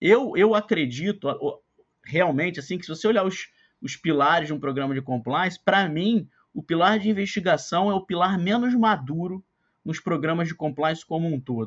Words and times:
eu, 0.00 0.34
eu 0.34 0.54
acredito 0.54 1.28
realmente 2.02 2.58
assim 2.58 2.78
que 2.78 2.86
se 2.86 2.88
você 2.88 3.06
olhar 3.06 3.24
os, 3.24 3.48
os 3.82 3.96
pilares 3.96 4.48
de 4.48 4.54
um 4.54 4.58
programa 4.58 4.94
de 4.94 5.02
compliance, 5.02 5.62
para 5.62 5.86
mim, 5.88 6.26
o 6.54 6.62
pilar 6.62 6.98
de 6.98 7.10
investigação 7.10 7.90
é 7.90 7.94
o 7.94 8.06
pilar 8.06 8.38
menos 8.38 8.74
maduro 8.74 9.44
nos 9.84 10.00
programas 10.00 10.48
de 10.48 10.54
compliance 10.54 11.04
como 11.04 11.28
um 11.28 11.38
todo. 11.38 11.66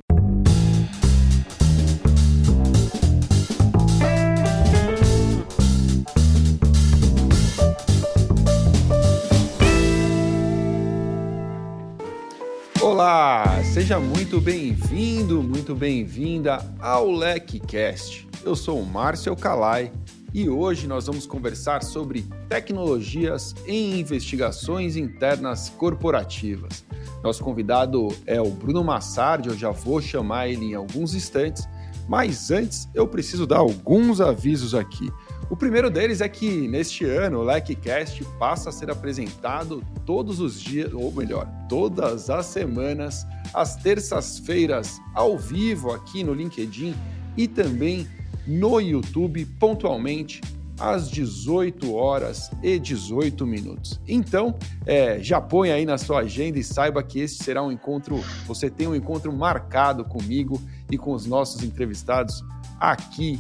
Olá, 12.81 13.52
seja 13.73 13.99
muito 13.99 14.39
bem-vindo, 14.39 15.41
muito 15.41 15.73
bem-vinda 15.73 16.63
ao 16.79 17.09
LecCast. 17.09 18.27
Eu 18.45 18.55
sou 18.55 18.79
o 18.79 18.85
Márcio 18.85 19.35
Calai 19.35 19.91
e 20.31 20.47
hoje 20.47 20.85
nós 20.85 21.07
vamos 21.07 21.25
conversar 21.25 21.81
sobre 21.81 22.23
tecnologias 22.47 23.55
em 23.65 23.99
investigações 23.99 24.95
internas 24.95 25.69
corporativas. 25.69 26.85
Nosso 27.23 27.43
convidado 27.43 28.09
é 28.27 28.39
o 28.39 28.51
Bruno 28.51 28.83
Massardi, 28.83 29.49
eu 29.49 29.57
já 29.57 29.71
vou 29.71 29.99
chamar 29.99 30.49
ele 30.49 30.65
em 30.65 30.75
alguns 30.75 31.15
instantes, 31.15 31.67
mas 32.07 32.51
antes 32.51 32.87
eu 32.93 33.07
preciso 33.07 33.47
dar 33.47 33.57
alguns 33.57 34.21
avisos 34.21 34.75
aqui. 34.75 35.11
O 35.49 35.55
primeiro 35.55 35.89
deles 35.89 36.21
é 36.21 36.29
que 36.29 36.67
neste 36.67 37.05
ano 37.05 37.39
o 37.39 37.43
LecCast 37.43 38.23
passa 38.39 38.69
a 38.69 38.71
ser 38.71 38.89
apresentado 38.89 39.83
todos 40.05 40.39
os 40.39 40.59
dias, 40.59 40.91
ou 40.93 41.11
melhor, 41.11 41.47
todas 41.67 42.29
as 42.29 42.45
semanas, 42.45 43.25
às 43.53 43.75
terças-feiras, 43.75 44.99
ao 45.13 45.37
vivo 45.37 45.91
aqui 45.91 46.23
no 46.23 46.33
LinkedIn 46.33 46.95
e 47.37 47.47
também 47.47 48.07
no 48.47 48.79
YouTube, 48.79 49.45
pontualmente 49.59 50.41
às 50.79 51.09
18 51.09 51.93
horas 51.93 52.49
e 52.61 52.79
18 52.79 53.45
minutos. 53.45 53.99
Então, 54.07 54.55
é, 54.85 55.21
já 55.21 55.39
põe 55.39 55.71
aí 55.71 55.85
na 55.85 55.97
sua 55.97 56.19
agenda 56.21 56.57
e 56.57 56.63
saiba 56.63 57.03
que 57.03 57.19
esse 57.19 57.43
será 57.43 57.61
um 57.61 57.71
encontro, 57.71 58.23
você 58.47 58.69
tem 58.69 58.87
um 58.87 58.95
encontro 58.95 59.31
marcado 59.31 60.03
comigo 60.03 60.59
e 60.89 60.97
com 60.97 61.13
os 61.13 61.25
nossos 61.25 61.63
entrevistados 61.63 62.43
aqui 62.79 63.39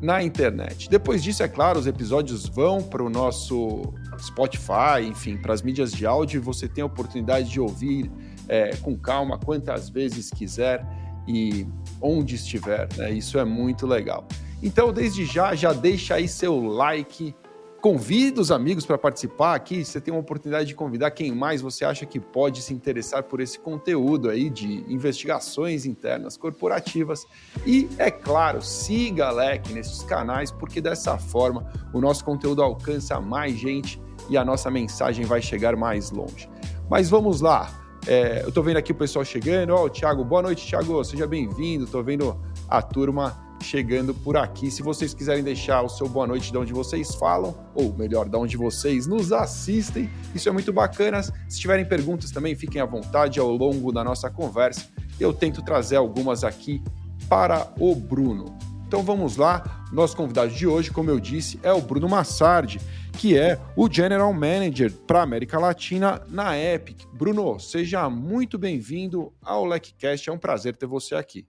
na 0.00 0.22
internet. 0.22 0.88
Depois 0.88 1.22
disso, 1.22 1.42
é 1.42 1.48
claro, 1.48 1.78
os 1.78 1.86
episódios 1.86 2.46
vão 2.46 2.82
para 2.82 3.02
o 3.02 3.10
nosso 3.10 3.82
Spotify, 4.18 5.04
enfim, 5.06 5.36
para 5.36 5.52
as 5.52 5.62
mídias 5.62 5.92
de 5.92 6.06
áudio 6.06 6.38
e 6.38 6.40
você 6.40 6.68
tem 6.68 6.82
a 6.82 6.86
oportunidade 6.86 7.50
de 7.50 7.60
ouvir 7.60 8.10
é, 8.48 8.74
com 8.76 8.96
calma 8.96 9.38
quantas 9.38 9.88
vezes 9.88 10.30
quiser 10.30 10.84
e 11.28 11.66
onde 12.00 12.34
estiver, 12.34 12.88
né? 12.96 13.12
Isso 13.12 13.38
é 13.38 13.44
muito 13.44 13.86
legal. 13.86 14.26
Então, 14.62 14.92
desde 14.92 15.24
já, 15.24 15.54
já 15.54 15.72
deixa 15.72 16.14
aí 16.14 16.26
seu 16.26 16.60
like, 16.60 17.34
Convida 17.80 18.42
os 18.42 18.50
amigos 18.50 18.84
para 18.84 18.98
participar 18.98 19.54
aqui. 19.54 19.82
Você 19.82 20.00
tem 20.02 20.12
uma 20.12 20.20
oportunidade 20.20 20.66
de 20.66 20.74
convidar 20.74 21.10
quem 21.12 21.32
mais 21.32 21.62
você 21.62 21.82
acha 21.82 22.04
que 22.04 22.20
pode 22.20 22.60
se 22.60 22.74
interessar 22.74 23.22
por 23.22 23.40
esse 23.40 23.58
conteúdo 23.58 24.28
aí 24.28 24.50
de 24.50 24.84
investigações 24.92 25.86
internas 25.86 26.36
corporativas. 26.36 27.26
E, 27.64 27.88
é 27.96 28.10
claro, 28.10 28.60
siga 28.60 29.28
a 29.28 29.30
LEC 29.30 29.72
nesses 29.72 30.02
canais, 30.02 30.52
porque 30.52 30.78
dessa 30.78 31.16
forma 31.16 31.72
o 31.94 32.02
nosso 32.02 32.22
conteúdo 32.22 32.62
alcança 32.62 33.18
mais 33.18 33.56
gente 33.56 33.98
e 34.28 34.36
a 34.36 34.44
nossa 34.44 34.70
mensagem 34.70 35.24
vai 35.24 35.40
chegar 35.40 35.74
mais 35.74 36.10
longe. 36.10 36.50
Mas 36.90 37.08
vamos 37.08 37.40
lá. 37.40 37.80
É, 38.06 38.42
eu 38.42 38.48
estou 38.48 38.62
vendo 38.62 38.76
aqui 38.76 38.92
o 38.92 38.94
pessoal 38.94 39.24
chegando. 39.24 39.70
Ó, 39.70 39.82
oh, 39.82 39.86
o 39.86 39.90
Thiago, 39.90 40.22
boa 40.22 40.42
noite, 40.42 40.66
Thiago. 40.66 41.02
Seja 41.02 41.26
bem-vindo. 41.26 41.84
Estou 41.84 42.04
vendo 42.04 42.38
a 42.68 42.82
turma 42.82 43.49
chegando 43.62 44.14
por 44.14 44.36
aqui. 44.36 44.70
Se 44.70 44.82
vocês 44.82 45.14
quiserem 45.14 45.44
deixar 45.44 45.82
o 45.82 45.88
seu 45.88 46.08
boa 46.08 46.26
noite 46.26 46.50
de 46.50 46.58
onde 46.58 46.72
vocês 46.72 47.14
falam, 47.14 47.54
ou 47.74 47.92
melhor, 47.92 48.28
de 48.28 48.36
onde 48.36 48.56
vocês 48.56 49.06
nos 49.06 49.32
assistem, 49.32 50.10
isso 50.34 50.48
é 50.48 50.52
muito 50.52 50.72
bacana. 50.72 51.22
Se 51.22 51.60
tiverem 51.60 51.84
perguntas 51.84 52.30
também, 52.30 52.54
fiquem 52.54 52.80
à 52.80 52.86
vontade 52.86 53.38
ao 53.38 53.50
longo 53.50 53.92
da 53.92 54.02
nossa 54.02 54.30
conversa. 54.30 54.88
Eu 55.18 55.32
tento 55.32 55.62
trazer 55.62 55.96
algumas 55.96 56.44
aqui 56.44 56.82
para 57.28 57.72
o 57.78 57.94
Bruno. 57.94 58.58
Então 58.86 59.02
vamos 59.02 59.36
lá. 59.36 59.84
Nosso 59.92 60.16
convidado 60.16 60.50
de 60.50 60.66
hoje, 60.66 60.90
como 60.90 61.10
eu 61.10 61.20
disse, 61.20 61.60
é 61.62 61.72
o 61.72 61.80
Bruno 61.80 62.08
Massardi, 62.08 62.80
que 63.12 63.38
é 63.38 63.60
o 63.76 63.88
General 63.88 64.32
Manager 64.32 64.90
para 65.06 65.22
América 65.22 65.58
Latina 65.58 66.22
na 66.28 66.58
Epic. 66.58 67.04
Bruno, 67.12 67.60
seja 67.60 68.10
muito 68.10 68.58
bem-vindo 68.58 69.32
ao 69.42 69.64
LecCast. 69.64 70.28
É 70.28 70.32
um 70.32 70.38
prazer 70.38 70.76
ter 70.76 70.86
você 70.86 71.14
aqui. 71.14 71.46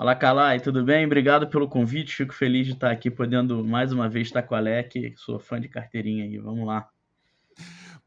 Olá, 0.00 0.14
Calai, 0.14 0.60
tudo 0.60 0.84
bem? 0.84 1.04
Obrigado 1.06 1.48
pelo 1.50 1.68
convite. 1.68 2.14
Fico 2.14 2.32
feliz 2.32 2.64
de 2.66 2.72
estar 2.74 2.88
aqui 2.88 3.10
podendo 3.10 3.64
mais 3.64 3.92
uma 3.92 4.08
vez 4.08 4.28
estar 4.28 4.44
com 4.44 4.54
a 4.54 4.58
Alec. 4.58 5.12
Sou 5.16 5.40
fã 5.40 5.60
de 5.60 5.68
carteirinha 5.68 6.24
aí. 6.24 6.38
Vamos 6.38 6.64
lá. 6.64 6.88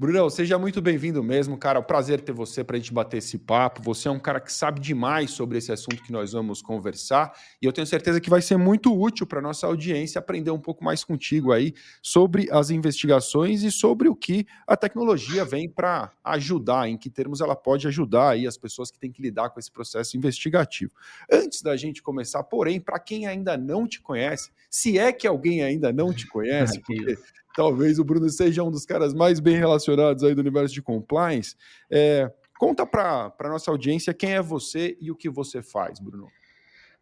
Brunão, 0.01 0.27
seja 0.31 0.57
muito 0.57 0.81
bem-vindo 0.81 1.23
mesmo, 1.23 1.55
cara. 1.55 1.77
É 1.77 1.79
um 1.79 1.85
prazer 1.85 2.21
ter 2.21 2.31
você 2.31 2.63
para 2.63 2.75
a 2.75 2.79
gente 2.79 2.91
bater 2.91 3.17
esse 3.17 3.37
papo. 3.37 3.83
Você 3.83 4.07
é 4.07 4.11
um 4.11 4.17
cara 4.17 4.39
que 4.39 4.51
sabe 4.51 4.79
demais 4.79 5.29
sobre 5.29 5.59
esse 5.59 5.71
assunto 5.71 6.01
que 6.01 6.11
nós 6.11 6.31
vamos 6.31 6.59
conversar 6.59 7.31
e 7.61 7.67
eu 7.67 7.71
tenho 7.71 7.85
certeza 7.85 8.19
que 8.19 8.27
vai 8.27 8.41
ser 8.41 8.57
muito 8.57 8.99
útil 8.99 9.27
para 9.27 9.39
nossa 9.39 9.67
audiência 9.67 10.17
aprender 10.17 10.49
um 10.49 10.59
pouco 10.59 10.83
mais 10.83 11.03
contigo 11.03 11.51
aí 11.51 11.75
sobre 12.01 12.47
as 12.51 12.71
investigações 12.71 13.61
e 13.61 13.69
sobre 13.69 14.09
o 14.09 14.15
que 14.15 14.47
a 14.65 14.75
tecnologia 14.75 15.45
vem 15.45 15.69
para 15.69 16.11
ajudar, 16.23 16.89
em 16.89 16.97
que 16.97 17.07
termos 17.07 17.39
ela 17.39 17.55
pode 17.55 17.87
ajudar 17.87 18.31
aí 18.31 18.47
as 18.47 18.57
pessoas 18.57 18.89
que 18.89 18.97
têm 18.97 19.11
que 19.11 19.21
lidar 19.21 19.51
com 19.51 19.59
esse 19.59 19.71
processo 19.71 20.17
investigativo. 20.17 20.93
Antes 21.31 21.61
da 21.61 21.77
gente 21.77 22.01
começar, 22.01 22.43
porém, 22.45 22.79
para 22.79 22.97
quem 22.97 23.27
ainda 23.27 23.55
não 23.55 23.87
te 23.87 24.01
conhece, 24.01 24.49
se 24.67 24.97
é 24.97 25.13
que 25.13 25.27
alguém 25.27 25.61
ainda 25.61 25.93
não 25.93 26.11
te 26.11 26.25
conhece, 26.25 26.79
porque 26.79 27.19
talvez 27.55 27.99
o 27.99 28.03
Bruno 28.03 28.29
seja 28.29 28.63
um 28.63 28.71
dos 28.71 28.85
caras 28.85 29.13
mais 29.13 29.39
bem 29.39 29.55
relacionados 29.55 30.23
aí 30.23 30.33
do 30.33 30.41
universo 30.41 30.73
de 30.73 30.81
compliance. 30.81 31.55
É, 31.89 32.31
conta 32.57 32.85
para 32.85 33.33
a 33.39 33.49
nossa 33.49 33.71
audiência 33.71 34.13
quem 34.13 34.33
é 34.33 34.41
você 34.41 34.97
e 34.99 35.11
o 35.11 35.15
que 35.15 35.29
você 35.29 35.61
faz, 35.61 35.99
Bruno. 35.99 36.27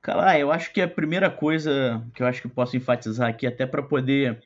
Cara, 0.02 0.40
eu 0.40 0.52
acho 0.52 0.72
que 0.72 0.82
a 0.82 0.88
primeira 0.88 1.30
coisa 1.30 2.06
que 2.14 2.24
eu 2.24 2.28
acho 2.28 2.42
que 2.42 2.48
posso 2.48 2.78
enfatizar 2.78 3.30
aqui, 3.30 3.46
até 3.46 3.66
para 3.66 3.84
poder 3.84 4.42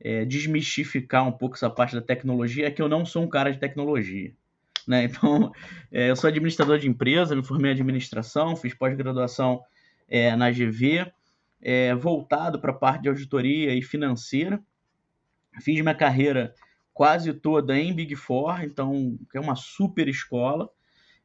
é, 0.00 0.24
desmistificar 0.24 1.26
um 1.26 1.32
pouco 1.32 1.54
essa 1.54 1.68
parte 1.68 1.94
da 1.94 2.00
tecnologia, 2.00 2.66
é 2.66 2.70
que 2.70 2.80
eu 2.80 2.88
não 2.88 3.04
sou 3.04 3.22
um 3.22 3.28
cara 3.28 3.52
de 3.52 3.58
tecnologia. 3.58 4.32
Né? 4.86 5.04
Então, 5.10 5.52
é, 5.92 6.10
eu 6.10 6.16
sou 6.16 6.28
administrador 6.28 6.78
de 6.78 6.88
empresa, 6.88 7.36
me 7.36 7.44
formei 7.44 7.72
em 7.72 7.74
administração, 7.74 8.56
fiz 8.56 8.72
pós-graduação 8.72 9.62
é, 10.08 10.34
na 10.34 10.50
GV, 10.50 11.10
é, 11.60 11.94
voltado 11.94 12.60
para 12.60 12.70
a 12.70 12.74
parte 12.74 13.02
de 13.02 13.08
auditoria 13.08 13.74
e 13.74 13.82
financeira. 13.82 14.60
Fiz 15.60 15.80
minha 15.80 15.94
carreira 15.94 16.54
quase 16.92 17.32
toda 17.34 17.78
em 17.78 17.92
Big 17.92 18.16
Four, 18.16 18.62
então 18.62 19.18
é 19.34 19.40
uma 19.40 19.54
super 19.54 20.08
escola. 20.08 20.68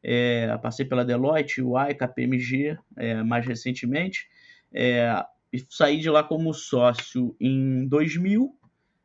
É, 0.04 0.58
passei 0.58 0.86
pela 0.86 1.06
Deloitte, 1.06 1.62
UI, 1.62 1.94
KPMG 1.94 2.78
é, 2.98 3.24
mais 3.24 3.46
recentemente. 3.46 4.28
É, 4.74 5.24
saí 5.70 6.00
de 6.00 6.10
lá 6.10 6.24
como 6.24 6.54
sócio 6.54 7.36
em 7.40 7.88
2000, 7.88 8.44
uh, 8.44 8.52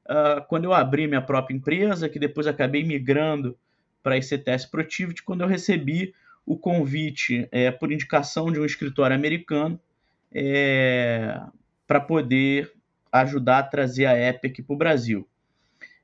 ah, 0.09 0.47
quando 0.49 0.65
eu 0.65 0.73
abri 0.73 1.07
minha 1.07 1.23
própria 1.23 1.55
empresa, 1.55 2.09
que 2.09 2.19
depois 2.19 2.47
acabei 2.47 2.85
migrando 2.85 3.59
para 4.03 4.15
a 4.15 4.19
ICTS 4.19 4.71
Protivity, 4.71 5.23
quando 5.23 5.43
eu 5.43 5.49
recebi 5.49 6.15
o 6.45 6.57
convite 6.57 7.49
é, 7.51 7.73
por 7.73 7.91
indicação 7.91 8.53
de 8.53 8.61
um 8.61 8.65
escritório 8.65 9.17
americano 9.17 9.81
é, 10.33 11.41
para 11.87 12.01
poder 12.01 12.73
ajudar 13.21 13.59
a 13.59 13.63
trazer 13.63 14.07
a 14.07 14.29
Epic 14.29 14.65
para 14.65 14.75
o 14.75 14.79
Brasil. 14.79 15.29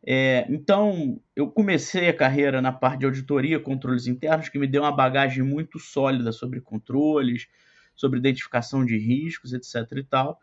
É, 0.05 0.47
então, 0.49 1.21
eu 1.37 1.49
comecei 1.49 2.09
a 2.09 2.17
carreira 2.17 2.61
na 2.61 2.73
parte 2.73 3.01
de 3.01 3.07
auditoria, 3.07 3.61
controles 3.61 4.07
internos, 4.07 4.49
que 4.49 4.59
me 4.59 4.67
deu 4.67 4.83
uma 4.83 4.91
bagagem 4.91 5.43
muito 5.43 5.79
sólida 5.79 6.33
sobre 6.33 6.61
controles, 6.61 7.47
sobre 7.95 8.19
identificação 8.19 8.85
de 8.85 8.99
riscos, 8.99 9.53
etc. 9.53 9.97
e 9.97 10.03
tal. 10.03 10.41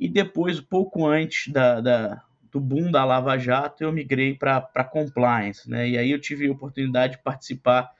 E 0.00 0.08
depois, 0.08 0.60
pouco 0.60 1.06
antes 1.06 1.52
da, 1.52 1.80
da 1.80 2.22
do 2.52 2.60
boom 2.60 2.90
da 2.90 3.02
Lava 3.02 3.38
Jato, 3.38 3.82
eu 3.82 3.90
migrei 3.90 4.34
para 4.34 4.84
compliance. 4.84 5.68
Né? 5.70 5.88
E 5.88 5.98
aí 5.98 6.10
eu 6.10 6.20
tive 6.20 6.46
a 6.46 6.52
oportunidade 6.52 7.16
de 7.16 7.22
participar 7.22 7.90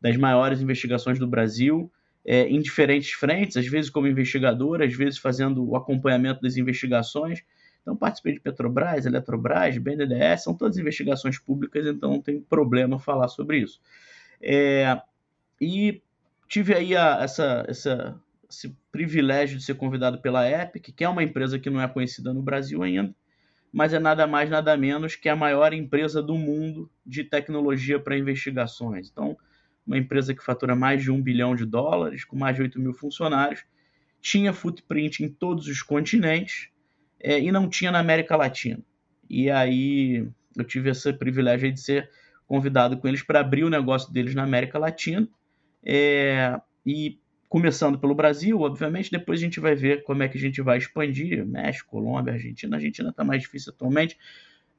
das 0.00 0.16
maiores 0.16 0.60
investigações 0.60 1.18
do 1.18 1.28
Brasil, 1.28 1.90
é, 2.24 2.48
em 2.48 2.60
diferentes 2.60 3.12
frentes, 3.12 3.56
às 3.56 3.66
vezes 3.66 3.88
como 3.88 4.08
investigador, 4.08 4.82
às 4.82 4.92
vezes 4.92 5.18
fazendo 5.18 5.64
o 5.64 5.76
acompanhamento 5.76 6.42
das 6.42 6.56
investigações 6.56 7.42
então, 7.82 7.96
participei 7.96 8.34
de 8.34 8.40
Petrobras, 8.40 9.06
Eletrobras, 9.06 9.78
BNDES, 9.78 10.44
são 10.44 10.54
todas 10.54 10.76
investigações 10.76 11.38
públicas, 11.38 11.86
então 11.86 12.10
não 12.10 12.20
tem 12.20 12.40
problema 12.40 12.98
falar 12.98 13.28
sobre 13.28 13.58
isso. 13.58 13.80
É, 14.40 15.00
e 15.60 16.02
tive 16.46 16.74
aí 16.74 16.96
a, 16.96 17.18
essa, 17.22 17.64
essa, 17.66 18.20
esse 18.48 18.76
privilégio 18.92 19.56
de 19.56 19.64
ser 19.64 19.74
convidado 19.74 20.20
pela 20.20 20.48
Epic, 20.48 20.94
que 20.94 21.04
é 21.04 21.08
uma 21.08 21.22
empresa 21.22 21.58
que 21.58 21.70
não 21.70 21.80
é 21.80 21.88
conhecida 21.88 22.34
no 22.34 22.42
Brasil 22.42 22.82
ainda, 22.82 23.14
mas 23.72 23.94
é 23.94 23.98
nada 23.98 24.26
mais, 24.26 24.50
nada 24.50 24.76
menos 24.76 25.14
que 25.14 25.28
a 25.28 25.36
maior 25.36 25.72
empresa 25.72 26.22
do 26.22 26.36
mundo 26.36 26.90
de 27.06 27.24
tecnologia 27.24 28.00
para 28.00 28.18
investigações. 28.18 29.08
Então, 29.10 29.36
uma 29.86 29.96
empresa 29.96 30.34
que 30.34 30.44
fatura 30.44 30.74
mais 30.74 31.02
de 31.02 31.10
um 31.10 31.22
bilhão 31.22 31.54
de 31.54 31.64
dólares, 31.64 32.24
com 32.24 32.36
mais 32.36 32.56
de 32.56 32.62
8 32.62 32.80
mil 32.80 32.92
funcionários, 32.92 33.64
tinha 34.20 34.52
footprint 34.52 35.20
em 35.20 35.28
todos 35.28 35.66
os 35.66 35.82
continentes 35.82 36.68
é, 37.20 37.40
e 37.40 37.52
não 37.52 37.68
tinha 37.68 37.90
na 37.90 37.98
América 37.98 38.36
Latina. 38.36 38.80
E 39.28 39.50
aí 39.50 40.26
eu 40.56 40.64
tive 40.64 40.90
esse 40.90 41.12
privilégio 41.12 41.72
de 41.72 41.80
ser 41.80 42.10
convidado 42.46 42.96
com 42.96 43.06
eles 43.06 43.22
para 43.22 43.40
abrir 43.40 43.64
o 43.64 43.70
negócio 43.70 44.12
deles 44.12 44.34
na 44.34 44.42
América 44.42 44.78
Latina. 44.78 45.28
É, 45.84 46.60
e 46.84 47.18
começando 47.48 47.98
pelo 47.98 48.14
Brasil, 48.14 48.60
obviamente, 48.60 49.10
depois 49.10 49.40
a 49.40 49.42
gente 49.42 49.60
vai 49.60 49.74
ver 49.74 50.02
como 50.04 50.22
é 50.22 50.28
que 50.28 50.38
a 50.38 50.40
gente 50.40 50.60
vai 50.62 50.78
expandir, 50.78 51.46
México, 51.46 51.90
Colômbia, 51.90 52.34
Argentina. 52.34 52.76
A 52.76 52.78
Argentina 52.78 53.10
está 53.10 53.24
mais 53.24 53.42
difícil 53.42 53.72
atualmente, 53.72 54.18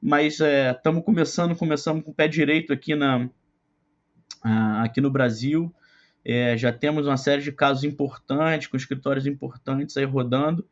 mas 0.00 0.38
estamos 0.40 1.00
é, 1.00 1.04
começando, 1.04 1.56
começamos 1.56 2.04
com 2.04 2.10
o 2.10 2.14
pé 2.14 2.28
direito 2.28 2.72
aqui, 2.72 2.94
na, 2.94 3.28
aqui 4.82 5.00
no 5.00 5.10
Brasil. 5.10 5.74
É, 6.24 6.56
já 6.56 6.72
temos 6.72 7.06
uma 7.06 7.16
série 7.16 7.42
de 7.42 7.52
casos 7.52 7.84
importantes, 7.84 8.68
com 8.68 8.76
escritórios 8.76 9.26
importantes 9.26 9.96
aí 9.96 10.04
rodando. 10.04 10.66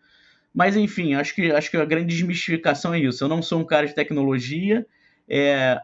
Mas, 0.52 0.76
enfim, 0.76 1.14
acho 1.14 1.34
que, 1.34 1.50
acho 1.50 1.70
que 1.70 1.76
a 1.76 1.84
grande 1.84 2.14
desmistificação 2.14 2.92
é 2.92 2.98
isso. 2.98 3.22
Eu 3.22 3.28
não 3.28 3.42
sou 3.42 3.60
um 3.60 3.64
cara 3.64 3.86
de 3.86 3.94
tecnologia, 3.94 4.86
é, 5.28 5.80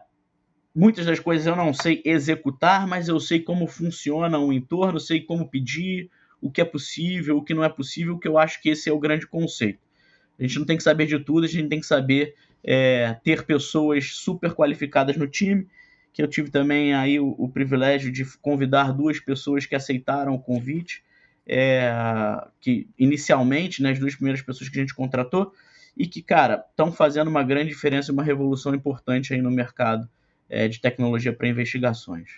muitas 0.75 1.05
das 1.05 1.19
coisas 1.19 1.47
eu 1.47 1.55
não 1.55 1.73
sei 1.73 2.01
executar, 2.03 2.85
mas 2.85 3.07
eu 3.07 3.19
sei 3.19 3.39
como 3.39 3.65
funciona 3.65 4.37
o 4.37 4.51
entorno, 4.51 4.99
sei 4.99 5.21
como 5.21 5.49
pedir, 5.49 6.09
o 6.41 6.51
que 6.51 6.61
é 6.61 6.65
possível, 6.65 7.37
o 7.37 7.43
que 7.43 7.53
não 7.53 7.63
é 7.63 7.69
possível, 7.69 8.19
que 8.19 8.27
eu 8.27 8.37
acho 8.37 8.61
que 8.61 8.69
esse 8.69 8.89
é 8.89 8.93
o 8.93 8.99
grande 8.99 9.25
conceito. 9.25 9.79
A 10.37 10.43
gente 10.43 10.59
não 10.59 10.65
tem 10.65 10.77
que 10.77 10.83
saber 10.83 11.07
de 11.07 11.17
tudo, 11.19 11.45
a 11.45 11.47
gente 11.47 11.69
tem 11.69 11.79
que 11.79 11.85
saber 11.85 12.35
é, 12.63 13.15
ter 13.23 13.43
pessoas 13.43 14.13
super 14.13 14.53
qualificadas 14.53 15.17
no 15.17 15.27
time 15.27 15.67
que 16.17 16.23
eu 16.23 16.27
tive 16.27 16.49
também 16.49 16.95
aí 16.95 17.19
o, 17.19 17.35
o, 17.37 17.47
privilégio 17.47 18.11
de 18.11 18.25
convidar 18.39 18.91
duas 18.91 19.19
pessoas 19.19 19.67
que 19.67 19.75
aceitaram 19.75 20.33
o 20.33 20.39
convite, 20.39 21.03
é, 21.47 21.91
que 22.59 22.89
inicialmente, 22.99 23.81
né, 23.81 23.91
as 23.91 23.99
duas 23.99 24.15
primeiras 24.15 24.41
pessoas 24.41 24.69
que 24.69 24.77
a 24.77 24.81
gente 24.81 24.93
contratou, 24.93 25.53
e 25.95 26.05
que, 26.05 26.21
cara, 26.21 26.63
estão 26.69 26.91
fazendo 26.91 27.27
uma 27.27 27.43
grande 27.43 27.69
diferença, 27.69 28.11
uma 28.11 28.23
revolução 28.23 28.75
importante 28.75 29.33
aí 29.33 29.41
no 29.41 29.49
mercado 29.49 30.07
é, 30.47 30.67
de 30.67 30.79
tecnologia 30.79 31.33
para 31.33 31.47
investigações. 31.47 32.29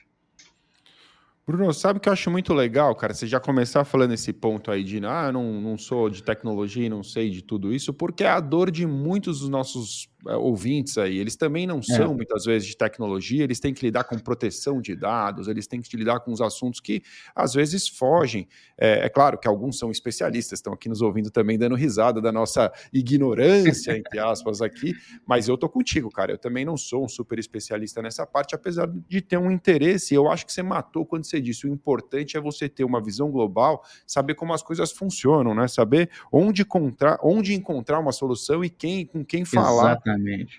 Bruno, 1.46 1.74
sabe 1.74 1.98
o 1.98 2.00
que 2.00 2.08
eu 2.08 2.14
acho 2.14 2.30
muito 2.30 2.54
legal, 2.54 2.96
cara? 2.96 3.12
Você 3.12 3.26
já 3.26 3.40
começar 3.40 3.84
falando 3.84 4.14
esse 4.14 4.32
ponto 4.32 4.70
aí 4.70 4.84
de, 4.84 5.04
ah, 5.04 5.32
não, 5.32 5.60
não 5.60 5.80
sou 5.80 6.08
de 6.08 6.22
tecnologia 6.22 6.86
e 6.86 6.90
não 6.90 7.02
sei 7.02 7.32
de 7.32 7.42
tudo 7.42 7.74
isso, 7.74 7.92
porque 7.92 8.24
é 8.24 8.30
a 8.30 8.40
dor 8.40 8.70
de 8.70 8.86
muitos 8.86 9.40
dos 9.40 9.50
nossos 9.50 10.08
ouvintes 10.26 10.98
aí, 10.98 11.18
eles 11.18 11.36
também 11.36 11.66
não 11.66 11.80
é. 11.80 11.82
são 11.82 12.12
é. 12.12 12.16
muitas 12.16 12.44
vezes 12.46 12.68
de 12.68 12.76
tecnologia, 12.76 13.44
eles 13.44 13.60
têm 13.60 13.74
que 13.74 13.86
lidar 13.86 14.04
com 14.04 14.18
proteção 14.18 14.82
de 14.82 14.96
dados, 14.96 15.48
eles 15.48 15.66
têm 15.66 15.82
que 15.82 15.96
lidar 15.96 16.20
com 16.20 16.32
os 16.32 16.42
assuntos 16.42 16.80
que 16.80 17.02
às 17.34 17.54
vezes 17.54 17.88
fogem. 17.88 18.48
É, 18.78 19.06
é, 19.06 19.10
claro 19.10 19.38
que 19.38 19.48
alguns 19.48 19.78
são 19.78 19.90
especialistas, 19.92 20.60
estão 20.60 20.74
aqui 20.74 20.90
nos 20.90 21.02
ouvindo 21.02 21.32
também 21.32 21.58
dando 21.58 21.76
risada 21.76 22.22
da 22.22 22.32
nossa 22.32 22.72
ignorância, 22.92 23.98
entre 23.98 24.20
aspas, 24.20 24.62
aqui, 24.62 24.94
mas 25.26 25.48
eu 25.48 25.58
tô 25.58 25.70
contigo, 25.70 26.10
cara. 26.10 26.34
Eu 26.34 26.38
também 26.38 26.66
não 26.66 26.76
sou 26.76 27.06
um 27.06 27.10
super 27.10 27.40
especialista 27.40 28.02
nessa 28.02 28.26
parte, 28.26 28.56
apesar 28.56 28.88
de 29.08 29.22
ter 29.22 29.38
um 29.38 29.50
interesse. 29.50 30.14
Eu 30.14 30.30
acho 30.30 30.46
que 30.46 30.52
você 30.52 30.62
matou 30.62 31.06
quando 31.06 31.26
você 31.26 31.40
disse: 31.40 31.66
o 31.66 31.70
importante 31.70 32.36
é 32.36 32.42
você 32.42 32.68
ter 32.68 32.84
uma 32.84 33.02
visão 33.02 33.32
global, 33.32 33.84
saber 34.06 34.36
como 34.36 34.54
as 34.54 34.62
coisas 34.62 34.92
funcionam, 34.92 35.56
né? 35.56 35.68
Saber 35.68 36.10
onde 36.32 36.64
encontrar, 36.64 37.18
onde 37.24 37.54
encontrar 37.54 38.00
uma 38.00 38.12
solução 38.12 38.64
e 38.64 38.70
quem 38.70 39.06
com 39.06 39.24
quem 39.24 39.46
falar. 39.46 39.92
Exatamente 39.92 40.09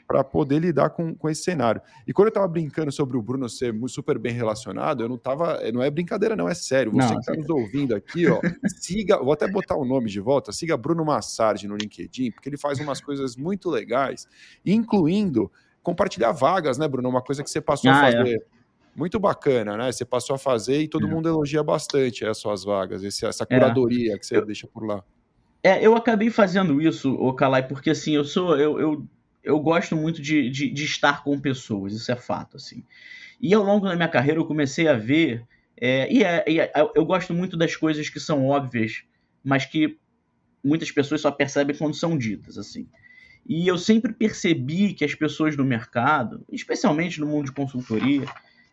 para 0.06 0.22
poder 0.24 0.58
lidar 0.58 0.90
com, 0.90 1.14
com 1.14 1.28
esse 1.28 1.42
cenário. 1.42 1.80
E 2.06 2.12
quando 2.12 2.26
eu 2.26 2.30
estava 2.30 2.48
brincando 2.48 2.90
sobre 2.92 3.16
o 3.16 3.22
Bruno 3.22 3.48
ser 3.48 3.74
super 3.88 4.18
bem 4.18 4.32
relacionado, 4.32 5.02
eu 5.02 5.08
não 5.08 5.18
tava. 5.18 5.60
Não 5.72 5.82
é 5.82 5.90
brincadeira, 5.90 6.36
não, 6.36 6.48
é 6.48 6.54
sério. 6.54 6.92
Você 6.92 6.98
não, 6.98 7.14
que 7.14 7.20
está 7.20 7.34
nos 7.34 7.48
ouvindo 7.48 7.94
aqui, 7.94 8.26
ó, 8.28 8.40
siga, 8.80 9.18
vou 9.18 9.32
até 9.32 9.48
botar 9.48 9.76
o 9.76 9.84
nome 9.84 10.08
de 10.08 10.20
volta, 10.20 10.52
siga 10.52 10.76
Bruno 10.76 11.04
Massardi 11.04 11.66
no 11.66 11.76
LinkedIn, 11.76 12.30
porque 12.32 12.48
ele 12.48 12.56
faz 12.56 12.78
umas 12.80 13.00
coisas 13.00 13.36
muito 13.36 13.70
legais, 13.70 14.26
incluindo 14.64 15.50
compartilhar 15.82 16.32
vagas, 16.32 16.78
né, 16.78 16.86
Bruno? 16.86 17.08
Uma 17.08 17.22
coisa 17.22 17.42
que 17.42 17.50
você 17.50 17.60
passou 17.60 17.90
ah, 17.90 18.00
a 18.00 18.08
é. 18.08 18.12
fazer. 18.12 18.36
É. 18.36 18.60
Muito 18.94 19.20
bacana, 19.20 19.76
né? 19.76 19.92
Você 19.92 20.04
passou 20.04 20.34
a 20.34 20.38
fazer 20.38 20.82
e 20.82 20.88
todo 20.88 21.06
é. 21.06 21.10
mundo 21.10 21.28
elogia 21.28 21.62
bastante 21.62 22.24
as 22.24 22.38
suas 22.38 22.64
vagas, 22.64 23.04
esse, 23.04 23.24
essa 23.24 23.44
é. 23.44 23.46
curadoria 23.46 24.18
que 24.18 24.26
você 24.26 24.36
eu, 24.36 24.44
deixa 24.44 24.66
por 24.66 24.84
lá. 24.84 25.02
É, 25.62 25.84
eu 25.84 25.94
acabei 25.94 26.30
fazendo 26.30 26.80
isso, 26.80 27.12
o 27.14 27.32
Calai, 27.32 27.66
porque 27.66 27.90
assim, 27.90 28.16
eu 28.16 28.24
sou. 28.24 28.56
Eu, 28.58 28.80
eu 28.80 29.06
eu 29.50 29.60
gosto 29.60 29.96
muito 29.96 30.22
de, 30.22 30.48
de, 30.48 30.70
de, 30.70 30.84
estar 30.84 31.22
com 31.22 31.38
pessoas, 31.38 31.92
isso 31.92 32.10
é 32.10 32.16
fato, 32.16 32.56
assim. 32.56 32.84
E 33.40 33.52
ao 33.52 33.62
longo 33.62 33.86
da 33.88 33.96
minha 33.96 34.08
carreira 34.08 34.38
eu 34.38 34.46
comecei 34.46 34.86
a 34.88 34.94
ver, 34.94 35.44
é, 35.76 36.12
e, 36.12 36.22
é, 36.22 36.44
e 36.46 36.60
é, 36.60 36.72
eu 36.94 37.04
gosto 37.04 37.34
muito 37.34 37.56
das 37.56 37.74
coisas 37.74 38.08
que 38.08 38.20
são 38.20 38.46
óbvias, 38.46 39.02
mas 39.42 39.64
que 39.66 39.98
muitas 40.62 40.90
pessoas 40.90 41.20
só 41.20 41.30
percebem 41.30 41.76
quando 41.76 41.94
são 41.94 42.16
ditas, 42.16 42.56
assim. 42.56 42.86
E 43.48 43.66
eu 43.66 43.78
sempre 43.78 44.12
percebi 44.12 44.92
que 44.92 45.04
as 45.04 45.14
pessoas 45.14 45.56
no 45.56 45.64
mercado, 45.64 46.44
especialmente 46.50 47.18
no 47.18 47.26
mundo 47.26 47.46
de 47.46 47.52
consultoria, 47.52 48.26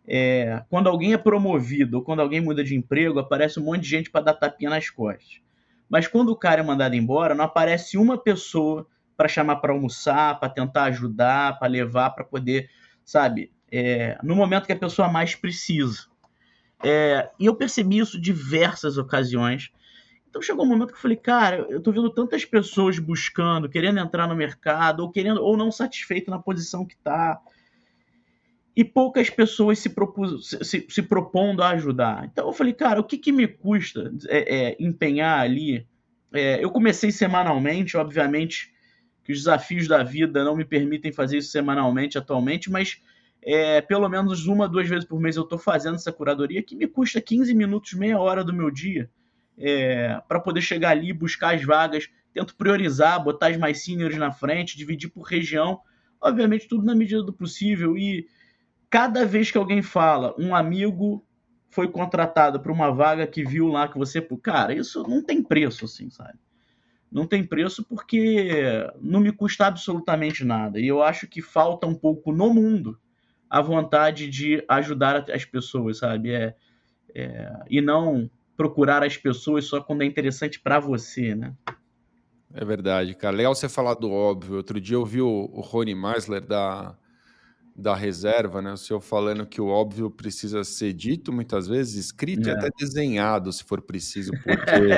é, 0.08 0.64
quando 0.70 0.88
alguém 0.88 1.14
é 1.14 1.18
promovido 1.18 1.98
ou 1.98 2.04
quando 2.04 2.22
alguém 2.22 2.40
muda 2.40 2.64
de 2.64 2.76
emprego, 2.76 3.20
aparece 3.20 3.60
um 3.60 3.64
monte 3.64 3.82
de 3.82 3.90
gente 3.90 4.10
para 4.10 4.26
dar 4.26 4.34
tapinha 4.34 4.70
nas 4.70 4.90
costas. 4.90 5.42
Mas 5.90 6.08
quando 6.08 6.30
o 6.30 6.36
cara 6.36 6.62
é 6.62 6.64
mandado 6.64 6.96
embora, 6.96 7.34
não 7.34 7.46
aparece 7.46 7.98
uma 7.98 8.18
pessoa 8.18 8.86
para 9.18 9.28
chamar 9.28 9.58
para 9.58 9.74
almoçar, 9.74 10.40
para 10.40 10.48
tentar 10.48 10.84
ajudar, 10.86 11.58
para 11.58 11.68
levar, 11.68 12.12
para 12.12 12.24
poder, 12.24 12.70
sabe, 13.04 13.52
é, 13.72 14.18
no 14.24 14.36
momento 14.36 14.68
que 14.68 14.74
a 14.74 14.78
pessoa 14.78 15.10
mais 15.10 15.36
precisa. 15.36 16.06
É, 16.84 17.30
e 17.40 17.48
eu 17.48 17.56
percebi 17.56 17.98
isso 17.98 18.22
diversas 18.22 18.98
ocasiões. 19.00 19.72
Então 20.30 20.42
chegou 20.42 20.64
um 20.64 20.68
momento 20.68 20.90
que 20.90 20.98
eu 20.98 21.02
falei, 21.02 21.18
cara, 21.18 21.66
eu 21.70 21.82
tô 21.82 21.92
vendo 21.92 22.12
tantas 22.12 22.46
pessoas 22.46 23.00
buscando, 23.00 23.68
querendo 23.68 24.00
entrar 24.00 24.28
no 24.28 24.36
mercado, 24.36 25.00
ou 25.02 25.12
querendo, 25.12 25.44
ou 25.44 25.58
não 25.58 25.72
satisfeito 25.72 26.30
na 26.30 26.38
posição 26.38 26.86
que 26.86 26.96
tá. 26.98 27.42
E 28.76 28.84
poucas 28.84 29.32
pessoas 29.32 29.80
se, 29.80 29.90
propus, 29.90 30.56
se, 30.62 30.86
se 30.88 31.02
propondo 31.02 31.64
a 31.64 31.70
ajudar. 31.70 32.30
Então 32.32 32.46
eu 32.46 32.54
falei, 32.54 32.74
cara, 32.74 33.00
o 33.00 33.04
que, 33.04 33.18
que 33.18 33.32
me 33.32 33.48
custa 33.48 34.14
é, 34.28 34.56
é, 34.56 34.78
empenhar 34.80 35.40
ali? 35.40 35.88
É, 36.32 36.64
eu 36.64 36.70
comecei 36.70 37.12
semanalmente, 37.12 37.98
obviamente, 37.98 38.72
que 39.28 39.34
os 39.34 39.40
desafios 39.40 39.90
da 39.90 40.04
vida 40.04 40.42
não 40.42 40.56
me 40.56 40.64
permitem 40.64 41.12
fazer 41.12 41.40
isso 41.40 41.52
semanalmente 41.52 42.18
atualmente, 42.18 42.72
mas 42.72 43.02
é, 43.42 43.82
pelo 43.82 44.08
menos 44.08 44.48
uma, 44.48 44.70
duas 44.70 44.88
vezes 44.88 45.04
por 45.04 45.20
mês 45.20 45.36
eu 45.36 45.44
estou 45.44 45.58
fazendo 45.58 45.96
essa 45.96 46.14
curadoria 46.14 46.64
que 46.64 46.78
me 46.78 46.88
custa 46.88 47.20
15 47.20 47.54
minutos, 47.54 47.92
meia 47.92 48.18
hora 48.18 48.42
do 48.42 48.54
meu 48.54 48.72
dia 48.72 49.10
é, 49.58 50.22
para 50.30 50.40
poder 50.40 50.62
chegar 50.62 50.92
ali, 50.92 51.12
buscar 51.12 51.56
as 51.56 51.64
vagas, 51.66 52.08
tento 52.34 52.56
priorizar, 52.56 53.22
botar 53.22 53.48
as 53.48 53.58
mais 53.58 53.84
seniors 53.84 54.16
na 54.16 54.32
frente, 54.32 54.78
dividir 54.78 55.10
por 55.10 55.24
região, 55.24 55.82
obviamente 56.22 56.66
tudo 56.66 56.86
na 56.86 56.96
medida 56.96 57.22
do 57.22 57.34
possível 57.34 57.98
e 57.98 58.30
cada 58.90 59.26
vez 59.26 59.52
que 59.52 59.58
alguém 59.58 59.82
fala, 59.82 60.34
um 60.40 60.56
amigo 60.56 61.22
foi 61.70 61.90
contratado 61.90 62.62
para 62.62 62.72
uma 62.72 62.92
vaga 62.94 63.28
que 63.28 63.44
viu 63.44 63.68
lá 63.68 63.90
que 63.90 63.98
você, 63.98 64.26
cara, 64.42 64.74
isso 64.74 65.04
não 65.04 65.22
tem 65.22 65.44
preço 65.44 65.84
assim, 65.84 66.10
sabe? 66.10 66.40
Não 67.12 67.26
tem 67.26 67.44
preço 67.44 67.84
porque 67.84 68.86
não 69.00 69.20
me 69.20 69.32
custa 69.32 69.66
absolutamente 69.66 70.44
nada. 70.44 70.80
E 70.80 70.88
eu 70.88 71.02
acho 71.02 71.28
que 71.28 71.42
falta 71.42 71.88
um 71.88 71.96
pouco 71.96 72.32
no 72.32 72.54
mundo 72.54 72.98
a 73.50 73.62
vontade 73.62 74.28
de 74.30 74.64
ajudar 74.68 75.26
as 75.32 75.46
pessoas, 75.46 76.00
sabe? 76.00 76.32
É, 76.32 76.56
é, 77.16 77.52
e 77.70 77.82
não 77.82 78.30
procurar 78.56 79.04
as 79.04 79.16
pessoas 79.16 79.66
só 79.66 79.80
quando 79.82 80.02
é 80.02 80.06
interessante 80.06 80.60
para 80.60 80.80
você, 80.80 81.34
né? 81.34 81.54
É 82.54 82.66
verdade, 82.66 83.14
cara. 83.14 83.36
Legal 83.36 83.54
você 83.54 83.70
falar 83.70 83.94
do 83.94 84.12
óbvio. 84.12 84.58
Outro 84.58 84.82
dia 84.82 84.96
eu 84.96 85.06
vi 85.06 85.22
o, 85.22 85.50
o 85.54 85.62
Rony 85.62 85.94
Meisler 85.94 86.42
da, 86.42 86.98
da 87.76 87.96
reserva, 87.96 88.62
né? 88.62 88.74
O 88.74 88.78
senhor 88.78 89.00
falando 89.00 89.46
que 89.46 89.62
o 89.62 89.68
óbvio 89.68 90.10
precisa 90.10 90.64
ser 90.64 90.94
dito 90.94 91.32
muitas 91.32 91.68
vezes, 91.68 92.06
escrito 92.06 92.50
é. 92.50 92.52
e 92.52 92.56
até 92.56 92.70
desenhado, 92.78 93.54
se 93.54 93.64
for 93.64 93.82
preciso, 93.82 94.32
porque 94.44 94.92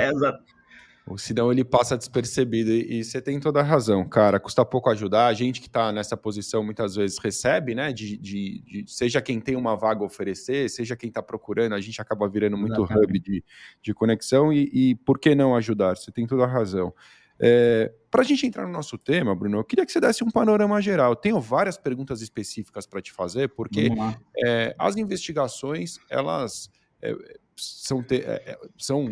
ou 1.06 1.18
senão 1.18 1.52
ele 1.52 1.64
passa 1.64 1.98
despercebido. 1.98 2.72
E, 2.72 3.00
e 3.00 3.04
você 3.04 3.22
tem 3.22 3.40
toda 3.40 3.60
a 3.60 3.64
razão, 3.64 4.08
cara. 4.08 4.40
Custa 4.40 4.64
pouco 4.64 4.90
ajudar. 4.90 5.28
A 5.28 5.34
gente 5.34 5.60
que 5.60 5.68
está 5.68 5.92
nessa 5.92 6.16
posição 6.16 6.64
muitas 6.64 6.96
vezes 6.96 7.18
recebe, 7.18 7.74
né? 7.74 7.92
De, 7.92 8.18
de, 8.18 8.62
de, 8.62 8.86
seja 8.88 9.22
quem 9.22 9.40
tem 9.40 9.56
uma 9.56 9.76
vaga 9.76 10.02
a 10.02 10.06
oferecer, 10.06 10.70
seja 10.70 10.96
quem 10.96 11.10
está 11.10 11.22
procurando, 11.22 11.74
a 11.74 11.82
gente 11.82 12.02
acaba 12.02 12.28
virando 12.28 12.58
muito 12.58 12.76
Exatamente. 12.84 13.06
hub 13.06 13.20
de, 13.20 13.44
de 13.82 13.94
conexão. 13.94 14.54
E, 14.54 14.70
e 14.72 14.96
por 14.96 15.18
que 15.18 15.34
não 15.34 15.56
ajudar? 15.56 15.98
Você 15.98 16.12
tem 16.12 16.28
toda 16.28 16.44
a 16.44 16.48
razão. 16.48 16.94
É, 17.42 17.92
para 18.12 18.22
a 18.22 18.26
gente 18.26 18.46
entrar 18.46 18.66
no 18.68 18.74
nosso 18.74 18.98
tema, 18.98 19.34
Bruno, 19.34 19.60
eu 19.60 19.64
queria 19.64 19.86
que 19.86 19.92
você 19.92 20.02
desse 20.02 20.24
um 20.24 20.30
panorama 20.30 20.82
geral. 20.82 21.14
Eu 21.14 21.16
tenho 21.16 21.40
várias 21.40 21.78
perguntas 21.78 22.22
específicas 22.22 22.86
para 22.86 23.02
te 23.02 23.14
fazer, 23.14 23.48
porque 23.50 23.90
é, 24.46 24.76
as 24.78 24.98
investigações, 24.98 26.00
elas 26.10 26.70
é, 27.02 27.16
são, 27.60 28.04
é, 28.10 28.16
é, 28.16 28.60
são 28.78 29.10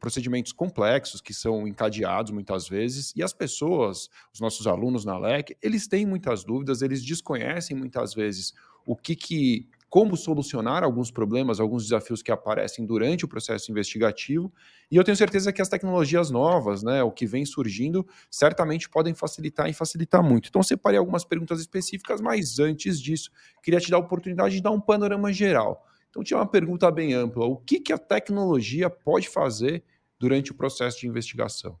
procedimentos 0.00 0.52
complexos 0.52 1.20
que 1.20 1.32
são 1.32 1.66
encadeados 1.66 2.32
muitas 2.32 2.68
vezes 2.68 3.12
e 3.14 3.22
as 3.22 3.32
pessoas, 3.32 4.08
os 4.32 4.40
nossos 4.40 4.66
alunos 4.66 5.04
na 5.04 5.18
LEC, 5.18 5.56
eles 5.62 5.86
têm 5.86 6.06
muitas 6.06 6.44
dúvidas, 6.44 6.82
eles 6.82 7.04
desconhecem 7.04 7.76
muitas 7.76 8.14
vezes 8.14 8.54
o 8.86 8.96
que, 8.96 9.16
que 9.16 9.68
como 9.94 10.16
solucionar 10.16 10.82
alguns 10.82 11.12
problemas, 11.12 11.60
alguns 11.60 11.84
desafios 11.84 12.20
que 12.20 12.32
aparecem 12.32 12.84
durante 12.84 13.24
o 13.24 13.28
processo 13.28 13.70
investigativo. 13.70 14.52
E 14.90 14.96
eu 14.96 15.04
tenho 15.04 15.16
certeza 15.16 15.52
que 15.52 15.62
as 15.62 15.68
tecnologias 15.68 16.32
novas, 16.32 16.82
né, 16.82 17.00
o 17.04 17.12
que 17.12 17.24
vem 17.26 17.46
surgindo, 17.46 18.04
certamente 18.28 18.90
podem 18.90 19.14
facilitar 19.14 19.70
e 19.70 19.72
facilitar 19.72 20.20
muito. 20.20 20.48
Então, 20.48 20.64
separei 20.64 20.98
algumas 20.98 21.24
perguntas 21.24 21.60
específicas, 21.60 22.20
mas 22.20 22.58
antes 22.58 23.00
disso, 23.00 23.30
queria 23.62 23.78
te 23.78 23.88
dar 23.88 23.98
a 23.98 24.00
oportunidade 24.00 24.56
de 24.56 24.62
dar 24.62 24.72
um 24.72 24.80
panorama 24.80 25.32
geral. 25.32 25.86
Então, 26.14 26.22
tinha 26.22 26.38
uma 26.38 26.46
pergunta 26.46 26.88
bem 26.92 27.12
ampla: 27.12 27.44
o 27.44 27.56
que, 27.56 27.80
que 27.80 27.92
a 27.92 27.98
tecnologia 27.98 28.88
pode 28.88 29.28
fazer 29.28 29.82
durante 30.16 30.52
o 30.52 30.54
processo 30.54 31.00
de 31.00 31.08
investigação? 31.08 31.76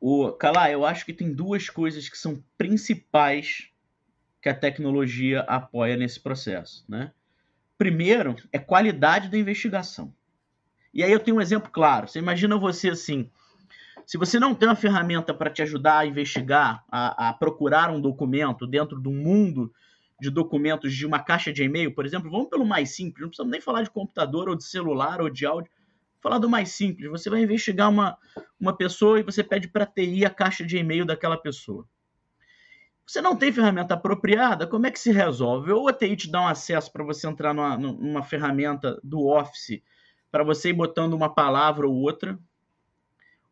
O 0.00 0.30
Calá, 0.30 0.70
eu 0.70 0.86
acho 0.86 1.04
que 1.04 1.12
tem 1.12 1.32
duas 1.32 1.68
coisas 1.68 2.08
que 2.08 2.16
são 2.16 2.40
principais 2.56 3.68
que 4.40 4.48
a 4.48 4.54
tecnologia 4.54 5.40
apoia 5.40 5.96
nesse 5.96 6.20
processo. 6.20 6.84
Né? 6.88 7.12
Primeiro, 7.76 8.36
é 8.52 8.58
qualidade 8.58 9.28
da 9.28 9.36
investigação. 9.36 10.14
E 10.94 11.02
aí 11.02 11.10
eu 11.10 11.20
tenho 11.20 11.38
um 11.38 11.40
exemplo 11.40 11.70
claro. 11.72 12.06
Você 12.06 12.20
imagina 12.20 12.56
você 12.56 12.90
assim, 12.90 13.28
se 14.06 14.16
você 14.16 14.38
não 14.38 14.54
tem 14.54 14.68
uma 14.68 14.76
ferramenta 14.76 15.34
para 15.34 15.50
te 15.50 15.62
ajudar 15.62 15.98
a 15.98 16.06
investigar, 16.06 16.84
a, 16.88 17.30
a, 17.30 17.32
procurar 17.32 17.90
um 17.90 18.00
documento 18.00 18.64
dentro 18.64 19.00
do 19.00 19.10
mundo 19.10 19.72
de 20.22 20.30
documentos 20.30 20.94
de 20.94 21.04
uma 21.04 21.18
caixa 21.18 21.52
de 21.52 21.64
e-mail, 21.64 21.92
por 21.92 22.06
exemplo, 22.06 22.30
vamos 22.30 22.48
pelo 22.48 22.64
mais 22.64 22.94
simples, 22.94 23.22
não 23.22 23.28
precisamos 23.28 23.50
nem 23.50 23.60
falar 23.60 23.82
de 23.82 23.90
computador 23.90 24.48
ou 24.48 24.54
de 24.54 24.62
celular 24.62 25.20
ou 25.20 25.28
de 25.28 25.44
áudio, 25.44 25.68
falar 26.20 26.38
do 26.38 26.48
mais 26.48 26.70
simples. 26.70 27.10
Você 27.10 27.28
vai 27.28 27.42
investigar 27.42 27.90
uma, 27.90 28.16
uma 28.58 28.72
pessoa 28.72 29.18
e 29.18 29.24
você 29.24 29.42
pede 29.42 29.66
para 29.66 29.84
TI 29.84 30.24
a 30.24 30.30
caixa 30.30 30.64
de 30.64 30.76
e-mail 30.76 31.04
daquela 31.04 31.36
pessoa. 31.36 31.84
Você 33.04 33.20
não 33.20 33.34
tem 33.34 33.50
ferramenta 33.50 33.94
apropriada, 33.94 34.64
como 34.64 34.86
é 34.86 34.92
que 34.92 35.00
se 35.00 35.10
resolve? 35.10 35.72
Ou 35.72 35.88
a 35.88 35.92
TI 35.92 36.14
te 36.14 36.30
dá 36.30 36.42
um 36.42 36.46
acesso 36.46 36.92
para 36.92 37.02
você 37.02 37.26
entrar 37.26 37.52
numa, 37.52 37.76
numa 37.76 38.22
ferramenta 38.22 39.00
do 39.02 39.26
Office 39.26 39.82
para 40.30 40.44
você 40.44 40.68
ir 40.68 40.74
botando 40.74 41.14
uma 41.14 41.34
palavra 41.34 41.84
ou 41.88 41.96
outra, 41.96 42.38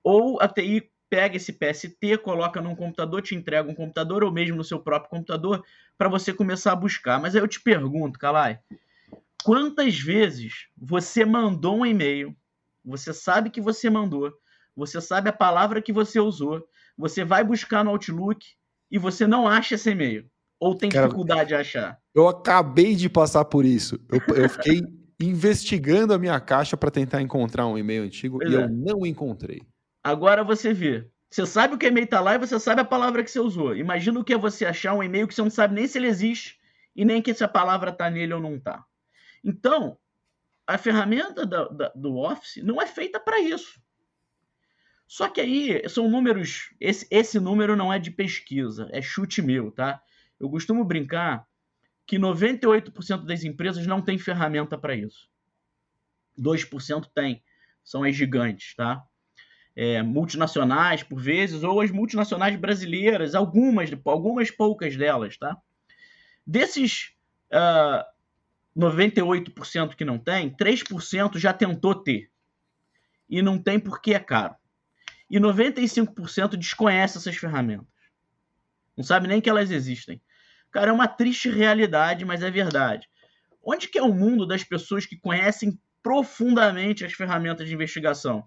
ou 0.04 0.40
a 0.40 0.46
TI 0.46 0.88
pega 1.11 1.37
esse 1.37 1.52
PST, 1.52 2.19
coloca 2.23 2.61
num 2.61 2.75
computador, 2.75 3.21
te 3.21 3.35
entrega 3.35 3.69
um 3.69 3.75
computador, 3.75 4.25
ou 4.25 4.33
mesmo 4.33 4.57
no 4.57 4.64
seu 4.64 4.79
próprio 4.79 5.11
computador, 5.11 5.64
para 5.99 6.09
você 6.09 6.33
começar 6.33 6.73
a 6.73 6.76
buscar. 6.76 7.21
Mas 7.21 7.35
aí 7.35 7.43
eu 7.43 7.49
te 7.49 7.61
pergunto, 7.61 8.19
Kalai, 8.19 8.61
quantas 9.45 9.99
vezes 9.99 10.69
você 10.79 11.25
mandou 11.25 11.79
um 11.79 11.87
e-mail, 11.87 12.35
você 12.85 13.12
sabe 13.12 13.50
que 13.50 13.61
você 13.61 13.90
mandou, 13.90 14.33
você 14.75 15.00
sabe 15.00 15.29
a 15.29 15.33
palavra 15.33 15.83
que 15.83 15.93
você 15.93 16.21
usou, 16.21 16.67
você 16.97 17.25
vai 17.25 17.43
buscar 17.45 17.85
no 17.85 17.90
Outlook, 17.90 18.47
e 18.90 18.99
você 18.99 19.26
não 19.26 19.47
acha 19.47 19.76
esse 19.76 19.90
e-mail. 19.90 20.26
Ou 20.59 20.75
tem 20.75 20.90
Cara, 20.90 21.07
dificuldade 21.07 21.49
de 21.49 21.55
achar. 21.55 21.99
Eu 22.14 22.29
acabei 22.29 22.95
de 22.95 23.09
passar 23.09 23.45
por 23.45 23.64
isso. 23.64 23.99
Eu, 24.11 24.35
eu 24.35 24.49
fiquei 24.49 24.83
investigando 25.21 26.12
a 26.12 26.19
minha 26.19 26.38
caixa 26.40 26.76
para 26.76 26.90
tentar 26.90 27.23
encontrar 27.23 27.67
um 27.67 27.79
e-mail 27.79 28.02
antigo 28.02 28.38
pois 28.38 28.50
e 28.50 28.57
é. 28.57 28.62
eu 28.62 28.69
não 28.69 29.07
encontrei. 29.07 29.62
Agora 30.02 30.42
você 30.42 30.73
vê. 30.73 31.09
Você 31.30 31.47
sabe 31.47 31.75
o 31.75 31.78
que 31.78 31.87
e-mail 31.87 32.04
está 32.04 32.21
lá 32.21 32.35
e 32.35 32.38
você 32.38 32.59
sabe 32.59 32.80
a 32.80 32.85
palavra 32.85 33.23
que 33.23 33.30
você 33.30 33.38
usou. 33.38 33.76
Imagina 33.76 34.19
o 34.19 34.25
que 34.25 34.33
é 34.33 34.38
você 34.38 34.66
achar 34.66 34.95
um 34.95 35.02
e-mail 35.02 35.28
que 35.28 35.35
você 35.35 35.42
não 35.42 35.50
sabe 35.50 35.75
nem 35.75 35.87
se 35.87 35.99
ele 35.99 36.09
existe 36.09 36.59
e 36.97 37.04
nem 37.04 37.23
que 37.23 37.30
essa 37.30 37.47
palavra 37.47 37.90
está 37.90 38.11
nele 38.11 38.35
ou 38.35 38.40
não 38.40 38.57
está. 38.57 38.85
Então, 39.45 39.97
a 40.66 40.76
ferramenta 40.76 41.47
da, 41.47 41.69
da, 41.69 41.88
do 41.95 42.16
Office 42.16 42.62
não 42.64 42.83
é 42.83 42.87
feita 42.87 43.21
para 43.21 43.38
isso. 43.40 43.80
Só 45.07 45.28
que 45.28 45.40
aí 45.40 45.88
são 45.88 46.09
números. 46.09 46.75
Esse, 46.80 47.07
esse 47.11 47.40
número 47.40 47.76
não 47.76 47.92
é 47.92 47.99
de 47.99 48.11
pesquisa, 48.11 48.88
é 48.92 49.02
chute 49.02 49.42
meu, 49.42 49.71
tá? 49.71 50.02
Eu 50.38 50.49
costumo 50.49 50.85
brincar 50.85 51.47
que 52.07 52.19
98% 52.19 53.25
das 53.25 53.45
empresas 53.45 53.87
não 53.87 54.00
tem 54.00 54.19
ferramenta 54.19 54.78
para 54.78 54.95
isso. 54.95 55.28
2% 56.38 57.09
tem, 57.14 57.42
são 57.85 58.04
as 58.04 58.14
gigantes, 58.14 58.75
tá? 58.75 59.04
É, 59.82 60.02
multinacionais, 60.02 61.02
por 61.02 61.18
vezes, 61.18 61.62
ou 61.62 61.80
as 61.80 61.90
multinacionais 61.90 62.54
brasileiras, 62.56 63.34
algumas, 63.34 63.90
algumas 64.04 64.50
poucas 64.50 64.94
delas, 64.94 65.38
tá? 65.38 65.56
Desses 66.46 67.14
uh, 67.50 68.04
ah, 68.04 68.06
98% 68.76 69.94
que 69.94 70.04
não 70.04 70.18
tem, 70.18 70.50
3% 70.50 71.38
já 71.38 71.52
tentou 71.52 71.94
ter. 71.94 72.30
E 73.28 73.40
não 73.40 73.58
tem 73.58 73.80
porque 73.80 74.12
é 74.12 74.18
caro 74.18 74.54
e 75.30 75.38
95% 75.38 76.56
desconhece 76.56 77.16
essas 77.16 77.37
ferramentas. 77.37 77.87
Não 78.96 79.04
sabe 79.04 79.28
nem 79.28 79.40
que 79.40 79.49
elas 79.49 79.70
existem. 79.70 80.20
Cara, 80.72 80.90
é 80.90 80.92
uma 80.92 81.06
triste 81.06 81.49
realidade, 81.49 82.25
mas 82.25 82.42
é 82.42 82.50
verdade. 82.50 83.08
Onde 83.62 83.88
que 83.88 83.99
é 83.99 84.02
o 84.02 84.12
mundo 84.12 84.44
das 84.44 84.64
pessoas 84.64 85.06
que 85.06 85.16
conhecem 85.16 85.80
profundamente 86.02 87.04
as 87.04 87.12
ferramentas 87.12 87.68
de 87.68 87.75
investigação? 87.75 88.44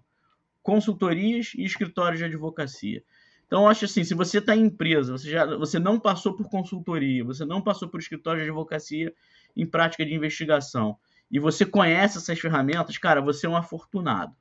Consultorias 0.64 1.52
e 1.54 1.62
escritórios 1.62 2.18
de 2.18 2.24
advocacia. 2.24 3.04
Então, 3.46 3.68
acho 3.68 3.84
assim, 3.84 4.02
se 4.02 4.14
você 4.14 4.38
está 4.38 4.56
em 4.56 4.64
empresa, 4.64 5.12
você, 5.12 5.30
já, 5.30 5.44
você 5.44 5.78
não 5.78 6.00
passou 6.00 6.34
por 6.34 6.48
consultoria, 6.48 7.22
você 7.22 7.44
não 7.44 7.60
passou 7.60 7.86
por 7.86 8.00
escritório 8.00 8.42
de 8.42 8.48
advocacia 8.48 9.14
em 9.54 9.66
prática 9.66 10.04
de 10.04 10.14
investigação, 10.14 10.96
e 11.30 11.38
você 11.38 11.66
conhece 11.66 12.16
essas 12.16 12.40
ferramentas, 12.40 12.96
cara, 12.96 13.20
você 13.20 13.46
é 13.46 13.48
um 13.48 13.56
afortunado. 13.56 14.34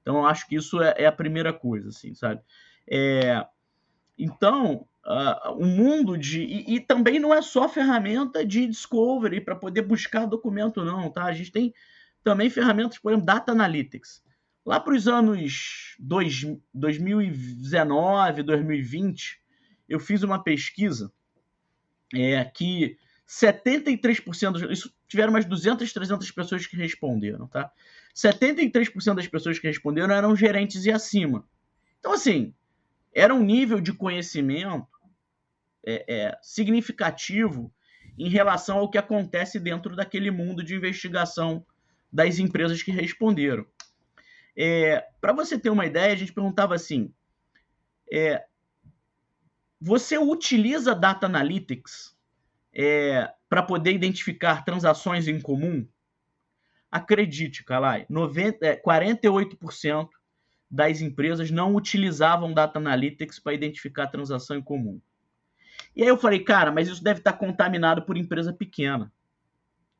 Então, 0.00 0.26
acho 0.26 0.48
que 0.48 0.56
isso 0.56 0.80
é, 0.80 0.94
é 0.96 1.06
a 1.06 1.12
primeira 1.12 1.52
coisa, 1.52 1.90
assim, 1.90 2.14
sabe? 2.14 2.40
É, 2.90 3.46
então, 4.18 4.86
uh, 5.06 5.52
o 5.52 5.66
mundo 5.66 6.16
de. 6.16 6.42
E, 6.42 6.76
e, 6.76 6.80
também 6.80 7.18
não 7.18 7.34
é 7.34 7.42
só 7.42 7.68
ferramenta 7.68 8.44
de 8.44 8.66
discovery 8.66 9.42
para 9.42 9.54
poder 9.54 9.82
buscar 9.82 10.26
documento, 10.26 10.82
não, 10.82 11.10
tá? 11.10 11.24
A 11.24 11.32
gente 11.32 11.52
tem 11.52 11.74
também 12.24 12.48
ferramentas, 12.48 12.98
por 12.98 13.12
exemplo, 13.12 13.26
Data 13.26 13.52
Analytics. 13.52 14.22
Lá 14.68 14.78
para 14.78 14.94
os 14.94 15.08
anos 15.08 15.96
dois, 15.98 16.44
2019, 16.74 18.42
2020, 18.42 19.40
eu 19.88 19.98
fiz 19.98 20.22
uma 20.22 20.44
pesquisa 20.44 21.10
é, 22.14 22.44
que 22.44 22.98
73%, 23.26 24.70
isso 24.70 24.94
tiveram 25.08 25.32
umas 25.32 25.46
200, 25.46 25.90
300 25.90 26.30
pessoas 26.32 26.66
que 26.66 26.76
responderam, 26.76 27.46
tá? 27.46 27.72
73% 28.14 29.14
das 29.14 29.26
pessoas 29.26 29.58
que 29.58 29.66
responderam 29.66 30.14
eram 30.14 30.36
gerentes 30.36 30.84
e 30.84 30.92
acima. 30.92 31.48
Então, 31.98 32.12
assim, 32.12 32.52
era 33.14 33.34
um 33.34 33.42
nível 33.42 33.80
de 33.80 33.94
conhecimento 33.94 34.86
é, 35.82 36.04
é, 36.06 36.38
significativo 36.42 37.72
em 38.18 38.28
relação 38.28 38.76
ao 38.76 38.90
que 38.90 38.98
acontece 38.98 39.58
dentro 39.58 39.96
daquele 39.96 40.30
mundo 40.30 40.62
de 40.62 40.74
investigação 40.74 41.64
das 42.12 42.38
empresas 42.38 42.82
que 42.82 42.90
responderam. 42.90 43.64
É, 44.60 45.06
Para 45.20 45.32
você 45.32 45.56
ter 45.56 45.70
uma 45.70 45.86
ideia, 45.86 46.12
a 46.12 46.16
gente 46.16 46.32
perguntava 46.32 46.74
assim: 46.74 47.14
é, 48.12 48.44
você 49.80 50.18
utiliza 50.18 50.96
Data 50.96 51.26
Analytics 51.26 52.16
é, 52.74 53.32
para 53.48 53.62
poder 53.62 53.92
identificar 53.92 54.64
transações 54.64 55.28
em 55.28 55.40
comum? 55.40 55.86
Acredite, 56.90 57.62
Calai, 57.64 58.04
90, 58.08 58.80
48% 58.82 60.04
é, 60.04 60.08
das 60.68 61.00
empresas 61.00 61.52
não 61.52 61.76
utilizavam 61.76 62.52
Data 62.52 62.80
Analytics 62.80 63.38
para 63.38 63.54
identificar 63.54 64.08
transação 64.08 64.56
em 64.56 64.62
comum. 64.62 65.00
E 65.94 66.02
aí 66.02 66.08
eu 66.08 66.18
falei, 66.18 66.40
cara, 66.40 66.72
mas 66.72 66.88
isso 66.88 67.02
deve 67.02 67.20
estar 67.20 67.34
contaminado 67.34 68.02
por 68.02 68.16
empresa 68.16 68.52
pequena. 68.52 69.12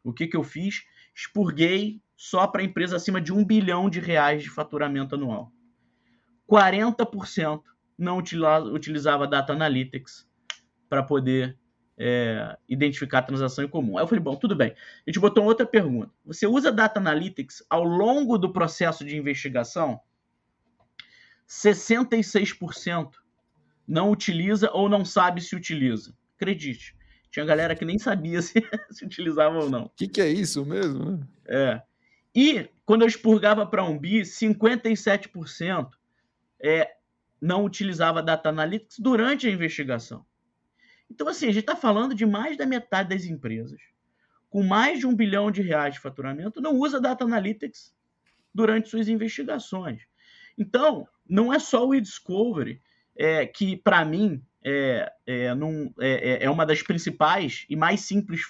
O 0.03 0.13
que, 0.13 0.27
que 0.27 0.37
eu 0.37 0.43
fiz? 0.43 0.85
Expurguei 1.15 2.01
só 2.19 2.49
para 2.49 2.65
empresa 2.65 2.97
acima 2.97 3.21
de 3.21 3.33
um 3.33 3.45
bilhão 3.45 3.89
de 3.89 4.01
reais 4.01 4.43
de 4.43 4.51
faturamento 4.51 5.15
anual. 5.15 5.53
40% 6.51 7.63
não 7.97 8.19
utilizava 8.19 9.25
Data 9.25 9.53
Analytics 9.53 10.29
para 10.89 11.01
poder 11.01 11.57
é, 11.97 12.59
identificar 12.69 13.21
a 13.21 13.23
transação 13.23 13.65
em 13.65 13.69
comum. 13.69 13.97
Aí 13.97 14.03
eu 14.03 14.09
falei, 14.09 14.23
bom, 14.23 14.35
tudo 14.35 14.57
bem. 14.57 14.71
A 14.71 15.11
gente 15.11 15.21
botou 15.21 15.45
outra 15.45 15.65
pergunta. 15.65 16.11
Você 16.25 16.45
usa 16.45 16.73
Data 16.73 16.99
Analytics 16.99 17.65
ao 17.71 17.85
longo 17.85 18.37
do 18.37 18.53
processo 18.53 19.05
de 19.05 19.17
investigação? 19.17 20.01
66% 21.49 23.13
não 23.87 24.11
utiliza 24.11 24.71
ou 24.73 24.89
não 24.89 25.05
sabe 25.05 25.41
se 25.41 25.55
utiliza. 25.55 26.13
Acredite. 26.35 26.97
Tinha 27.31 27.47
galera 27.47 27.77
que 27.77 27.85
nem 27.85 27.97
sabia 27.97 28.43
se, 28.43 28.55
se 28.91 29.05
utilizava 29.05 29.57
ou 29.57 29.71
não. 29.71 29.85
O 29.85 29.91
que, 29.91 30.09
que, 30.09 30.21
é 30.21 30.29
isso 30.29 30.67
mesmo? 30.67 31.25
É. 31.47 31.81
E 32.39 32.71
quando 32.87 33.03
eu 33.03 33.09
expurgava 33.09 33.67
para 33.67 33.83
um 33.83 33.99
BI, 33.99 34.21
57% 34.21 35.91
é, 36.61 36.95
não 37.41 37.65
utilizava 37.65 38.23
Data 38.23 38.49
Analytics 38.49 39.01
durante 39.01 39.49
a 39.49 39.51
investigação. 39.51 40.25
Então, 41.11 41.27
assim, 41.27 41.47
a 41.47 41.51
gente 41.51 41.63
está 41.63 41.75
falando 41.75 42.15
de 42.15 42.25
mais 42.25 42.57
da 42.57 42.65
metade 42.65 43.09
das 43.09 43.25
empresas 43.25 43.81
com 44.49 44.63
mais 44.63 45.01
de 45.01 45.07
um 45.07 45.17
bilhão 45.17 45.51
de 45.51 45.63
reais 45.63 45.95
de 45.95 46.01
faturamento 46.01 46.61
não 46.61 46.77
usa 46.77 47.01
Data 47.01 47.25
Analytics 47.25 47.93
durante 48.55 48.89
suas 48.89 49.09
investigações. 49.09 50.03
Então, 50.57 51.09
não 51.29 51.53
é 51.53 51.59
só 51.59 51.85
o 51.85 51.93
e-discovery 51.93 52.81
é, 53.17 53.47
que, 53.47 53.77
para 53.77 54.05
mim, 54.05 54.41
é, 54.65 55.13
é, 55.27 55.55
num, 55.55 55.93
é, 55.99 56.43
é, 56.43 56.45
é 56.45 56.51
uma 56.51 56.65
das 56.65 56.83
principais 56.83 57.67
e 57.69 57.75
mais 57.75 58.03
simples 58.03 58.43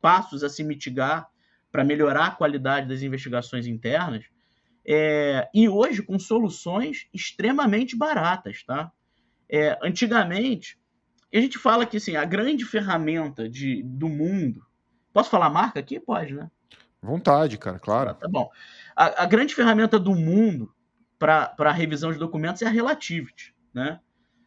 passos 0.00 0.42
a 0.42 0.48
se 0.48 0.64
mitigar 0.64 1.31
para 1.72 1.82
melhorar 1.82 2.26
a 2.26 2.30
qualidade 2.30 2.86
das 2.86 3.02
investigações 3.02 3.66
internas, 3.66 4.26
é, 4.86 5.48
e 5.54 5.68
hoje 5.68 6.02
com 6.02 6.18
soluções 6.18 7.08
extremamente 7.12 7.96
baratas, 7.96 8.62
tá? 8.62 8.92
É, 9.48 9.78
antigamente, 9.82 10.78
a 11.32 11.40
gente 11.40 11.58
fala 11.58 11.86
que 11.86 11.96
assim, 11.96 12.14
a 12.14 12.24
grande 12.24 12.64
ferramenta 12.64 13.48
de, 13.48 13.82
do 13.82 14.08
mundo. 14.08 14.64
Posso 15.12 15.30
falar 15.30 15.50
marca 15.50 15.80
aqui? 15.80 15.98
Pode, 15.98 16.34
né? 16.34 16.50
Vontade, 17.00 17.58
cara, 17.58 17.78
claro. 17.78 18.14
Tá 18.14 18.28
bom. 18.28 18.50
A, 18.94 19.22
a 19.24 19.26
grande 19.26 19.54
ferramenta 19.54 19.98
do 19.98 20.14
mundo 20.14 20.72
para 21.18 21.54
a 21.58 21.72
revisão 21.72 22.12
de 22.12 22.18
documentos 22.18 22.62
é 22.62 22.66
a 22.66 22.70
Relativity, 22.70 23.54
né? 23.72 24.00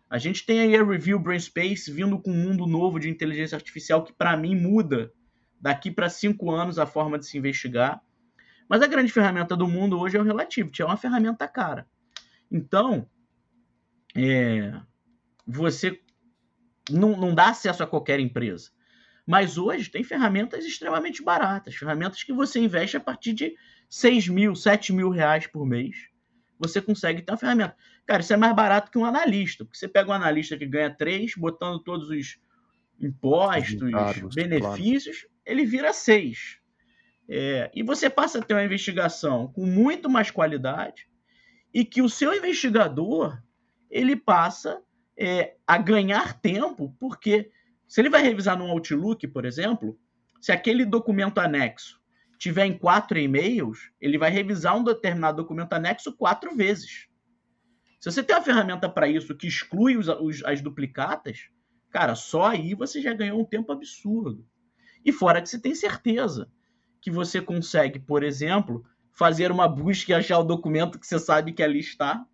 A 0.10 0.18
gente 0.18 0.46
tem 0.46 0.60
aí 0.60 0.76
a 0.76 0.84
Review 0.84 1.20
Brainspace 1.20 1.92
vindo 1.92 2.20
com 2.20 2.32
um 2.32 2.44
mundo 2.44 2.68
novo 2.68 3.00
de 3.00 3.10
inteligência 3.10 3.56
artificial 3.56 4.04
que, 4.04 4.14
para 4.14 4.38
mim, 4.38 4.56
muda 4.56 5.12
daqui 5.66 5.90
para 5.90 6.10
cinco 6.10 6.52
anos 6.52 6.78
a 6.78 6.86
forma 6.86 7.18
de 7.18 7.26
se 7.26 7.40
investigar. 7.40 8.00
Mas 8.70 8.84
a 8.84 8.88
grande 8.88 9.12
ferramenta 9.12 9.58
do 9.58 9.68
mundo 9.68 10.00
hoje 10.00 10.16
é 10.16 10.20
o 10.20 10.24
Relativity, 10.24 10.84
é 10.84 10.86
uma 10.86 10.96
ferramenta 10.96 11.48
cara. 11.48 11.88
Então, 12.52 13.10
é, 14.16 14.80
você 15.44 16.00
não, 16.88 17.18
não 17.18 17.34
dá 17.34 17.50
acesso 17.50 17.82
a 17.82 17.88
qualquer 17.88 18.20
empresa. 18.20 18.70
Mas 19.26 19.58
hoje 19.58 19.90
tem 19.90 20.04
ferramentas 20.04 20.66
extremamente 20.66 21.24
baratas, 21.24 21.74
ferramentas 21.74 22.22
que 22.22 22.32
você 22.32 22.60
investe 22.60 22.96
a 22.96 23.00
partir 23.00 23.34
de 23.34 23.56
6 23.90 24.28
mil, 24.28 24.56
7 24.56 24.94
mil 24.94 25.10
reais 25.10 25.48
por 25.48 25.66
mês. 25.66 25.96
Você 26.60 26.80
consegue 26.80 27.24
ter 27.24 27.32
uma 27.32 27.40
ferramenta. 27.40 27.76
Cara, 28.06 28.22
isso 28.22 28.32
é 28.32 28.38
mais 28.38 28.56
barato 28.56 28.92
que 28.92 29.00
um 29.00 29.06
analista, 29.06 29.66
porque 29.66 29.80
você 29.80 29.88
pega 29.88 30.12
um 30.12 30.14
analista 30.14 30.56
que 30.56 30.68
ganha 30.68 30.96
3, 30.96 31.34
botando 31.36 31.80
todos 31.80 32.12
os 32.12 32.38
impostos, 33.00 33.92
Cargos, 33.92 34.36
benefícios, 34.36 35.22
claro. 35.22 35.36
ele 35.46 35.66
vira 35.66 35.94
6. 35.94 36.60
É, 37.28 37.72
e 37.74 37.84
você 37.84 38.10
passa 38.10 38.40
a 38.40 38.42
ter 38.42 38.54
uma 38.54 38.64
investigação 38.64 39.48
com 39.48 39.66
muito 39.66 40.10
mais 40.10 40.30
qualidade 40.30 41.08
e 41.74 41.84
que 41.84 42.02
o 42.02 42.10
seu 42.10 42.34
investigador 42.34 43.42
ele 43.90 44.16
passa 44.16 44.82
é, 45.18 45.56
a 45.66 45.78
ganhar 45.78 46.40
tempo, 46.40 46.96
porque 47.00 47.52
se 47.88 48.02
ele 48.02 48.10
vai 48.10 48.22
revisar 48.22 48.58
num 48.58 48.70
Outlook, 48.70 49.28
por 49.28 49.46
exemplo, 49.46 49.98
se 50.42 50.52
aquele 50.52 50.86
documento 50.86 51.40
anexo 51.40 52.00
tiver 52.38 52.66
em 52.66 52.78
quatro 52.78 53.18
e-mails, 53.18 53.92
ele 54.00 54.18
vai 54.18 54.30
revisar 54.30 54.78
um 54.78 54.84
determinado 54.84 55.38
documento 55.38 55.74
anexo 55.74 56.16
quatro 56.16 56.56
vezes. 56.56 57.08
Se 58.00 58.12
você 58.12 58.22
tem 58.22 58.36
uma 58.36 58.44
ferramenta 58.44 58.88
para 58.88 59.08
isso 59.08 59.36
que 59.36 59.48
exclui 59.48 59.98
os, 59.98 60.08
os, 60.08 60.44
as 60.44 60.62
duplicatas, 60.62 61.50
cara, 61.90 62.16
só 62.16 62.48
aí 62.48 62.74
você 62.74 63.02
já 63.02 63.14
ganhou 63.14 63.40
um 63.40 63.46
tempo 63.46 63.72
absurdo. 63.72 64.46
E 65.04 65.12
fora 65.12 65.42
que 65.42 65.50
você 65.50 65.60
tem 65.60 65.76
certeza 65.76 66.50
que 67.02 67.12
você 67.12 67.40
consegue, 67.40 68.00
por 68.00 68.24
exemplo, 68.24 68.84
fazer 69.12 69.52
uma 69.52 69.68
busca 69.68 70.12
e 70.12 70.16
achar 70.16 70.40
o 70.40 70.44
documento 70.44 71.00
que 71.00 71.06
você 71.06 71.20
sabe 71.20 71.54
que 71.54 71.62
ali 71.62 71.80
está, 71.80 72.26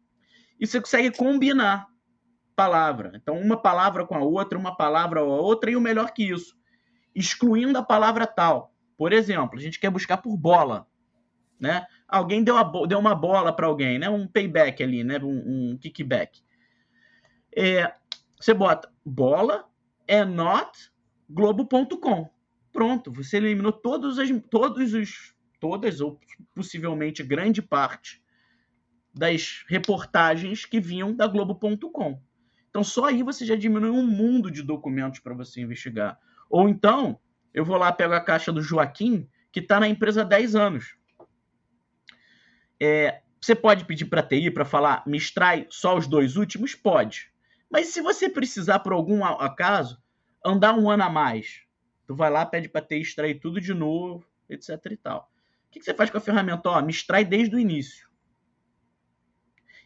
e 0.60 0.66
você 0.66 0.80
consegue 0.80 1.16
combinar 1.16 1.88
palavra. 2.56 3.12
Então, 3.16 3.40
uma 3.40 3.58
palavra 3.62 4.06
com 4.06 4.16
a 4.16 4.24
outra, 4.24 4.58
uma 4.58 4.76
palavra 4.76 5.22
com 5.22 5.32
a 5.32 5.42
outra, 5.42 5.72
e 5.72 5.76
o 5.76 5.82
melhor 5.82 6.12
que 6.12 6.24
isso, 6.24 6.56
excluindo 7.14 7.78
a 7.78 7.84
palavra 7.84 8.26
tal. 8.26 8.74
Por 8.98 9.14
exemplo, 9.14 9.58
a 9.58 9.62
gente 9.62 9.80
quer 9.80 9.90
buscar 9.90 10.18
por 10.18 10.38
bola. 10.38 10.88
Né? 11.60 11.86
Alguém 12.08 12.44
deu, 12.44 12.58
a, 12.58 12.64
deu 12.88 12.98
uma 12.98 13.14
bola 13.14 13.54
para 13.54 13.68
alguém, 13.68 14.00
né? 14.00 14.10
um 14.10 14.28
payback 14.28 14.82
ali, 14.82 15.04
né? 15.04 15.20
um, 15.20 15.72
um 15.72 15.78
kickback. 15.78 16.40
É, 17.56 17.94
você 18.42 18.54
bota 18.54 18.92
bola 19.06 19.70
é 20.08 20.26
not 20.26 20.72
globo.com. 21.30 22.30
Pronto, 22.74 23.12
você 23.12 23.38
eliminou 23.38 23.72
todos, 23.72 24.18
as, 24.18 24.30
todos 24.50 24.94
os, 24.94 25.36
todas 25.60 26.02
ou 26.02 26.20
possivelmente 26.56 27.22
grande 27.22 27.62
parte 27.62 28.22
das 29.14 29.64
reportagens 29.68 30.66
que 30.66 30.80
vinham 30.80 31.14
da 31.14 31.28
Globo.com. 31.28 32.22
Então 32.70 32.84
só 32.84 33.06
aí 33.06 33.22
você 33.24 33.46
já 33.46 33.56
diminui 33.56 33.90
um 33.90 34.08
mundo 34.08 34.50
de 34.50 34.64
documentos 34.64 35.20
para 35.20 35.34
você 35.34 35.62
investigar. 35.62 36.18
Ou 36.50 36.70
então, 36.70 37.20
eu 37.54 37.66
vou 37.66 37.78
lá, 37.78 37.92
pego 37.92 38.14
a 38.14 38.22
caixa 38.22 38.52
do 38.52 38.62
Joaquim, 38.62 39.28
que 39.52 39.60
está 39.60 39.80
na 39.80 39.88
empresa 39.88 40.22
há 40.22 40.24
10 40.24 40.56
anos. 40.56 40.96
É, 42.82 43.22
você 43.40 43.54
pode 43.54 43.86
pedir 43.86 44.06
para 44.06 44.22
a 44.22 44.24
TI 44.24 44.50
para 44.50 44.66
falar, 44.66 45.04
me 45.06 45.18
extrai 45.18 45.68
só 45.70 45.98
os 45.98 46.08
dois 46.08 46.38
últimos? 46.38 46.74
Pode. 46.74 47.31
Mas 47.72 47.88
se 47.88 48.02
você 48.02 48.30
precisar, 48.30 48.80
por 48.80 48.92
algum 48.92 49.24
acaso, 49.24 50.02
andar 50.46 50.78
um 50.78 50.90
ano 50.90 51.04
a 51.04 51.10
mais, 51.10 51.62
tu 52.06 52.14
vai 52.14 52.30
lá, 52.30 52.46
pede 52.46 52.68
para 52.68 52.86
TI 52.86 53.02
extrair 53.02 53.40
tudo 53.40 53.62
de 53.62 53.74
novo, 53.74 54.26
etc 54.50 54.78
e 54.92 54.98
tal. 54.98 55.32
O 55.68 55.72
que, 55.72 55.80
que 55.80 55.86
você 55.86 55.94
faz 55.94 56.10
com 56.10 56.18
a 56.18 56.22
ferramenta? 56.22 56.70
Ó, 56.70 56.82
me 56.82 56.92
extrai 56.92 57.24
desde 57.24 57.56
o 57.56 57.60
início. 57.60 58.10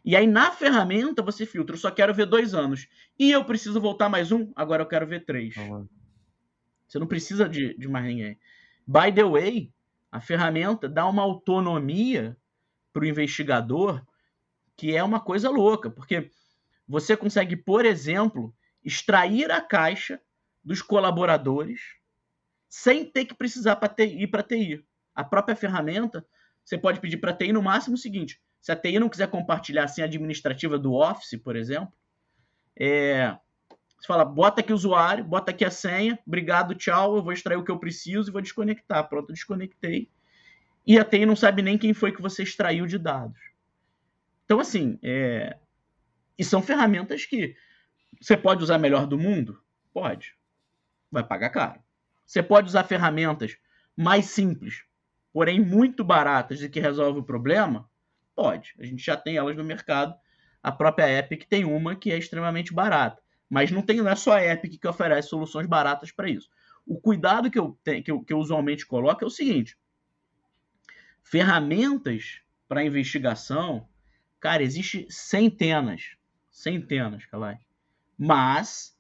E 0.04 0.15
aí 0.15 0.26
na 0.26 0.52
ferramenta 0.52 1.21
você 1.21 1.45
filtra, 1.45 1.76
eu 1.76 1.80
só 1.80 1.91
quero 1.91 2.13
ver 2.13 2.26
dois 2.26 2.56
anos. 2.56 2.88
E 3.17 3.32
eu 3.32 3.45
preciso 3.45 3.80
voltar 3.80 4.10
mais 4.10 4.32
um, 4.32 4.52
agora 4.56 4.82
eu 4.82 4.88
quero 4.88 5.06
ver 5.06 5.24
três. 5.24 5.56
Uhum. 5.56 5.88
Você 6.88 6.98
não 6.98 7.08
precisa 7.08 7.48
de, 7.48 7.78
de 7.78 7.88
mais 7.88 8.06
ninguém. 8.06 8.39
By 8.88 9.12
the 9.13 9.24
way, 9.24 9.71
a 10.12 10.19
ferramenta 10.21 10.88
dá 10.88 11.08
uma 11.08 11.21
autonomia 11.21 12.38
para 12.93 13.04
o 13.04 13.06
investigador 13.06 14.04
que 14.78 14.95
é 14.95 15.04
uma 15.04 15.19
coisa 15.19 15.50
louca, 15.50 15.89
porque 15.89 16.30
você 16.88 17.15
consegue, 17.17 17.56
por 17.56 17.86
exemplo, 17.86 18.54
extrair 18.84 19.52
a 19.52 19.62
caixa 19.62 20.21
dos 20.63 20.82
colaboradores 20.82 21.80
sem 22.69 23.06
ter 23.06 23.26
que 23.26 23.34
precisar 23.34 23.80
ir 24.00 24.28
para 24.28 24.41
a 24.41 24.43
TI. 24.43 24.86
A 25.13 25.24
própria 25.24 25.56
ferramenta, 25.56 26.26
você 26.63 26.78
pode 26.78 27.00
pedir 27.00 27.17
para 27.17 27.32
a 27.32 27.36
TI 27.36 27.54
no 27.54 27.62
máximo 27.62 27.95
o 27.95 27.98
seguinte: 27.98 28.41
se 28.60 28.71
a 28.71 28.76
TI 28.76 29.00
não 29.00 29.10
quiser 29.10 29.30
compartilhar 29.30 29.86
a 29.86 29.88
senha 29.88 30.06
administrativa 30.06 30.78
do 30.78 30.93
Office, 30.93 31.39
por 31.41 31.56
exemplo, 31.56 31.93
é, 32.78 33.38
você 34.06 34.08
fala, 34.08 34.26
bota 34.26 34.62
aqui 34.62 34.71
o 34.71 34.76
usuário, 34.76 35.24
bota 35.24 35.52
aqui 35.52 35.63
a 35.65 35.71
senha, 35.71 36.19
obrigado, 36.28 36.76
tchau, 36.76 37.15
eu 37.15 37.24
vou 37.24 37.34
extrair 37.34 37.58
o 37.58 37.63
que 37.63 37.71
eu 37.71 37.80
preciso 37.80 38.30
e 38.30 38.34
vou 38.34 38.41
desconectar. 38.41 39.08
Pronto, 39.08 39.34
desconectei. 39.34 40.10
E 40.86 41.00
a 41.00 41.06
TI 41.06 41.26
não 41.26 41.36
sabe 41.36 41.62
nem 41.62 41.78
quem 41.78 41.93
foi 41.93 42.12
que 42.12 42.21
você 42.21 42.43
extraiu 42.43 42.86
de 42.86 43.00
dados. 43.00 43.39
Então, 44.45 44.60
assim, 44.60 45.00
é... 45.02 45.58
e 46.38 46.43
são 46.43 46.62
ferramentas 46.62 47.26
que 47.26 47.56
você 48.21 48.36
pode 48.38 48.63
usar 48.63 48.78
melhor 48.78 49.08
do 49.08 49.17
mundo? 49.17 49.62
Pode. 49.93 50.36
Vai 51.12 51.24
pagar 51.24 51.50
caro. 51.50 51.80
Você 52.26 52.41
pode 52.41 52.67
usar 52.67 52.84
ferramentas 52.84 53.58
mais 53.95 54.26
simples, 54.26 54.84
porém 55.32 55.60
muito 55.60 56.04
baratas 56.04 56.62
e 56.62 56.69
que 56.69 56.80
resolvem 56.80 57.21
o 57.21 57.26
problema? 57.26 57.89
Pode. 58.36 58.74
A 58.80 58.86
gente 58.86 59.04
já 59.04 59.15
tem 59.15 59.38
elas 59.38 59.56
no 59.56 59.63
mercado. 59.63 60.15
A 60.62 60.71
própria 60.71 61.19
Epic 61.19 61.43
tem 61.48 61.63
uma 61.63 61.95
que 61.95 62.12
é 62.12 62.17
extremamente 62.17 62.74
barata. 62.74 63.21
Mas 63.50 63.71
não, 63.71 63.82
tem, 63.82 63.98
não 63.98 64.10
é 64.10 64.15
só 64.15 64.34
a 64.34 64.43
Epic 64.43 64.82
que 64.82 64.88
oferece 64.88 65.30
soluções 65.30 65.67
baratas 65.67 66.12
para 66.12 66.30
isso. 66.30 66.50
O 66.86 67.00
cuidado 67.00 67.50
que 67.50 67.58
eu, 67.58 67.78
que, 68.04 68.12
eu, 68.12 68.21
que 68.24 68.34
eu 68.34 68.39
usualmente 68.39 68.86
coloco 68.86 69.24
é 69.24 69.28
o 69.28 69.32
seguinte: 69.32 69.78
ferramentas 71.24 72.41
para 72.67 72.84
investigação, 72.84 73.88
cara, 74.39 74.63
existe 74.63 75.06
centenas, 75.10 76.15
centenas, 76.56 77.26
Calai. 77.26 77.60
Mas 78.18 78.98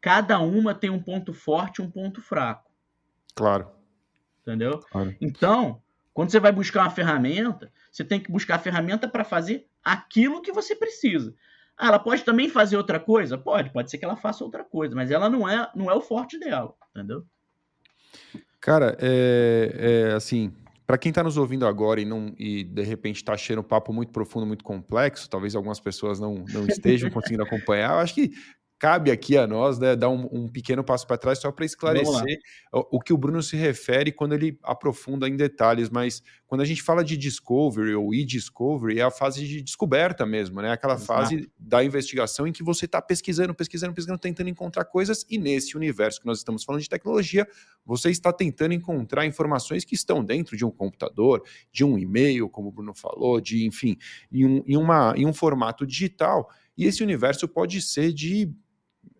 cada 0.00 0.40
uma 0.40 0.74
tem 0.74 0.88
um 0.88 1.02
ponto 1.02 1.34
forte 1.34 1.78
e 1.78 1.82
um 1.84 1.90
ponto 1.90 2.22
fraco. 2.22 2.70
Claro. 3.34 3.70
Entendeu? 4.40 4.78
Claro. 4.90 5.14
Então, 5.20 5.82
quando 6.14 6.30
você 6.30 6.40
vai 6.40 6.50
buscar 6.50 6.82
uma 6.82 6.90
ferramenta, 6.90 7.70
você 7.92 8.02
tem 8.02 8.18
que 8.18 8.32
buscar 8.32 8.54
a 8.54 8.60
ferramenta 8.60 9.06
para 9.06 9.24
fazer 9.24 9.68
aquilo 9.84 10.40
que 10.40 10.52
você 10.52 10.74
precisa. 10.74 11.34
Ah, 11.76 11.88
ela 11.88 11.98
pode 11.98 12.24
também 12.24 12.48
fazer 12.48 12.78
outra 12.78 12.98
coisa? 12.98 13.36
Pode, 13.36 13.70
pode 13.70 13.90
ser 13.90 13.98
que 13.98 14.04
ela 14.04 14.16
faça 14.16 14.42
outra 14.42 14.64
coisa, 14.64 14.94
mas 14.94 15.10
ela 15.10 15.28
não 15.28 15.46
é, 15.46 15.70
não 15.74 15.90
é 15.90 15.94
o 15.94 16.00
forte 16.00 16.38
dela, 16.38 16.74
entendeu? 16.90 17.26
Cara, 18.58 18.96
é, 18.98 20.08
é 20.08 20.14
assim, 20.14 20.56
para 20.86 20.96
quem 20.96 21.10
está 21.10 21.22
nos 21.22 21.36
ouvindo 21.36 21.66
agora 21.66 22.00
e, 22.00 22.04
não, 22.04 22.32
e 22.38 22.62
de 22.62 22.82
repente 22.82 23.16
está 23.16 23.32
achando 23.32 23.58
o 23.58 23.64
papo 23.64 23.92
muito 23.92 24.12
profundo, 24.12 24.46
muito 24.46 24.64
complexo, 24.64 25.28
talvez 25.28 25.56
algumas 25.56 25.80
pessoas 25.80 26.20
não, 26.20 26.44
não 26.48 26.66
estejam 26.66 27.10
conseguindo 27.10 27.42
acompanhar, 27.42 27.94
eu 27.94 27.98
acho 27.98 28.14
que 28.14 28.30
cabe 28.78 29.10
aqui 29.10 29.36
a 29.38 29.46
nós 29.46 29.78
né, 29.78 29.96
dar 29.96 30.10
um, 30.10 30.28
um 30.30 30.48
pequeno 30.48 30.84
passo 30.84 31.06
para 31.06 31.16
trás 31.16 31.38
só 31.38 31.50
para 31.50 31.64
esclarecer 31.64 32.38
o, 32.72 32.98
o, 32.98 33.00
que 33.00 33.12
o 33.12 33.16
Bruno 33.16 33.42
se 33.42 33.56
refere 33.56 34.12
quando 34.12 34.34
ele 34.34 34.58
aprofunda 34.62 35.28
em 35.28 35.36
detalhes, 35.36 35.88
mas 35.88 36.22
quando 36.46 36.60
a 36.60 36.64
gente 36.64 36.82
fala 36.82 37.02
de 37.02 37.16
discovery 37.16 37.94
ou 37.94 38.14
e-discovery, 38.14 39.00
é 39.00 39.02
a 39.02 39.10
fase 39.10 39.46
de 39.46 39.62
descoberta 39.62 40.26
mesmo, 40.26 40.60
né? 40.60 40.70
Aquela 40.70 40.94
Exato. 40.94 41.06
fase 41.06 41.50
da 41.58 41.82
investigação 41.82 42.46
em 42.46 42.52
que 42.52 42.62
você 42.62 42.84
está 42.84 43.00
pesquisando, 43.00 43.54
pesquisando, 43.54 43.94
pesquisando, 43.94 44.18
tentando 44.18 44.50
encontrar 44.50 44.84
coisas, 44.84 45.24
e 45.28 45.38
nesse 45.38 45.76
universo 45.76 46.20
que 46.20 46.26
nós 46.26 46.38
estamos 46.38 46.62
falando 46.62 46.82
de 46.82 46.88
tecnologia, 46.88 47.46
você 47.84 48.10
está 48.10 48.32
tentando 48.32 48.74
encontrar 48.74 49.26
informações 49.26 49.84
que 49.84 49.94
estão 49.94 50.22
dentro 50.22 50.56
de 50.56 50.64
um 50.64 50.70
computador, 50.70 51.42
de 51.72 51.84
um 51.84 51.98
e-mail, 51.98 52.48
como 52.48 52.68
o 52.68 52.72
Bruno 52.72 52.94
falou, 52.94 53.40
de, 53.40 53.66
enfim, 53.66 53.96
em 54.30 54.44
um, 54.44 54.62
em 54.66 54.76
uma, 54.76 55.14
em 55.16 55.26
um 55.26 55.32
formato 55.32 55.86
digital. 55.86 56.48
E 56.76 56.84
esse 56.84 57.02
universo 57.02 57.48
pode 57.48 57.80
ser 57.80 58.12
de 58.12 58.52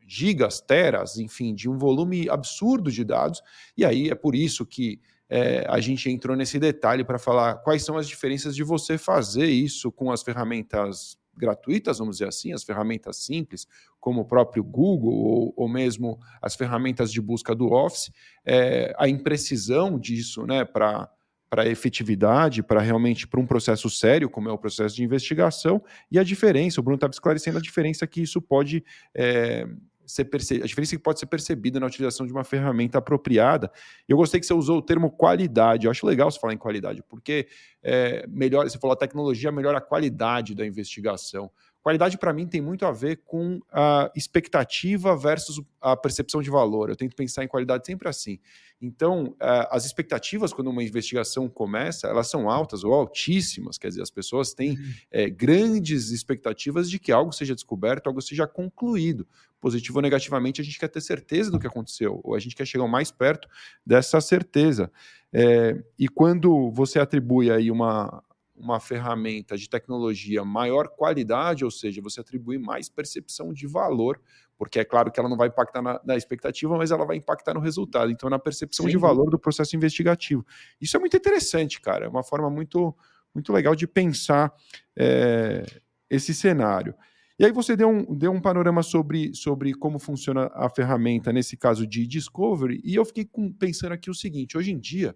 gigas, 0.06 0.60
teras, 0.60 1.18
enfim, 1.18 1.54
de 1.54 1.68
um 1.68 1.76
volume 1.76 2.28
absurdo 2.28 2.90
de 2.90 3.04
dados. 3.04 3.42
E 3.76 3.84
aí 3.84 4.08
é 4.08 4.14
por 4.14 4.34
isso 4.34 4.64
que 4.64 5.00
é, 5.28 5.66
a 5.68 5.80
gente 5.80 6.08
entrou 6.08 6.36
nesse 6.36 6.58
detalhe 6.58 7.04
para 7.04 7.18
falar 7.18 7.56
quais 7.56 7.84
são 7.84 7.96
as 7.98 8.06
diferenças 8.06 8.54
de 8.54 8.62
você 8.62 8.96
fazer 8.96 9.46
isso 9.46 9.90
com 9.90 10.12
as 10.12 10.22
ferramentas 10.22 11.18
gratuitas, 11.36 11.98
vamos 11.98 12.16
dizer 12.16 12.28
assim, 12.28 12.52
as 12.52 12.64
ferramentas 12.64 13.18
simples, 13.18 13.66
como 14.00 14.22
o 14.22 14.24
próprio 14.24 14.64
Google 14.64 15.12
ou, 15.12 15.54
ou 15.56 15.68
mesmo 15.68 16.18
as 16.40 16.54
ferramentas 16.54 17.12
de 17.12 17.20
busca 17.20 17.54
do 17.54 17.72
Office, 17.72 18.10
é, 18.44 18.94
a 18.98 19.08
imprecisão 19.08 19.98
disso 19.98 20.46
né, 20.46 20.64
para 20.64 21.10
para 21.48 21.64
efetividade, 21.66 22.60
para 22.60 22.80
realmente 22.80 23.26
para 23.26 23.40
um 23.40 23.46
processo 23.46 23.88
sério, 23.88 24.28
como 24.28 24.48
é 24.48 24.52
o 24.52 24.58
processo 24.58 24.96
de 24.96 25.04
investigação, 25.04 25.82
e 26.10 26.18
a 26.18 26.24
diferença, 26.24 26.80
o 26.80 26.82
Bruno 26.82 26.96
estava 26.96 27.12
esclarecendo 27.12 27.56
a 27.56 27.60
diferença 27.60 28.04
que 28.04 28.20
isso 28.20 28.42
pode 28.42 28.84
é, 29.14 29.66
ser 30.06 30.26
perce... 30.26 30.62
a 30.62 30.66
diferença 30.66 30.96
que 30.96 31.02
pode 31.02 31.18
ser 31.18 31.26
percebida 31.26 31.80
na 31.80 31.86
utilização 31.86 32.26
de 32.26 32.32
uma 32.32 32.44
ferramenta 32.44 32.98
apropriada. 32.98 33.70
Eu 34.08 34.16
gostei 34.16 34.40
que 34.40 34.46
você 34.46 34.54
usou 34.54 34.78
o 34.78 34.82
termo 34.82 35.10
qualidade. 35.10 35.86
Eu 35.86 35.90
acho 35.90 36.06
legal 36.06 36.30
você 36.30 36.38
falar 36.38 36.54
em 36.54 36.58
qualidade, 36.58 37.02
porque 37.08 37.48
é, 37.82 38.26
melhor, 38.28 38.68
você 38.68 38.78
falou 38.78 38.94
a 38.94 38.96
tecnologia 38.96 39.50
melhora 39.52 39.78
a 39.78 39.80
qualidade 39.80 40.54
da 40.54 40.66
investigação. 40.66 41.50
Qualidade, 41.86 42.18
para 42.18 42.32
mim, 42.32 42.48
tem 42.48 42.60
muito 42.60 42.84
a 42.84 42.90
ver 42.90 43.22
com 43.24 43.60
a 43.70 44.10
expectativa 44.12 45.16
versus 45.16 45.62
a 45.80 45.96
percepção 45.96 46.42
de 46.42 46.50
valor. 46.50 46.90
Eu 46.90 46.96
tento 46.96 47.14
pensar 47.14 47.44
em 47.44 47.46
qualidade 47.46 47.86
sempre 47.86 48.08
assim. 48.08 48.40
Então, 48.82 49.36
as 49.38 49.84
expectativas, 49.84 50.52
quando 50.52 50.66
uma 50.66 50.82
investigação 50.82 51.48
começa, 51.48 52.08
elas 52.08 52.28
são 52.28 52.50
altas 52.50 52.82
ou 52.82 52.92
altíssimas. 52.92 53.78
Quer 53.78 53.90
dizer, 53.90 54.02
as 54.02 54.10
pessoas 54.10 54.52
têm 54.52 54.76
é, 55.12 55.30
grandes 55.30 56.10
expectativas 56.10 56.90
de 56.90 56.98
que 56.98 57.12
algo 57.12 57.30
seja 57.30 57.54
descoberto, 57.54 58.08
algo 58.08 58.20
seja 58.20 58.48
concluído. 58.48 59.24
Positivo 59.66 59.98
ou 59.98 60.02
negativamente, 60.02 60.60
a 60.60 60.64
gente 60.64 60.78
quer 60.78 60.86
ter 60.86 61.00
certeza 61.00 61.50
do 61.50 61.58
que 61.58 61.66
aconteceu, 61.66 62.20
ou 62.22 62.36
a 62.36 62.38
gente 62.38 62.54
quer 62.54 62.64
chegar 62.64 62.86
mais 62.86 63.10
perto 63.10 63.48
dessa 63.84 64.20
certeza. 64.20 64.92
É, 65.32 65.82
e 65.98 66.06
quando 66.06 66.70
você 66.70 67.00
atribui 67.00 67.50
aí 67.50 67.68
uma, 67.68 68.22
uma 68.54 68.78
ferramenta 68.78 69.58
de 69.58 69.68
tecnologia 69.68 70.44
maior 70.44 70.86
qualidade, 70.86 71.64
ou 71.64 71.70
seja, 71.72 72.00
você 72.00 72.20
atribui 72.20 72.58
mais 72.58 72.88
percepção 72.88 73.52
de 73.52 73.66
valor, 73.66 74.20
porque 74.56 74.78
é 74.78 74.84
claro 74.84 75.10
que 75.10 75.18
ela 75.18 75.28
não 75.28 75.36
vai 75.36 75.48
impactar 75.48 75.82
na, 75.82 76.00
na 76.04 76.16
expectativa, 76.16 76.78
mas 76.78 76.92
ela 76.92 77.04
vai 77.04 77.16
impactar 77.16 77.52
no 77.52 77.58
resultado, 77.58 78.12
então 78.12 78.30
na 78.30 78.38
percepção 78.38 78.86
Sim. 78.86 78.92
de 78.92 78.96
valor 78.98 79.30
do 79.30 79.36
processo 79.36 79.74
investigativo. 79.74 80.46
Isso 80.80 80.96
é 80.96 81.00
muito 81.00 81.16
interessante, 81.16 81.80
cara, 81.80 82.06
é 82.06 82.08
uma 82.08 82.22
forma 82.22 82.48
muito, 82.48 82.96
muito 83.34 83.52
legal 83.52 83.74
de 83.74 83.88
pensar 83.88 84.54
é, 84.96 85.66
esse 86.08 86.32
cenário. 86.32 86.94
E 87.38 87.44
aí 87.44 87.52
você 87.52 87.76
deu 87.76 87.88
um, 87.88 88.14
deu 88.14 88.32
um 88.32 88.40
panorama 88.40 88.82
sobre, 88.82 89.34
sobre 89.34 89.74
como 89.74 89.98
funciona 89.98 90.50
a 90.54 90.70
ferramenta, 90.70 91.32
nesse 91.32 91.56
caso 91.56 91.86
de 91.86 92.06
discovery, 92.06 92.80
e 92.82 92.94
eu 92.94 93.04
fiquei 93.04 93.26
com, 93.26 93.52
pensando 93.52 93.92
aqui 93.92 94.10
o 94.10 94.14
seguinte, 94.14 94.56
hoje 94.56 94.72
em 94.72 94.78
dia, 94.78 95.14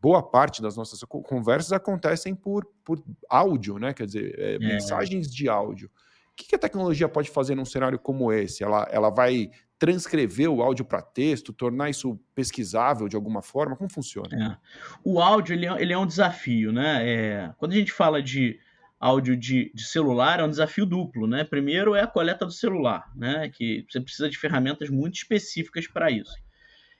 boa 0.00 0.22
parte 0.22 0.62
das 0.62 0.76
nossas 0.76 1.00
conversas 1.00 1.72
acontecem 1.72 2.34
por, 2.34 2.64
por 2.84 3.02
áudio, 3.28 3.78
né? 3.78 3.92
Quer 3.92 4.06
dizer, 4.06 4.34
é, 4.38 4.54
é. 4.54 4.58
mensagens 4.58 5.28
de 5.28 5.48
áudio. 5.48 5.90
O 6.32 6.36
que, 6.36 6.46
que, 6.46 6.54
a 6.54 6.58
tecnologia 6.58 7.08
pode 7.08 7.30
fazer 7.30 7.54
num 7.54 7.64
cenário 7.64 7.98
como 7.98 8.30
esse? 8.30 8.62
Ela, 8.62 8.86
ela 8.92 9.10
vai 9.10 9.50
transcrever 9.78 10.50
o 10.50 10.62
áudio 10.62 10.84
para 10.84 11.02
texto, 11.02 11.52
tornar 11.52 11.90
isso 11.90 12.18
pesquisável 12.34 13.08
de 13.08 13.16
alguma 13.16 13.42
forma? 13.42 13.74
Como 13.74 13.90
funciona? 13.90 14.58
É. 14.62 14.68
O 15.02 15.20
áudio 15.20 15.54
ele 15.54 15.66
é, 15.66 15.82
ele 15.82 15.92
é, 15.92 15.98
um 15.98 16.06
desafio, 16.06 16.72
né? 16.72 17.08
É, 17.08 17.52
quando 17.58 17.72
a 17.72 17.76
gente 17.76 17.92
fala 17.92 18.22
de 18.22 18.58
áudio 18.98 19.36
de, 19.36 19.70
de, 19.74 19.84
celular, 19.84 20.40
é 20.40 20.44
um 20.44 20.50
desafio 20.50 20.86
duplo, 20.86 21.26
né? 21.26 21.44
Primeiro 21.44 21.94
é 21.94 22.02
a 22.02 22.06
coleta 22.06 22.46
do 22.46 22.52
celular, 22.52 23.10
né? 23.14 23.48
Que 23.50 23.84
você 23.88 24.00
precisa 24.00 24.28
de 24.28 24.38
ferramentas 24.38 24.88
muito 24.88 25.16
específicas 25.16 25.86
para 25.86 26.10
isso. 26.10 26.34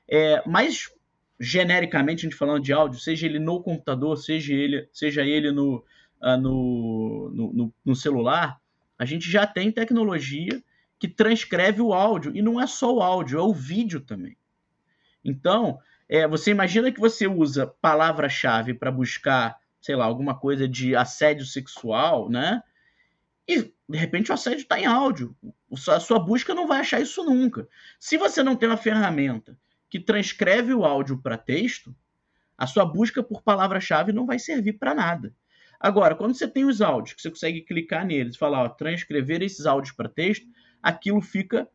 É, 0.09 0.43
mas 0.47 0.91
genericamente 1.39 2.21
a 2.21 2.29
gente 2.29 2.39
falando 2.39 2.63
de 2.63 2.73
áudio, 2.73 2.99
seja 2.99 3.27
ele 3.27 3.39
no 3.39 3.63
computador, 3.63 4.17
seja 4.17 4.55
ele, 4.55 4.89
seja 4.93 5.23
ele 5.25 5.51
no, 5.51 5.85
uh, 6.23 6.37
no, 6.41 7.31
no, 7.33 7.75
no, 7.85 7.97
celular, 7.97 8.61
a 8.99 9.05
gente 9.05 9.31
já 9.31 9.47
tem 9.47 9.71
tecnologia 9.71 10.63
que 10.99 11.09
transcreve 11.09 11.81
o 11.83 11.93
áudio. 11.93 12.35
E 12.35 12.41
não 12.41 12.61
é 12.61 12.67
só 12.67 12.95
o 12.95 13.03
áudio, 13.03 13.39
é 13.39 13.43
o 13.43 13.53
vídeo 13.53 14.01
também. 14.01 14.37
Então, 15.25 15.79
é, 16.09 16.27
você 16.27 16.51
imagina 16.51 16.91
que 16.91 17.01
você 17.01 17.27
usa 17.27 17.67
palavra-chave 17.67 18.73
para 18.73 18.91
buscar, 18.91 19.59
sei 19.87 19.95
lá, 19.95 20.05
alguma 20.05 20.37
coisa 20.37 20.67
de 20.67 20.97
assédio 20.97 21.47
sexual, 21.47 22.29
né? 22.29 22.61
E 23.47 23.73
de 23.89 23.97
repente 23.97 24.33
o 24.33 24.35
assédio 24.35 24.63
está 24.63 24.81
em 24.81 24.85
áudio. 24.85 25.37
A 25.89 26.01
sua 26.01 26.19
busca 26.19 26.53
não 26.53 26.67
vai 26.67 26.81
achar 26.81 27.01
isso 27.01 27.23
nunca. 27.23 27.69
Se 28.01 28.19
você 28.19 28.43
não 28.43 28.57
tem 28.57 28.69
uma 28.69 28.77
ferramenta 28.77 29.57
que 29.89 30.01
transcreve 30.01 30.75
o 30.75 30.85
áudio 30.85 31.23
para 31.23 31.39
texto, 31.39 31.95
a 32.59 32.67
sua 32.67 32.85
busca 32.85 33.23
por 33.23 33.43
palavra-chave 33.43 34.13
não 34.13 34.27
vai 34.27 34.41
servir 34.41 34.73
para 34.73 34.93
nada. 34.93 35.33
Agora, 35.79 36.17
quando 36.17 36.35
você 36.35 36.49
tem 36.49 36.65
os 36.65 36.81
áudios, 36.81 37.15
que 37.15 37.23
você 37.23 37.31
consegue 37.31 37.61
clicar 37.61 38.05
neles 38.05 38.35
e 38.35 38.39
falar, 38.39 38.65
ó, 38.65 38.69
transcrever 38.69 39.41
esses 39.41 39.67
áudios 39.67 39.95
para 39.95 40.09
texto, 40.09 40.49
aquilo 40.83 41.21
fica 41.21 41.69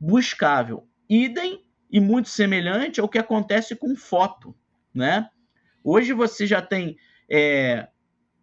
buscável. 0.00 0.88
Idem 1.06 1.66
e 1.90 2.00
muito 2.00 2.30
semelhante 2.30 2.98
ao 2.98 3.10
que 3.10 3.18
acontece 3.18 3.76
com 3.76 3.94
foto, 3.94 4.56
né? 4.94 5.28
Hoje 5.84 6.14
você 6.14 6.46
já 6.46 6.62
tem 6.62 6.96
é, 7.28 7.88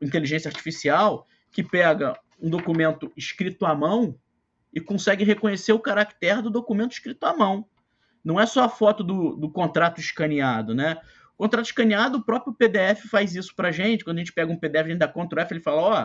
inteligência 0.02 0.50
artificial 0.50 1.28
que 1.52 1.64
pega 1.64 2.18
um 2.42 2.50
documento 2.50 3.12
escrito 3.16 3.66
à 3.66 3.74
mão 3.74 4.18
e 4.74 4.82
consegue 4.82 5.24
reconhecer 5.24 5.74
o 5.74 5.80
caractere 5.80 6.42
do 6.42 6.50
documento 6.50 6.92
escrito 6.92 7.24
à 7.26 7.36
mão 7.36 7.68
não 8.26 8.40
é 8.40 8.46
só 8.48 8.64
a 8.64 8.70
foto 8.70 9.04
do, 9.04 9.36
do 9.36 9.52
contrato 9.52 10.02
escaneado, 10.02 10.74
né? 10.74 10.98
O 11.38 11.44
contrato 11.44 11.66
escaneado, 11.66 12.18
o 12.18 12.24
próprio 12.24 12.56
PDF 12.56 13.06
faz 13.08 13.36
isso 13.36 13.56
para 13.56 13.72
gente. 13.72 14.04
Quando 14.04 14.18
a 14.18 14.20
gente 14.22 14.34
pega 14.34 14.52
um 14.52 14.58
PDF, 14.58 14.86
a 14.86 14.88
gente 14.88 14.98
dá 14.98 15.08
Ctrl 15.08 15.40
F, 15.42 15.54
ele 15.54 15.62
fala, 15.62 15.82
ó, 15.82 16.04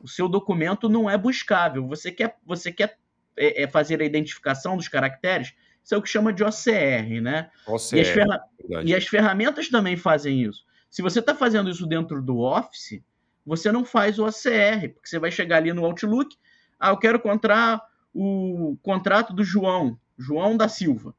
oh, 0.00 0.04
o 0.04 0.08
seu 0.08 0.28
documento 0.28 0.88
não 0.88 1.08
é 1.08 1.16
buscável. 1.16 1.86
Você 1.86 2.10
quer, 2.10 2.36
você 2.44 2.72
quer 2.72 2.98
é, 3.36 3.62
é 3.62 3.68
fazer 3.68 4.02
a 4.02 4.04
identificação 4.04 4.76
dos 4.76 4.88
caracteres? 4.88 5.54
Isso 5.84 5.94
é 5.94 5.98
o 5.98 6.02
que 6.02 6.08
chama 6.08 6.32
de 6.32 6.42
OCR, 6.42 7.20
né? 7.22 7.50
OCR, 7.66 7.96
e, 7.96 8.00
as 8.00 8.08
ferra... 8.08 8.44
e 8.84 8.94
as 8.94 9.06
ferramentas 9.06 9.68
também 9.68 9.96
fazem 9.96 10.42
isso. 10.42 10.64
Se 10.92 11.00
você 11.00 11.20
está 11.20 11.34
fazendo 11.34 11.70
isso 11.70 11.86
dentro 11.86 12.20
do 12.20 12.40
Office, 12.40 13.02
você 13.46 13.72
não 13.72 13.82
faz 13.82 14.18
o 14.18 14.26
OCR, 14.26 14.90
porque 14.92 15.08
você 15.08 15.18
vai 15.18 15.30
chegar 15.30 15.56
ali 15.56 15.72
no 15.72 15.86
Outlook, 15.86 16.36
ah, 16.78 16.90
eu 16.90 16.98
quero 16.98 17.16
encontrar 17.16 17.80
o 18.12 18.76
contrato 18.82 19.32
do 19.32 19.42
João, 19.42 19.98
João 20.18 20.54
da 20.54 20.68
Silva. 20.68 21.14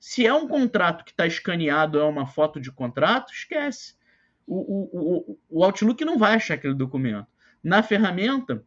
Se 0.00 0.26
é 0.26 0.34
um 0.34 0.48
contrato 0.48 1.04
que 1.04 1.12
está 1.12 1.28
escaneado, 1.28 2.00
é 2.00 2.02
uma 2.02 2.26
foto 2.26 2.60
de 2.60 2.72
contrato, 2.72 3.32
esquece. 3.32 3.94
O, 4.44 4.56
o, 4.56 5.30
o, 5.30 5.38
o 5.48 5.64
Outlook 5.64 6.04
não 6.04 6.18
vai 6.18 6.34
achar 6.34 6.54
aquele 6.54 6.74
documento. 6.74 7.28
Na 7.62 7.84
ferramenta, 7.84 8.64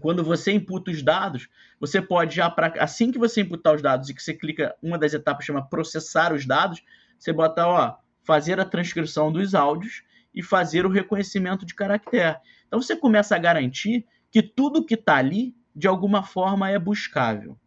quando 0.00 0.24
você 0.24 0.50
imputa 0.50 0.90
os 0.90 1.02
dados, 1.02 1.46
você 1.78 2.00
pode 2.00 2.36
já, 2.36 2.48
pra, 2.48 2.72
assim 2.78 3.12
que 3.12 3.18
você 3.18 3.42
imputar 3.42 3.74
os 3.74 3.82
dados 3.82 4.08
e 4.08 4.14
que 4.14 4.22
você 4.22 4.32
clica, 4.32 4.74
uma 4.82 4.96
das 4.96 5.12
etapas 5.12 5.44
chama 5.44 5.68
processar 5.68 6.32
os 6.32 6.46
dados, 6.46 6.82
você 7.18 7.34
bota, 7.34 7.66
ó, 7.66 7.96
fazer 8.28 8.60
a 8.60 8.64
transcrição 8.66 9.32
dos 9.32 9.54
áudios 9.54 10.02
e 10.34 10.42
fazer 10.42 10.84
o 10.84 10.90
reconhecimento 10.90 11.64
de 11.64 11.74
caractere. 11.74 12.36
Então 12.66 12.82
você 12.82 12.94
começa 12.94 13.34
a 13.34 13.38
garantir 13.38 14.06
que 14.30 14.42
tudo 14.42 14.84
que 14.84 14.92
está 14.92 15.16
ali, 15.16 15.56
de 15.74 15.88
alguma 15.88 16.22
forma, 16.22 16.70
é 16.70 16.78
buscável. 16.78 17.58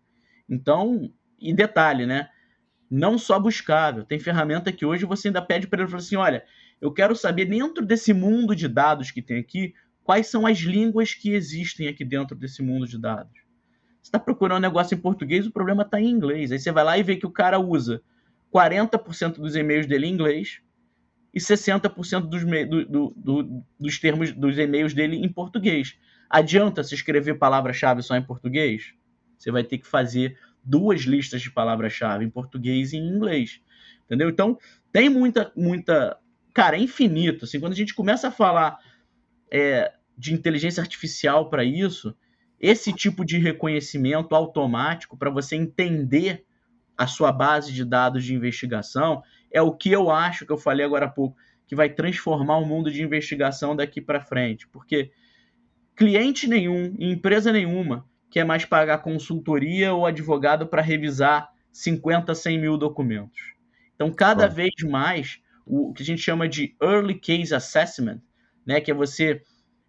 Então, 0.47 1.11
e 1.39 1.51
detalhe, 1.51 2.05
né? 2.05 2.29
não 2.91 3.17
só 3.17 3.39
buscável. 3.39 4.03
Tem 4.03 4.19
ferramenta 4.19 4.71
que 4.71 4.85
hoje 4.85 5.03
você 5.03 5.29
ainda 5.29 5.41
pede 5.41 5.65
para 5.65 5.81
ele 5.81 5.89
falar 5.89 6.03
assim: 6.03 6.17
olha, 6.17 6.43
eu 6.79 6.91
quero 6.93 7.15
saber 7.15 7.45
dentro 7.45 7.83
desse 7.83 8.13
mundo 8.13 8.55
de 8.55 8.67
dados 8.67 9.09
que 9.09 9.21
tem 9.21 9.39
aqui, 9.39 9.73
quais 10.03 10.27
são 10.27 10.45
as 10.45 10.59
línguas 10.59 11.15
que 11.15 11.31
existem 11.31 11.87
aqui 11.87 12.05
dentro 12.05 12.35
desse 12.35 12.61
mundo 12.61 12.85
de 12.85 12.99
dados. 12.99 13.33
Você 13.99 14.09
está 14.09 14.19
procurando 14.19 14.59
um 14.59 14.61
negócio 14.61 14.93
em 14.93 15.01
português, 15.01 15.47
o 15.47 15.51
problema 15.51 15.81
está 15.81 15.99
em 15.99 16.09
inglês. 16.09 16.51
Aí 16.51 16.59
você 16.59 16.71
vai 16.71 16.83
lá 16.83 16.97
e 16.99 17.03
vê 17.03 17.15
que 17.15 17.25
o 17.25 17.31
cara 17.31 17.59
usa 17.59 18.03
40% 18.53 19.35
dos 19.35 19.55
e-mails 19.55 19.85
dele 19.85 20.07
em 20.07 20.13
inglês 20.13 20.61
e 21.33 21.39
60% 21.39 22.27
dos, 22.27 22.43
do, 22.43 22.85
do, 22.85 23.13
do, 23.15 23.63
dos 23.79 23.99
termos 23.99 24.33
dos 24.33 24.57
e-mails 24.57 24.93
dele 24.93 25.17
em 25.17 25.29
português. 25.29 25.97
Adianta 26.29 26.83
se 26.83 26.93
escrever 26.95 27.37
palavra-chave 27.37 28.01
só 28.01 28.15
em 28.15 28.23
português? 28.23 28.93
Você 29.37 29.51
vai 29.51 29.63
ter 29.63 29.77
que 29.77 29.87
fazer 29.87 30.37
duas 30.63 31.01
listas 31.01 31.41
de 31.41 31.51
palavras-chave 31.51 32.25
em 32.25 32.29
português 32.29 32.93
e 32.93 32.97
em 32.97 33.07
inglês. 33.07 33.61
Entendeu? 34.05 34.29
Então, 34.29 34.57
tem 34.91 35.09
muita, 35.09 35.51
muita. 35.55 36.17
Cara, 36.53 36.77
é 36.77 36.79
infinito. 36.79 37.45
Assim, 37.45 37.59
quando 37.59 37.73
a 37.73 37.77
gente 37.77 37.95
começa 37.95 38.27
a 38.27 38.31
falar 38.31 38.77
é, 39.49 39.93
de 40.17 40.33
inteligência 40.33 40.81
artificial 40.81 41.49
para 41.49 41.63
isso, 41.63 42.15
esse 42.59 42.93
tipo 42.93 43.25
de 43.25 43.37
reconhecimento 43.37 44.35
automático 44.35 45.17
para 45.17 45.29
você 45.29 45.55
entender 45.55 46.45
a 47.01 47.07
sua 47.07 47.31
base 47.31 47.73
de 47.73 47.83
dados 47.83 48.23
de 48.23 48.35
investigação 48.35 49.23
é 49.49 49.59
o 49.59 49.71
que 49.71 49.91
eu 49.91 50.11
acho 50.11 50.45
que 50.45 50.51
eu 50.51 50.57
falei 50.57 50.85
agora 50.85 51.07
há 51.07 51.09
pouco 51.09 51.35
que 51.65 51.75
vai 51.75 51.89
transformar 51.89 52.57
o 52.57 52.65
mundo 52.65 52.91
de 52.91 53.01
investigação 53.01 53.75
daqui 53.75 53.99
para 53.99 54.21
frente, 54.21 54.67
porque 54.67 55.09
cliente 55.95 56.47
nenhum, 56.47 56.95
empresa 56.99 57.51
nenhuma 57.51 58.05
quer 58.29 58.45
mais 58.45 58.65
pagar 58.65 58.99
consultoria 58.99 59.91
ou 59.91 60.05
advogado 60.05 60.67
para 60.67 60.83
revisar 60.83 61.49
50, 61.71 62.35
100 62.35 62.59
mil 62.59 62.77
documentos. 62.77 63.55
Então, 63.95 64.11
cada 64.11 64.47
vez 64.47 64.71
mais, 64.83 65.39
o 65.65 65.91
que 65.93 66.03
a 66.03 66.05
gente 66.05 66.21
chama 66.21 66.47
de 66.47 66.75
Early 66.79 67.15
Case 67.15 67.55
Assessment, 67.55 68.21
né, 68.63 68.79
que 68.79 68.91
é 68.91 68.93
você 68.93 69.41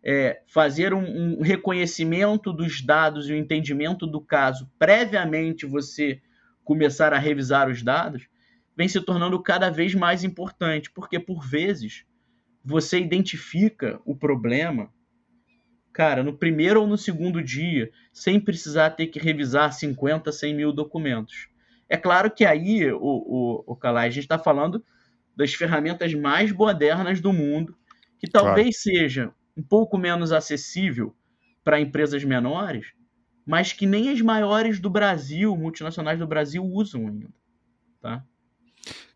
é, 0.03 0.41
fazer 0.47 0.95
um, 0.95 1.39
um, 1.39 1.43
reconhecimento 1.43 2.55
dos 2.55 2.81
dados 2.81 3.29
e 3.29 3.33
o 3.33 3.37
um 3.37 3.39
entendimento 3.39 4.07
do 4.07 4.21
caso 4.21 4.71
previamente 4.79 5.67
você 5.67 6.23
começar 6.65 7.13
a 7.13 7.19
revisar 7.19 7.69
os 7.69 7.83
dados, 7.83 8.29
vem 8.77 8.89
se 8.89 9.01
tornando 9.01 9.41
cada 9.43 9.71
vez 9.71 9.95
mais 9.95 10.25
importante, 10.25 10.91
porque 10.91 11.19
por 11.19 11.47
vezes 11.47 12.05
você 12.65 13.01
identifica 13.01 14.01
o 14.05 14.17
problema, 14.17 14.93
cara, 15.93 16.23
no 16.23 16.37
primeiro 16.37 16.81
ou 16.81 16.87
no 16.87 16.97
segundo 16.97 17.43
dia, 17.43 17.91
sem 18.13 18.41
precisar 18.41 18.91
ter 18.91 19.09
que 19.09 19.19
revisar 19.19 19.73
50, 19.73 20.31
100 20.31 20.55
mil 20.55 20.73
documentos. 20.73 21.49
É 21.89 21.97
claro 21.97 22.31
que 22.31 22.45
aí, 22.45 22.91
o, 22.91 22.99
o, 23.01 23.65
o 23.67 23.77
Calai, 23.77 24.09
a 24.09 24.11
gente 24.11 24.25
está 24.25 24.39
falando 24.39 24.83
das 25.37 25.53
ferramentas 25.55 26.15
mais 26.15 26.53
modernas 26.53 27.21
do 27.21 27.33
mundo, 27.33 27.77
que 28.19 28.31
talvez 28.31 28.83
claro. 28.83 28.99
seja 28.99 29.35
um 29.57 29.63
pouco 29.63 29.99
menos 29.99 30.33
acessível 30.33 31.15
para 31.65 31.81
empresas 31.81 32.25
menores, 32.25 32.93
mas 33.47 33.73
que 33.73 33.87
nem 33.87 34.11
as 34.11 34.21
maiores 34.21 34.79
do 34.79 34.91
Brasil, 34.91 35.57
multinacionais 35.57 36.19
do 36.19 36.27
Brasil, 36.27 36.65
usam 36.65 37.07
ainda. 37.07 37.29
Tá? 38.01 38.25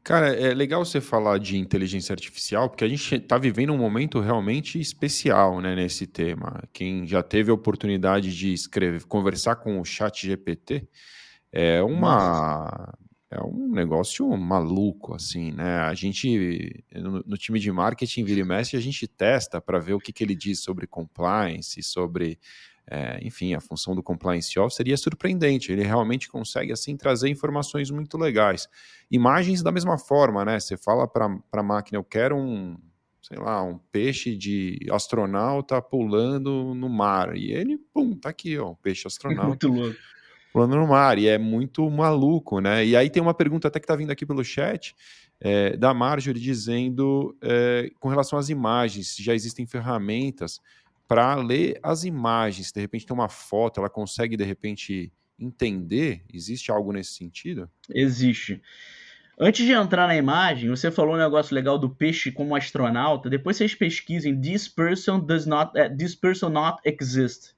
Cara, 0.07 0.29
é 0.29 0.55
legal 0.55 0.85
você 0.85 1.01
falar 1.01 1.39
de 1.39 1.59
inteligência 1.59 2.13
artificial, 2.13 2.71
porque 2.71 2.85
a 2.85 2.89
gente 2.89 3.17
está 3.17 3.37
vivendo 3.37 3.73
um 3.73 3.77
momento 3.77 4.21
realmente 4.21 4.79
especial 4.79 5.61
né, 5.61 5.75
nesse 5.75 6.07
tema. 6.07 6.63
Quem 6.73 7.05
já 7.05 7.25
teve 7.25 7.51
a 7.51 7.55
oportunidade 7.55 8.33
de 8.33 8.53
escrever, 8.53 9.05
conversar 9.07 9.57
com 9.57 9.81
o 9.81 9.85
chat 9.85 10.25
GPT, 10.25 10.89
é 11.51 11.83
uma. 11.83 12.95
É 13.29 13.43
um 13.43 13.69
negócio 13.69 14.29
maluco, 14.37 15.13
assim, 15.13 15.51
né? 15.51 15.79
A 15.79 15.93
gente, 15.95 16.85
no, 16.95 17.25
no 17.27 17.37
time 17.37 17.59
de 17.59 17.73
marketing, 17.73 18.23
vira 18.23 18.41
e 18.41 18.45
mexe, 18.45 18.77
a 18.77 18.81
gente 18.81 19.09
testa 19.09 19.61
para 19.61 19.81
ver 19.81 19.95
o 19.95 19.99
que, 19.99 20.13
que 20.13 20.23
ele 20.23 20.37
diz 20.37 20.63
sobre 20.63 20.87
compliance, 20.87 21.83
sobre 21.83 22.39
é, 22.89 23.19
enfim, 23.23 23.55
a 23.55 23.61
função 23.61 23.95
do 23.95 24.03
compliance 24.03 24.57
officer, 24.59 24.87
é 24.89 24.97
surpreendente, 24.97 25.73
ele 25.73 25.83
realmente 25.83 26.29
consegue, 26.29 26.73
assim, 26.73 26.97
trazer 26.97 27.29
informações 27.29 27.91
muito 27.91 28.17
legais. 28.17 28.69
Imagens 29.11 29.63
da 29.63 29.73
mesma 29.73 29.99
forma, 29.99 30.45
né? 30.45 30.61
Você 30.61 30.77
fala 30.77 31.07
para 31.09 31.27
a 31.53 31.63
máquina, 31.63 31.99
eu 31.99 32.05
quero 32.05 32.37
um, 32.37 32.77
sei 33.21 33.39
lá, 33.39 33.63
um 33.63 33.79
peixe 33.91 34.37
de 34.37 34.79
astronauta 34.91 35.83
pulando 35.83 36.75
no 36.75 36.89
mar, 36.89 37.37
e 37.37 37.53
ele, 37.53 37.77
pum, 37.93 38.15
tá 38.15 38.29
aqui, 38.29 38.57
ó, 38.57 38.71
um 38.71 38.77
peixe 38.77 39.07
astronauta. 39.07 39.49
muito 39.67 39.69
louco. 39.69 39.97
Pulando 40.53 40.77
no 40.77 40.87
mar, 40.87 41.19
e 41.19 41.27
é 41.27 41.37
muito 41.37 41.91
maluco, 41.91 42.61
né? 42.61 42.87
E 42.87 42.97
aí 42.97 43.11
tem 43.11 43.23
uma 43.23 43.35
pergunta 43.35 43.69
até 43.69 43.81
que 43.81 43.87
tá 43.87 43.97
vindo 43.97 44.11
aqui 44.11 44.25
pelo 44.25 44.45
chat, 44.45 44.95
é, 45.41 45.77
da 45.77 45.93
Marjorie 45.93 46.41
dizendo, 46.41 47.37
é, 47.43 47.91
com 47.99 48.09
relação 48.09 48.39
às 48.39 48.49
imagens, 48.49 49.17
já 49.17 49.35
existem 49.35 49.67
ferramentas 49.67 50.61
para 51.07 51.35
ler 51.37 51.79
as 51.83 52.05
imagens. 52.05 52.73
De 52.73 52.81
repente 52.81 53.07
tem 53.07 53.15
uma 53.15 53.29
foto, 53.29 53.81
ela 53.81 53.91
consegue 53.91 54.37
de 54.37 54.45
repente 54.45 55.13
entender? 55.39 56.25
Existe 56.33 56.71
algo 56.71 56.93
nesse 56.93 57.13
sentido? 57.13 57.71
Existe. 57.91 58.61
Antes 59.39 59.67
de 59.67 59.73
entrar 59.73 60.07
na 60.07 60.17
imagem, 60.17 60.71
você 60.71 60.91
falou 60.91 61.15
um 61.15 61.19
negócio 61.19 61.55
legal 61.55 61.79
do 61.79 61.91
peixe 61.91 62.33
como 62.33 62.57
astronauta. 62.57 63.29
Depois 63.29 63.57
vocês 63.57 63.75
pesquisem 63.75 64.41
This 64.41 64.67
person 64.67 65.21
does 65.21 65.45
not, 65.45 65.79
uh, 65.79 65.95
this 65.95 66.15
person 66.15 66.49
not 66.49 66.79
exist. 66.85 67.55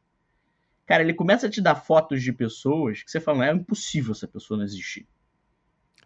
Cara, 0.84 1.02
ele 1.02 1.14
começa 1.14 1.46
a 1.46 1.50
te 1.50 1.61
dar 1.61 1.76
fotos 1.76 2.22
de 2.22 2.32
pessoas 2.32 3.02
que 3.02 3.11
você 3.11 3.20
fala, 3.20 3.46
é 3.46 3.52
impossível 3.52 4.12
essa 4.12 4.26
pessoa 4.26 4.58
não 4.58 4.64
existir. 4.64 5.06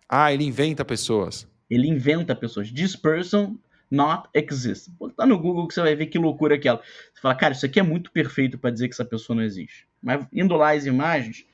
Ah, 0.08 0.32
ele 0.32 0.44
inventa 0.44 0.84
pessoas. 0.84 1.48
Ele 1.70 1.88
inventa 1.88 2.36
pessoas. 2.36 2.70
This 2.70 2.94
person 2.94 3.56
not 3.92 4.28
exist. 4.32 4.90
Tá 5.14 5.26
no 5.26 5.38
Google 5.38 5.68
que 5.68 5.74
você 5.74 5.82
vai 5.82 5.94
ver 5.94 6.06
que 6.06 6.18
loucura 6.18 6.54
aquela. 6.54 6.78
Você 6.78 7.20
fala, 7.20 7.34
cara, 7.34 7.52
isso 7.52 7.66
aqui 7.66 7.78
é 7.78 7.82
muito 7.82 8.10
perfeito 8.10 8.58
para 8.58 8.70
dizer 8.70 8.88
que 8.88 8.94
essa 8.94 9.04
pessoa 9.04 9.36
não 9.36 9.42
existe. 9.42 9.86
Mas 10.02 10.26
indo 10.32 10.56
lá 10.56 10.72
as 10.72 10.86
imagens, 10.86 11.46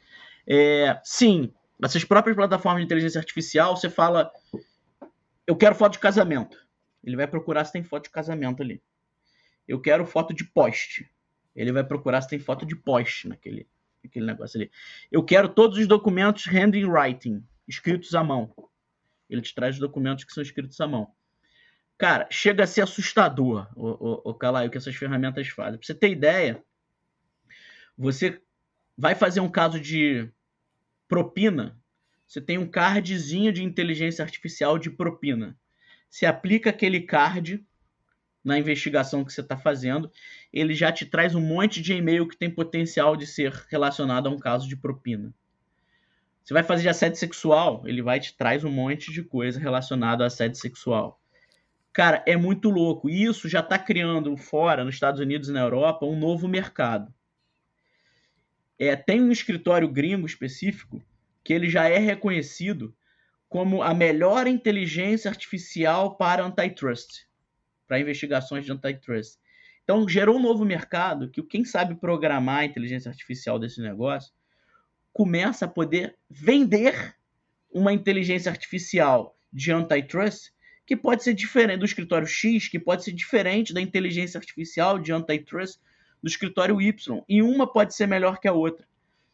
é, 0.46 1.01
sim, 1.03 1.53
essas 1.83 2.05
próprias 2.05 2.37
plataformas 2.37 2.81
de 2.81 2.87
inteligência 2.87 3.18
artificial, 3.18 3.77
você 3.77 3.90
fala, 3.90 4.31
eu 5.46 5.57
quero 5.57 5.74
foto 5.74 5.94
de 5.94 5.98
casamento. 5.98 6.57
Ele 7.03 7.16
vai 7.16 7.27
procurar 7.27 7.64
se 7.64 7.72
tem 7.72 7.83
foto 7.83 8.05
de 8.05 8.11
casamento 8.11 8.62
ali. 8.62 8.81
Eu 9.66 9.81
quero 9.81 10.07
foto 10.07 10.33
de 10.33 10.44
poste. 10.44 11.11
Ele 11.57 11.72
vai 11.72 11.83
procurar 11.83 12.22
se 12.22 12.29
tem 12.29 12.38
foto 12.38 12.64
de 12.64 12.77
poste 12.77 13.27
naquele, 13.27 13.66
naquele 14.03 14.24
negócio 14.24 14.61
ali. 14.61 14.70
Eu 15.11 15.24
quero 15.24 15.48
todos 15.48 15.77
os 15.77 15.88
documentos 15.88 16.46
handwriting, 16.46 17.42
escritos 17.66 18.14
à 18.14 18.22
mão. 18.22 18.55
Ele 19.29 19.42
te 19.42 19.53
traz 19.53 19.74
os 19.74 19.81
documentos 19.81 20.22
que 20.22 20.33
são 20.33 20.42
escritos 20.42 20.81
à 20.81 20.87
mão. 20.87 21.12
Cara, 21.99 22.29
chega 22.31 22.63
a 22.63 22.67
ser 22.67 22.83
assustador 22.83 23.69
o, 23.75 23.89
o, 23.89 24.31
o 24.31 24.35
Calaio 24.35 24.71
que 24.71 24.79
essas 24.79 24.95
ferramentas 24.95 25.49
fazem. 25.49 25.79
Pra 25.79 25.87
você 25.87 25.95
ter 25.95 26.11
ideia, 26.11 26.63
você 27.97 28.41
vai 28.97 29.17
fazer 29.17 29.41
um 29.41 29.49
caso 29.49 29.81
de 29.81 30.31
propina, 31.09 31.77
você 32.25 32.41
tem 32.41 32.57
um 32.57 32.69
cardzinho 32.69 33.53
de 33.53 33.65
inteligência 33.65 34.25
artificial 34.25 34.79
de 34.79 34.91
propina. 34.91 35.59
Você 36.09 36.25
aplica 36.25 36.71
aquele 36.71 37.01
card 37.01 37.67
na 38.45 38.59
investigação 38.59 39.25
que 39.25 39.33
você 39.33 39.41
está 39.41 39.59
fazendo, 39.59 40.11
ele 40.53 40.75
já 40.75 40.93
te 40.93 41.05
traz 41.05 41.35
um 41.35 41.41
monte 41.41 41.83
de 41.83 41.95
e-mail 41.95 42.29
que 42.29 42.37
tem 42.37 42.49
potencial 42.49 43.17
de 43.17 43.27
ser 43.27 43.53
relacionado 43.69 44.29
a 44.29 44.31
um 44.31 44.39
caso 44.39 44.69
de 44.69 44.77
propina. 44.77 45.35
Você 46.45 46.55
vai 46.55 46.63
fazer 46.63 46.89
assédio 46.89 47.19
sexual, 47.19 47.83
ele 47.85 48.01
vai 48.01 48.21
te 48.21 48.37
traz 48.37 48.65
um 48.65 48.71
monte 48.71 49.13
de 49.13 49.23
coisa 49.23 49.59
relacionada 49.59 50.23
a 50.25 50.29
assédio 50.29 50.59
sexual. 50.59 51.21
Cara, 51.99 52.23
é 52.25 52.37
muito 52.37 52.71
louco. 52.71 53.11
E 53.11 53.25
isso 53.25 53.49
já 53.49 53.59
está 53.59 53.77
criando 53.77 54.37
fora, 54.37 54.85
nos 54.85 54.95
Estados 54.95 55.21
Unidos 55.21 55.49
e 55.49 55.53
na 55.53 55.63
Europa, 55.63 56.07
um 56.07 56.17
novo 56.17 56.47
mercado. 56.47 57.13
É, 58.79 58.95
tem 58.95 59.21
um 59.21 59.33
escritório 59.33 59.89
gringo 59.89 60.25
específico 60.25 61.05
que 61.43 61.53
ele 61.53 61.69
já 61.69 61.89
é 61.89 61.99
reconhecido 61.99 62.95
como 63.49 63.83
a 63.83 63.93
melhor 63.93 64.47
inteligência 64.47 65.29
artificial 65.29 66.17
para 66.17 66.45
antitrust, 66.45 67.27
para 67.89 67.99
investigações 67.99 68.65
de 68.65 68.71
antitrust. 68.71 69.37
Então 69.83 70.09
gerou 70.09 70.37
um 70.37 70.43
novo 70.43 70.65
mercado 70.65 71.29
que 71.29 71.43
quem 71.43 71.65
sabe 71.65 71.97
programar 71.97 72.59
a 72.59 72.65
inteligência 72.65 73.09
artificial 73.09 73.59
desse 73.59 73.81
negócio 73.81 74.33
começa 75.13 75.65
a 75.65 75.69
poder 75.69 76.17
vender 76.31 77.17
uma 77.73 77.93
inteligência 77.93 78.53
artificial 78.53 79.37
de 79.53 79.73
antitrust 79.73 80.53
que 80.88 80.96
pode 80.96 81.22
ser 81.22 81.35
diferente 81.35 81.81
do 81.81 81.85
escritório 81.85 82.27
X, 82.27 82.66
que 82.66 82.79
pode 82.79 83.05
ser 83.05 83.12
diferente 83.12 83.74
da 83.74 83.81
inteligência 83.81 84.38
artificial 84.38 84.98
de 84.98 85.12
antitrust 85.12 85.79
do 86.22 86.29
escritório 86.31 86.81
Y, 86.81 87.22
e 87.29 87.42
uma 87.42 87.70
pode 87.70 87.94
ser 87.94 88.07
melhor 88.07 88.40
que 88.40 88.48
a 88.48 88.55
outra. 88.55 88.88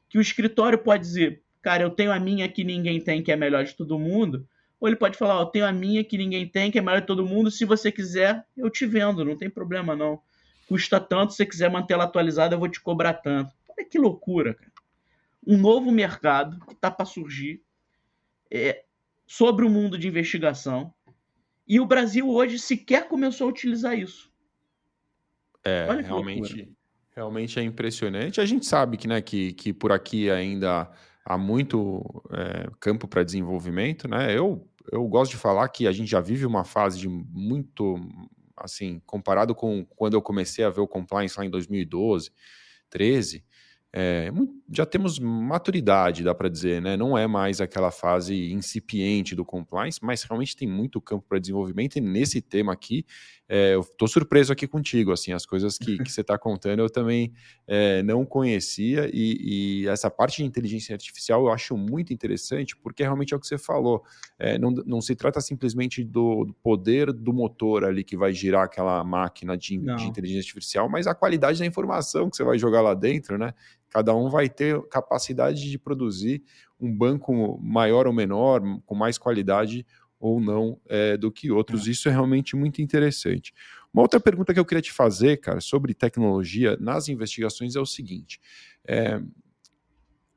Que 0.09 0.19
o 0.19 0.21
escritório 0.21 0.77
pode 0.77 1.05
dizer, 1.05 1.43
cara, 1.63 1.85
eu 1.85 1.91
tenho 1.91 2.11
a 2.11 2.19
minha 2.19 2.49
que 2.49 2.65
ninguém 2.65 3.01
tem, 3.01 3.23
que 3.23 3.31
é 3.31 3.37
melhor 3.37 3.65
de 3.65 3.73
todo 3.73 3.97
mundo, 4.01 4.45
ou 4.81 4.89
ele 4.89 4.97
pode 4.97 5.17
falar, 5.17 5.41
eu 5.41 5.47
tenho 5.47 5.65
a 5.65 5.71
minha 5.71 6.03
que 6.03 6.19
ninguém 6.19 6.45
tem, 6.45 6.73
que 6.73 6.79
é 6.81 6.83
melhor 6.83 7.03
de 7.03 7.07
todo 7.07 7.25
mundo, 7.25 7.53
se 7.53 7.65
você 7.65 7.93
quiser, 7.93 8.45
eu 8.57 8.69
te 8.69 8.85
vendo, 8.85 9.25
não 9.25 9.37
tem 9.37 9.49
problema 9.49 9.95
não. 9.95 10.21
Custa 10.67 10.99
tanto, 10.99 11.35
se 11.35 11.37
você 11.37 11.47
quiser 11.47 11.71
manter 11.71 11.95
ela 11.95 12.03
atualizada, 12.03 12.57
eu 12.57 12.59
vou 12.59 12.69
te 12.69 12.81
cobrar 12.81 13.15
tanto. 13.15 13.53
Olha 13.69 13.89
que 13.89 13.97
loucura, 13.97 14.55
cara. 14.55 14.73
Um 15.47 15.57
novo 15.57 15.93
mercado 15.93 16.59
que 16.67 16.73
está 16.73 16.91
para 16.91 17.07
surgir 17.07 17.63
é, 18.51 18.83
sobre 19.25 19.65
o 19.65 19.71
mundo 19.71 19.97
de 19.97 20.09
investigação, 20.09 20.93
e 21.67 21.81
o 21.81 21.87
Brasil 21.87 22.29
hoje 22.29 22.59
sequer 22.59 23.09
começou 23.09 23.47
a 23.47 23.51
utilizar 23.51 23.99
isso. 23.99 24.31
É, 25.65 25.87
Olha 25.89 26.03
realmente, 26.03 26.71
realmente 27.15 27.59
é 27.59 27.63
impressionante. 27.63 28.41
A 28.41 28.47
gente 28.47 28.67
sabe 28.67 28.97
que, 28.97 29.09
né, 29.09 29.23
que, 29.23 29.53
que 29.55 29.73
por 29.73 29.93
aqui 29.93 30.31
ainda 30.31 30.91
há 31.25 31.39
muito 31.39 32.23
é, 32.31 32.69
campo 32.79 33.09
para 33.09 33.25
desenvolvimento, 33.25 34.07
né? 34.07 34.37
Eu, 34.37 34.69
eu 34.93 35.07
gosto 35.09 35.31
de 35.31 35.39
falar 35.39 35.69
que 35.69 35.87
a 35.87 35.93
gente 35.93 36.11
já 36.11 36.21
vive 36.21 36.45
uma 36.45 36.65
fase 36.65 36.99
de 36.99 37.09
muito, 37.09 37.97
assim, 38.57 39.01
comparado 39.07 39.55
com 39.55 39.87
quando 39.87 40.15
eu 40.15 40.23
comecei 40.23 40.65
a 40.65 40.71
ver 40.71 40.83
o 40.83 40.89
compliance 40.89 41.39
lá 41.39 41.47
em 41.47 41.51
2012, 41.51 42.31
13, 42.91 43.43
é, 43.97 44.29
já 44.73 44.85
temos 44.85 45.21
maturidade, 45.21 46.25
dá 46.25 46.35
para 46.35 46.49
dizer, 46.49 46.83
né? 46.83 46.97
Não 46.97 47.17
é 47.17 47.29
mais 47.29 47.61
aquela 47.61 47.93
fase 47.93 48.53
incipiente 48.53 49.37
do 49.37 49.45
compliance, 49.45 50.01
mas 50.03 50.25
realmente 50.25 50.57
tem 50.57 50.67
muito 50.67 51.01
campo 51.01 51.25
para 51.29 51.39
desenvolvimento. 51.39 51.95
E 51.97 52.01
nesse 52.01 52.41
tema 52.41 52.73
aqui, 52.73 53.07
é, 53.49 53.75
eu 53.75 53.81
estou 53.81 54.09
surpreso 54.09 54.53
aqui 54.53 54.67
contigo, 54.67 55.13
assim, 55.13 55.33
as 55.33 55.45
coisas 55.45 55.77
que, 55.77 55.99
que 55.99 56.11
você 56.11 56.23
está 56.23 56.39
contando 56.39 56.81
eu 56.81 56.89
também 56.89 57.33
é, 57.67 58.03
não 58.03 58.25
conhecia 58.25 59.11
e, 59.13 59.83
e, 59.83 59.89
essa 59.89 60.11
parte 60.11 60.39
de 60.39 60.45
inteligência 60.45 60.95
artificial 60.95 61.43
eu 61.43 61.53
acho 61.53 61.77
muito 61.77 62.13
interessante 62.13 62.75
porque 62.75 63.03
realmente 63.03 63.35
é 63.35 63.37
o 63.37 63.41
que 63.41 63.47
você 63.47 63.59
falou, 63.59 64.03
é, 64.39 64.59
não, 64.59 64.71
não 64.71 65.01
se 65.01 65.15
trata 65.15 65.41
simplesmente 65.41 66.03
do, 66.03 66.47
do, 66.47 66.55
poder 66.55 67.13
do 67.13 67.33
motor 67.33 67.85
ali 67.85 68.03
que 68.03 68.17
vai 68.17 68.33
girar 68.33 68.65
aquela 68.65 69.05
máquina 69.05 69.57
de, 69.57 69.77
de 69.79 70.05
inteligência 70.05 70.49
artificial, 70.49 70.89
mas 70.89 71.07
a 71.07 71.15
qualidade 71.15 71.59
da 71.59 71.67
informação 71.67 72.31
que 72.31 72.37
você 72.37 72.45
vai 72.45 72.59
jogar 72.59 72.81
lá 72.81 72.95
dentro, 72.95 73.37
né? 73.37 73.53
Cada 73.91 74.13
um 74.13 74.29
vai 74.29 74.49
ter 74.49 74.83
capacidade 74.89 75.71
de 75.71 75.79
produzir 75.79 76.43
um 76.81 76.93
banco 76.93 77.59
maior 77.63 78.09
ou 78.09 78.13
menor, 78.13 78.61
com 78.85 78.95
mais 78.95 79.17
qualidade 79.17 79.87
ou 80.25 80.41
não 80.41 80.81
é, 80.89 81.17
do 81.17 81.31
que 81.31 81.51
outros. 81.51 81.87
É. 81.87 81.91
Isso 81.91 82.09
é 82.09 82.13
realmente 82.13 82.57
muito 82.57 82.81
interessante. 82.81 83.53
Uma 83.93 84.03
outra 84.03 84.19
pergunta 84.19 84.55
que 84.55 84.59
eu 84.59 84.65
queria 84.65 84.83
te 84.83 84.93
fazer, 84.93 85.37
cara, 85.37 85.61
sobre 85.61 85.93
tecnologia 85.93 86.77
nas 86.81 87.09
investigações 87.09 87.77
é 87.77 87.81
o 87.81 87.87
seguinte: 87.87 88.41
é, 88.87 89.21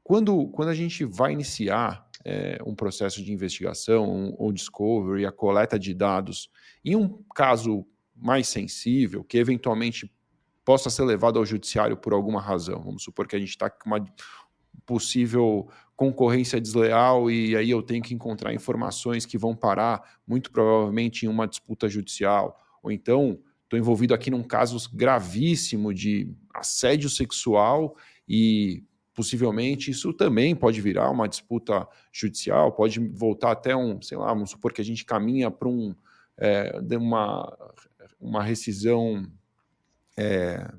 quando, 0.03 0.47
quando 0.49 0.69
a 0.69 0.75
gente 0.75 1.05
vai 1.05 1.31
iniciar 1.31 2.05
é, 2.25 2.59
um 2.65 2.75
processo 2.75 3.23
de 3.23 3.31
investigação 3.31 4.09
um, 4.09 4.35
ou 4.37 4.51
discovery, 4.51 5.25
a 5.25 5.31
coleta 5.31 5.79
de 5.79 5.93
dados, 5.93 6.49
em 6.83 6.95
um 6.95 7.23
caso 7.33 7.85
mais 8.13 8.47
sensível, 8.47 9.23
que 9.23 9.37
eventualmente 9.37 10.11
possa 10.65 10.89
ser 10.89 11.03
levado 11.03 11.39
ao 11.39 11.45
judiciário 11.45 11.95
por 11.95 12.11
alguma 12.11 12.41
razão, 12.41 12.83
vamos 12.83 13.03
supor 13.03 13.25
que 13.25 13.37
a 13.37 13.39
gente 13.39 13.49
está 13.49 13.69
com 13.69 13.89
uma 13.89 14.05
possível 14.85 15.69
concorrência 15.97 16.61
desleal 16.61 17.29
e 17.29 17.57
aí 17.57 17.71
eu 17.71 17.81
tenho 17.81 18.03
que 18.03 18.13
encontrar 18.13 18.53
informações 18.53 19.25
que 19.25 19.35
vão 19.35 19.55
parar 19.55 20.19
muito 20.27 20.51
provavelmente 20.51 21.25
em 21.25 21.27
uma 21.27 21.47
disputa 21.47 21.89
judicial, 21.89 22.55
ou 22.83 22.91
então 22.91 23.39
estou 23.63 23.79
envolvido 23.79 24.13
aqui 24.13 24.29
num 24.29 24.43
caso 24.43 24.77
gravíssimo 24.93 25.91
de 25.91 26.31
assédio 26.53 27.09
sexual 27.09 27.97
e 28.29 28.83
possivelmente 29.15 29.89
isso 29.89 30.13
também 30.13 30.55
pode 30.55 30.79
virar 30.79 31.09
uma 31.09 31.27
disputa 31.27 31.87
judicial, 32.13 32.71
pode 32.71 32.99
voltar 32.99 33.51
até 33.51 33.75
um, 33.75 33.99
sei 33.99 34.19
lá, 34.19 34.27
vamos 34.27 34.51
supor 34.51 34.71
que 34.71 34.81
a 34.81 34.85
gente 34.85 35.03
caminha 35.03 35.49
para 35.49 35.67
um, 35.67 35.95
é, 36.37 36.79
uma, 36.95 37.57
uma 38.21 38.43
rescisão 38.43 39.25
é, 40.15 40.71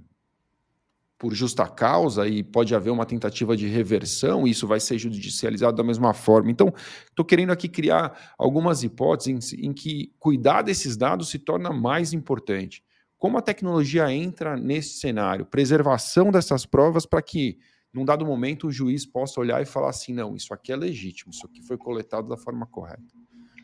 por 1.18 1.34
justa 1.34 1.66
causa 1.66 2.28
e 2.28 2.44
pode 2.44 2.74
haver 2.74 2.90
uma 2.90 3.04
tentativa 3.04 3.56
de 3.56 3.66
reversão, 3.66 4.46
e 4.46 4.50
isso 4.50 4.68
vai 4.68 4.78
ser 4.78 4.96
judicializado 4.98 5.76
da 5.76 5.82
mesma 5.82 6.14
forma. 6.14 6.50
Então, 6.50 6.72
estou 7.08 7.24
querendo 7.24 7.50
aqui 7.50 7.68
criar 7.68 8.34
algumas 8.38 8.84
hipóteses 8.84 9.52
em, 9.52 9.66
em, 9.66 9.72
que 9.72 10.12
cuidar 10.18 10.62
desses 10.62 10.96
dados 10.96 11.28
se 11.28 11.38
torna 11.40 11.70
mais 11.72 12.12
importante. 12.12 12.84
Como 13.18 13.36
a 13.36 13.42
tecnologia 13.42 14.12
entra 14.12 14.56
nesse 14.56 15.00
cenário? 15.00 15.44
Preservação 15.44 16.30
dessas 16.30 16.64
provas 16.64 17.04
para 17.04 17.20
que, 17.20 17.58
num 17.92 18.04
dado 18.04 18.24
momento, 18.24 18.68
o 18.68 18.70
juiz 18.70 19.04
possa 19.04 19.40
olhar 19.40 19.60
e 19.60 19.66
falar 19.66 19.90
assim: 19.90 20.12
não, 20.12 20.36
isso 20.36 20.54
aqui 20.54 20.70
é 20.70 20.76
legítimo, 20.76 21.32
isso 21.32 21.44
aqui 21.44 21.60
foi 21.60 21.76
coletado 21.76 22.28
da 22.28 22.36
forma 22.36 22.64
correta. 22.64 23.02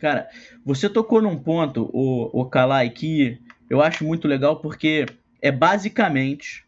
Cara, 0.00 0.28
você 0.64 0.88
tocou 0.88 1.22
num 1.22 1.38
ponto, 1.38 1.88
o, 1.92 2.40
o 2.40 2.44
Kalai, 2.46 2.90
que 2.90 3.38
eu 3.70 3.80
acho 3.80 4.04
muito 4.04 4.26
legal, 4.26 4.60
porque 4.60 5.06
é 5.40 5.52
basicamente 5.52 6.63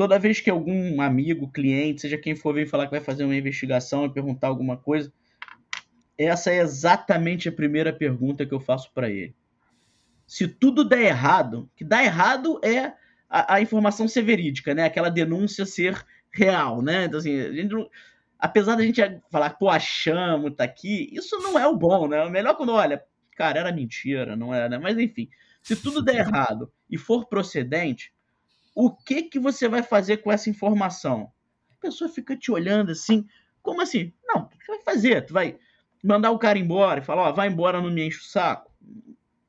toda 0.00 0.18
vez 0.18 0.40
que 0.40 0.48
algum 0.48 0.98
amigo, 1.02 1.52
cliente, 1.52 2.00
seja 2.00 2.16
quem 2.16 2.34
for, 2.34 2.54
vem 2.54 2.64
falar 2.64 2.86
que 2.86 2.90
vai 2.90 3.02
fazer 3.02 3.22
uma 3.22 3.36
investigação 3.36 4.06
e 4.06 4.10
perguntar 4.10 4.46
alguma 4.46 4.74
coisa, 4.74 5.12
essa 6.16 6.50
é 6.50 6.56
exatamente 6.56 7.50
a 7.50 7.52
primeira 7.52 7.92
pergunta 7.92 8.46
que 8.46 8.54
eu 8.54 8.60
faço 8.60 8.90
para 8.94 9.10
ele. 9.10 9.36
Se 10.26 10.48
tudo 10.48 10.88
der 10.88 11.02
errado, 11.02 11.70
que 11.76 11.84
dar 11.84 12.02
errado 12.02 12.58
é 12.64 12.94
a, 13.28 13.56
a, 13.56 13.60
informação 13.60 14.08
ser 14.08 14.22
verídica, 14.22 14.74
né? 14.74 14.84
Aquela 14.84 15.10
denúncia 15.10 15.66
ser 15.66 16.02
real, 16.30 16.80
né? 16.80 17.04
Então, 17.04 17.18
assim, 17.18 17.38
a 17.38 17.52
gente 17.52 17.70
não, 17.70 17.86
apesar 18.38 18.76
da 18.76 18.82
gente 18.82 19.02
falar, 19.30 19.50
pô, 19.50 19.68
achamos, 19.68 20.54
tá 20.56 20.64
aqui, 20.64 21.10
isso 21.12 21.36
não 21.40 21.58
é 21.58 21.66
o 21.66 21.76
bom, 21.76 22.08
né? 22.08 22.22
O 22.22 22.30
melhor 22.30 22.56
quando, 22.56 22.72
olha, 22.72 23.04
cara, 23.36 23.60
era 23.60 23.70
mentira, 23.70 24.34
não 24.34 24.54
era, 24.54 24.66
né? 24.66 24.78
Mas 24.78 24.96
enfim, 24.96 25.28
se 25.60 25.76
tudo 25.76 26.00
der 26.00 26.20
errado 26.26 26.72
e 26.88 26.96
for 26.96 27.26
procedente, 27.26 28.14
o 28.82 28.90
que 28.90 29.24
que 29.24 29.38
você 29.38 29.68
vai 29.68 29.82
fazer 29.82 30.18
com 30.18 30.32
essa 30.32 30.48
informação? 30.48 31.30
A 31.70 31.74
pessoa 31.78 32.08
fica 32.08 32.34
te 32.34 32.50
olhando 32.50 32.90
assim, 32.90 33.26
como 33.60 33.82
assim? 33.82 34.10
Não, 34.24 34.44
o 34.44 34.48
que 34.48 34.64
você 34.64 34.72
vai 34.72 34.82
fazer? 34.82 35.26
Tu 35.26 35.34
vai 35.34 35.58
mandar 36.02 36.30
o 36.30 36.38
cara 36.38 36.58
embora 36.58 37.00
e 37.00 37.04
falar, 37.04 37.28
ó, 37.28 37.32
vai 37.32 37.48
embora, 37.48 37.78
não 37.78 37.90
me 37.90 38.06
enche 38.06 38.20
o 38.20 38.24
saco, 38.24 38.72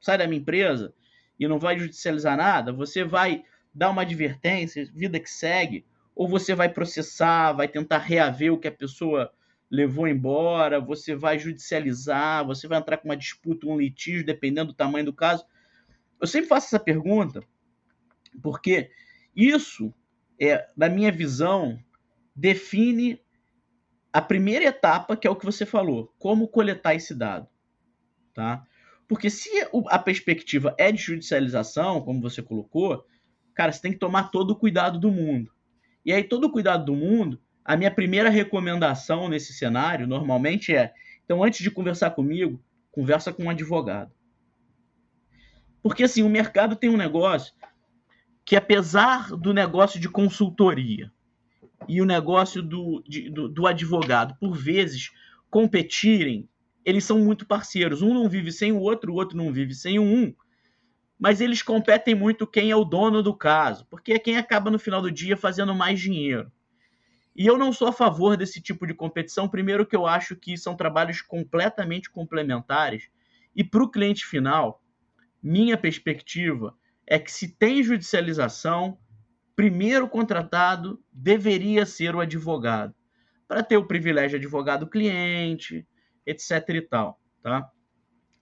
sai 0.02 0.18
da 0.18 0.28
minha 0.28 0.42
empresa 0.42 0.94
e 1.40 1.48
não 1.48 1.58
vai 1.58 1.80
judicializar 1.80 2.36
nada? 2.36 2.74
Você 2.74 3.06
vai 3.06 3.46
dar 3.74 3.92
uma 3.92 4.02
advertência, 4.02 4.86
vida 4.94 5.18
que 5.18 5.30
segue, 5.30 5.86
ou 6.14 6.28
você 6.28 6.54
vai 6.54 6.68
processar, 6.68 7.54
vai 7.54 7.70
tentar 7.70 8.00
reaver 8.00 8.52
o 8.52 8.60
que 8.60 8.68
a 8.68 8.72
pessoa 8.72 9.32
levou 9.70 10.10
embora, 10.10 10.82
você 10.82 11.16
vai 11.16 11.40
judicializar, 11.40 12.46
você 12.46 12.68
vai 12.68 12.80
entrar 12.80 12.98
com 12.98 13.08
uma 13.08 13.16
disputa, 13.16 13.66
um 13.66 13.80
litígio, 13.80 14.26
dependendo 14.26 14.74
do 14.74 14.76
tamanho 14.76 15.06
do 15.06 15.14
caso. 15.14 15.46
Eu 16.20 16.28
sempre 16.28 16.50
faço 16.50 16.68
essa 16.68 16.80
pergunta 16.84 17.42
porque 18.42 18.92
isso, 19.36 19.94
é, 20.40 20.68
na 20.76 20.90
minha 20.90 21.12
visão, 21.12 21.80
define 22.36 23.20
a 24.12 24.22
primeira 24.22 24.66
etapa, 24.66 25.16
que 25.16 25.28
é 25.28 25.30
o 25.30 25.36
que 25.36 25.46
você 25.46 25.66
falou, 25.66 26.14
como 26.20 26.48
coletar 26.48 26.96
esse 26.96 27.16
dado. 27.16 27.48
Tá? 28.34 28.66
Porque 29.08 29.30
se 29.30 29.50
a 29.90 30.00
perspectiva 30.00 30.76
é 30.78 30.92
de 30.92 31.02
judicialização, 31.02 32.02
como 32.02 32.22
você 32.22 32.42
colocou, 32.42 33.06
cara, 33.54 33.72
você 33.72 33.82
tem 33.82 33.92
que 33.92 34.00
tomar 34.00 34.32
todo 34.32 34.52
o 34.52 34.56
cuidado 34.56 35.00
do 35.00 35.12
mundo. 35.12 35.52
E 36.06 36.12
aí, 36.12 36.24
todo 36.24 36.46
o 36.46 36.52
cuidado 36.52 36.86
do 36.86 36.96
mundo, 36.96 37.40
a 37.64 37.78
minha 37.78 37.92
primeira 37.92 38.30
recomendação 38.30 39.30
nesse 39.30 39.54
cenário, 39.54 40.08
normalmente, 40.08 40.74
é: 40.74 40.94
então, 41.24 41.44
antes 41.44 41.62
de 41.62 41.70
conversar 41.70 42.12
comigo, 42.12 42.64
conversa 42.92 43.32
com 43.32 43.44
um 43.44 43.50
advogado. 43.50 44.12
Porque, 45.84 46.04
assim, 46.04 46.24
o 46.24 46.30
mercado 46.30 46.76
tem 46.76 46.90
um 46.90 46.98
negócio 46.98 47.54
que 48.52 48.56
apesar 48.58 49.30
do 49.30 49.54
negócio 49.54 49.98
de 49.98 50.10
consultoria 50.10 51.10
e 51.88 52.02
o 52.02 52.06
negócio 52.06 52.62
do, 52.62 53.02
de, 53.08 53.30
do, 53.30 53.48
do, 53.48 53.66
advogado, 53.66 54.36
por 54.42 54.58
vezes, 54.58 55.10
competirem, 55.50 56.50
eles 56.84 57.06
são 57.06 57.18
muito 57.20 57.46
parceiros. 57.46 58.02
Um 58.02 58.14
não 58.14 58.28
vive 58.28 58.52
sem 58.52 58.74
o 58.74 58.80
outro, 58.82 59.14
o 59.14 59.16
outro 59.16 59.38
não 59.38 59.54
vive 59.54 59.74
sem 59.74 60.00
um. 60.00 60.36
Mas 61.18 61.40
eles 61.40 61.62
competem 61.62 62.14
muito 62.14 62.46
quem 62.46 62.70
é 62.70 62.76
o 62.76 62.84
dono 62.84 63.24
do 63.24 63.34
caso, 63.34 63.88
porque 63.90 64.12
é 64.12 64.20
quem 64.20 64.36
acaba 64.36 64.70
no 64.70 64.78
final 64.78 65.02
do 65.02 65.10
dia 65.10 65.38
fazendo 65.38 65.74
mais 65.74 65.98
dinheiro. 65.98 66.52
E 67.34 67.48
eu 67.48 67.58
não 67.58 67.72
sou 67.72 67.88
a 67.88 67.94
favor 67.94 68.36
desse 68.36 68.62
tipo 68.62 68.86
de 68.86 68.94
competição. 68.94 69.48
Primeiro, 69.48 69.86
que 69.86 69.96
eu 69.96 70.06
acho 70.06 70.36
que 70.36 70.58
são 70.58 70.76
trabalhos 70.76 71.22
completamente 71.22 72.12
complementares. 72.12 73.10
E 73.56 73.64
para 73.64 73.82
o 73.82 73.90
cliente 73.90 74.26
final, 74.26 74.84
minha 75.42 75.78
perspectiva 75.78 76.76
é 77.12 77.20
que 77.20 77.30
se 77.30 77.50
tem 77.50 77.84
judicialização, 77.84 78.98
primeiro 79.54 80.08
contratado 80.08 80.98
deveria 81.12 81.86
ser 81.86 82.16
o 82.16 82.22
advogado, 82.22 82.96
para 83.50 83.62
ter 83.62 83.76
o 83.76 83.86
privilégio 83.86 84.40
de 84.40 84.46
advogado 84.46 84.88
cliente, 84.88 85.86
etc 86.26 86.70
e 86.70 86.82
tal, 86.82 87.20
tá? 87.44 87.70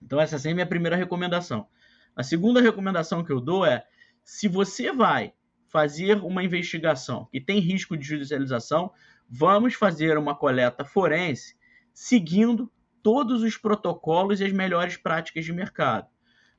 Então 0.00 0.20
essa 0.20 0.36
é 0.36 0.52
a 0.52 0.54
minha 0.54 0.68
primeira 0.68 0.94
recomendação. 0.94 1.66
A 2.14 2.22
segunda 2.22 2.60
recomendação 2.60 3.24
que 3.24 3.32
eu 3.32 3.40
dou 3.40 3.66
é, 3.66 3.84
se 4.24 4.46
você 4.46 4.92
vai 4.92 5.34
fazer 5.66 6.18
uma 6.18 6.44
investigação 6.44 7.26
que 7.32 7.40
tem 7.40 7.58
risco 7.58 7.96
de 7.96 8.06
judicialização, 8.06 8.92
vamos 9.28 9.74
fazer 9.74 10.16
uma 10.16 10.36
coleta 10.36 10.84
forense 10.84 11.56
seguindo 11.92 12.70
todos 13.02 13.42
os 13.42 13.56
protocolos 13.56 14.40
e 14.40 14.44
as 14.44 14.52
melhores 14.52 14.96
práticas 14.96 15.44
de 15.44 15.52
mercado 15.52 16.06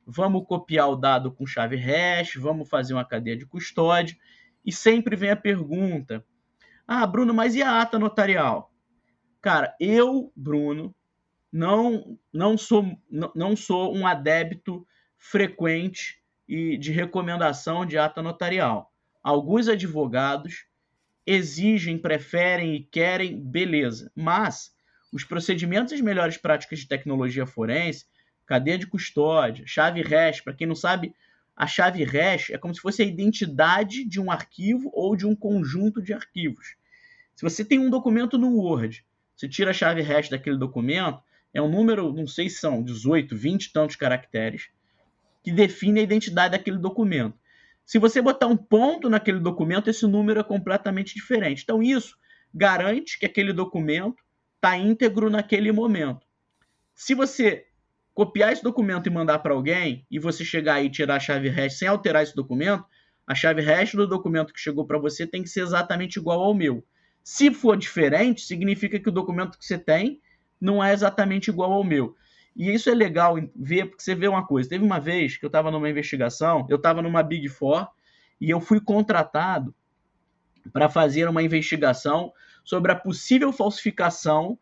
vamos 0.05 0.45
copiar 0.45 0.89
o 0.89 0.95
dado 0.95 1.31
com 1.31 1.45
chave 1.45 1.75
hash, 1.75 2.35
vamos 2.35 2.69
fazer 2.69 2.93
uma 2.93 3.05
cadeia 3.05 3.37
de 3.37 3.45
custódia, 3.45 4.17
e 4.65 4.71
sempre 4.71 5.15
vem 5.15 5.31
a 5.31 5.35
pergunta: 5.35 6.25
Ah, 6.87 7.05
Bruno, 7.05 7.33
mas 7.33 7.55
e 7.55 7.61
a 7.61 7.81
ata 7.81 7.97
notarial? 7.97 8.71
Cara, 9.41 9.75
eu, 9.79 10.31
Bruno, 10.35 10.93
não 11.51 12.17
não 12.31 12.57
sou 12.57 12.97
não, 13.09 13.55
sou 13.55 13.95
um 13.95 14.05
adepto 14.05 14.85
frequente 15.17 16.21
e 16.47 16.77
de 16.77 16.91
recomendação 16.91 17.85
de 17.85 17.97
ata 17.97 18.21
notarial. 18.21 18.91
Alguns 19.23 19.67
advogados 19.67 20.65
exigem, 21.25 21.97
preferem 21.97 22.75
e 22.75 22.83
querem, 22.83 23.39
beleza, 23.39 24.11
mas 24.15 24.71
os 25.13 25.23
procedimentos 25.23 25.91
e 25.91 25.95
as 25.95 26.01
melhores 26.01 26.37
práticas 26.37 26.79
de 26.79 26.87
tecnologia 26.87 27.45
forense 27.45 28.05
cadeia 28.51 28.77
de 28.77 28.85
custódia, 28.85 29.63
chave 29.65 30.01
hash. 30.01 30.41
Para 30.41 30.53
quem 30.53 30.67
não 30.67 30.75
sabe, 30.75 31.15
a 31.55 31.65
chave 31.65 32.03
hash 32.03 32.49
é 32.49 32.57
como 32.57 32.75
se 32.75 32.81
fosse 32.81 33.01
a 33.01 33.05
identidade 33.05 34.03
de 34.03 34.19
um 34.19 34.29
arquivo 34.29 34.91
ou 34.93 35.15
de 35.15 35.25
um 35.25 35.33
conjunto 35.33 36.01
de 36.01 36.11
arquivos. 36.11 36.75
Se 37.33 37.43
você 37.43 37.63
tem 37.63 37.79
um 37.79 37.89
documento 37.89 38.37
no 38.37 38.53
Word, 38.57 39.05
você 39.33 39.47
tira 39.47 39.71
a 39.71 39.73
chave 39.73 40.01
hash 40.01 40.27
daquele 40.27 40.57
documento, 40.57 41.21
é 41.53 41.61
um 41.61 41.69
número, 41.69 42.11
não 42.11 42.27
sei 42.27 42.49
se 42.49 42.57
são 42.57 42.83
18, 42.83 43.37
20 43.37 43.63
e 43.63 43.71
tantos 43.71 43.95
caracteres, 43.95 44.69
que 45.41 45.51
define 45.51 46.01
a 46.01 46.03
identidade 46.03 46.51
daquele 46.51 46.77
documento. 46.77 47.39
Se 47.85 47.97
você 47.99 48.21
botar 48.21 48.47
um 48.47 48.57
ponto 48.57 49.09
naquele 49.09 49.39
documento, 49.39 49.89
esse 49.89 50.05
número 50.05 50.41
é 50.41 50.43
completamente 50.43 51.15
diferente. 51.15 51.63
Então, 51.63 51.81
isso 51.81 52.17
garante 52.53 53.17
que 53.17 53.25
aquele 53.25 53.53
documento 53.53 54.21
está 54.57 54.77
íntegro 54.77 55.29
naquele 55.29 55.71
momento. 55.71 56.27
Se 56.93 57.15
você 57.15 57.70
copiar 58.13 58.51
esse 58.51 58.63
documento 58.63 59.07
e 59.07 59.09
mandar 59.09 59.39
para 59.39 59.53
alguém, 59.53 60.05
e 60.09 60.19
você 60.19 60.43
chegar 60.43 60.75
aí 60.75 60.87
e 60.87 60.91
tirar 60.91 61.15
a 61.15 61.19
chave 61.19 61.49
hash 61.49 61.77
sem 61.77 61.87
alterar 61.87 62.23
esse 62.23 62.35
documento, 62.35 62.85
a 63.25 63.33
chave 63.33 63.61
hash 63.61 63.93
do 63.93 64.07
documento 64.07 64.53
que 64.53 64.59
chegou 64.59 64.85
para 64.85 64.97
você 64.97 65.25
tem 65.25 65.43
que 65.43 65.49
ser 65.49 65.61
exatamente 65.61 66.17
igual 66.17 66.41
ao 66.41 66.53
meu. 66.53 66.83
Se 67.23 67.53
for 67.53 67.77
diferente, 67.77 68.41
significa 68.41 68.99
que 68.99 69.09
o 69.09 69.11
documento 69.11 69.57
que 69.57 69.65
você 69.65 69.77
tem 69.77 70.19
não 70.59 70.83
é 70.83 70.91
exatamente 70.91 71.49
igual 71.49 71.71
ao 71.71 71.83
meu. 71.83 72.15
E 72.55 72.71
isso 72.71 72.89
é 72.89 72.93
legal 72.93 73.35
ver, 73.55 73.85
porque 73.85 74.03
você 74.03 74.13
vê 74.13 74.27
uma 74.27 74.45
coisa. 74.45 74.69
Teve 74.69 74.83
uma 74.83 74.99
vez 74.99 75.37
que 75.37 75.45
eu 75.45 75.47
estava 75.47 75.71
numa 75.71 75.89
investigação, 75.89 76.67
eu 76.69 76.75
estava 76.75 77.01
numa 77.01 77.23
Big 77.23 77.47
Four, 77.47 77.87
e 78.39 78.49
eu 78.49 78.59
fui 78.59 78.81
contratado 78.81 79.73
para 80.73 80.89
fazer 80.89 81.29
uma 81.29 81.41
investigação 81.41 82.33
sobre 82.63 82.91
a 82.91 82.95
possível 82.95 83.53
falsificação 83.53 84.57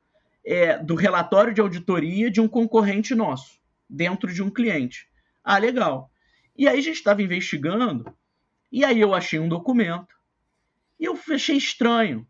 é, 0.52 0.80
do 0.80 0.96
relatório 0.96 1.54
de 1.54 1.62
auditoria 1.62 2.32
de 2.32 2.42
um 2.42 2.48
concorrente 2.48 3.14
nosso, 3.14 3.60
dentro 3.88 4.34
de 4.34 4.42
um 4.42 4.50
cliente. 4.50 5.08
Ah, 5.44 5.60
legal. 5.60 6.12
E 6.58 6.68
aí 6.68 6.80
a 6.80 6.82
gente 6.82 6.96
estava 6.96 7.22
investigando, 7.22 8.12
e 8.72 8.84
aí 8.84 9.00
eu 9.00 9.14
achei 9.14 9.38
um 9.38 9.48
documento, 9.48 10.16
e 11.00 11.06
eu 11.06 11.16
achei 11.30 11.56
estranho. 11.56 12.28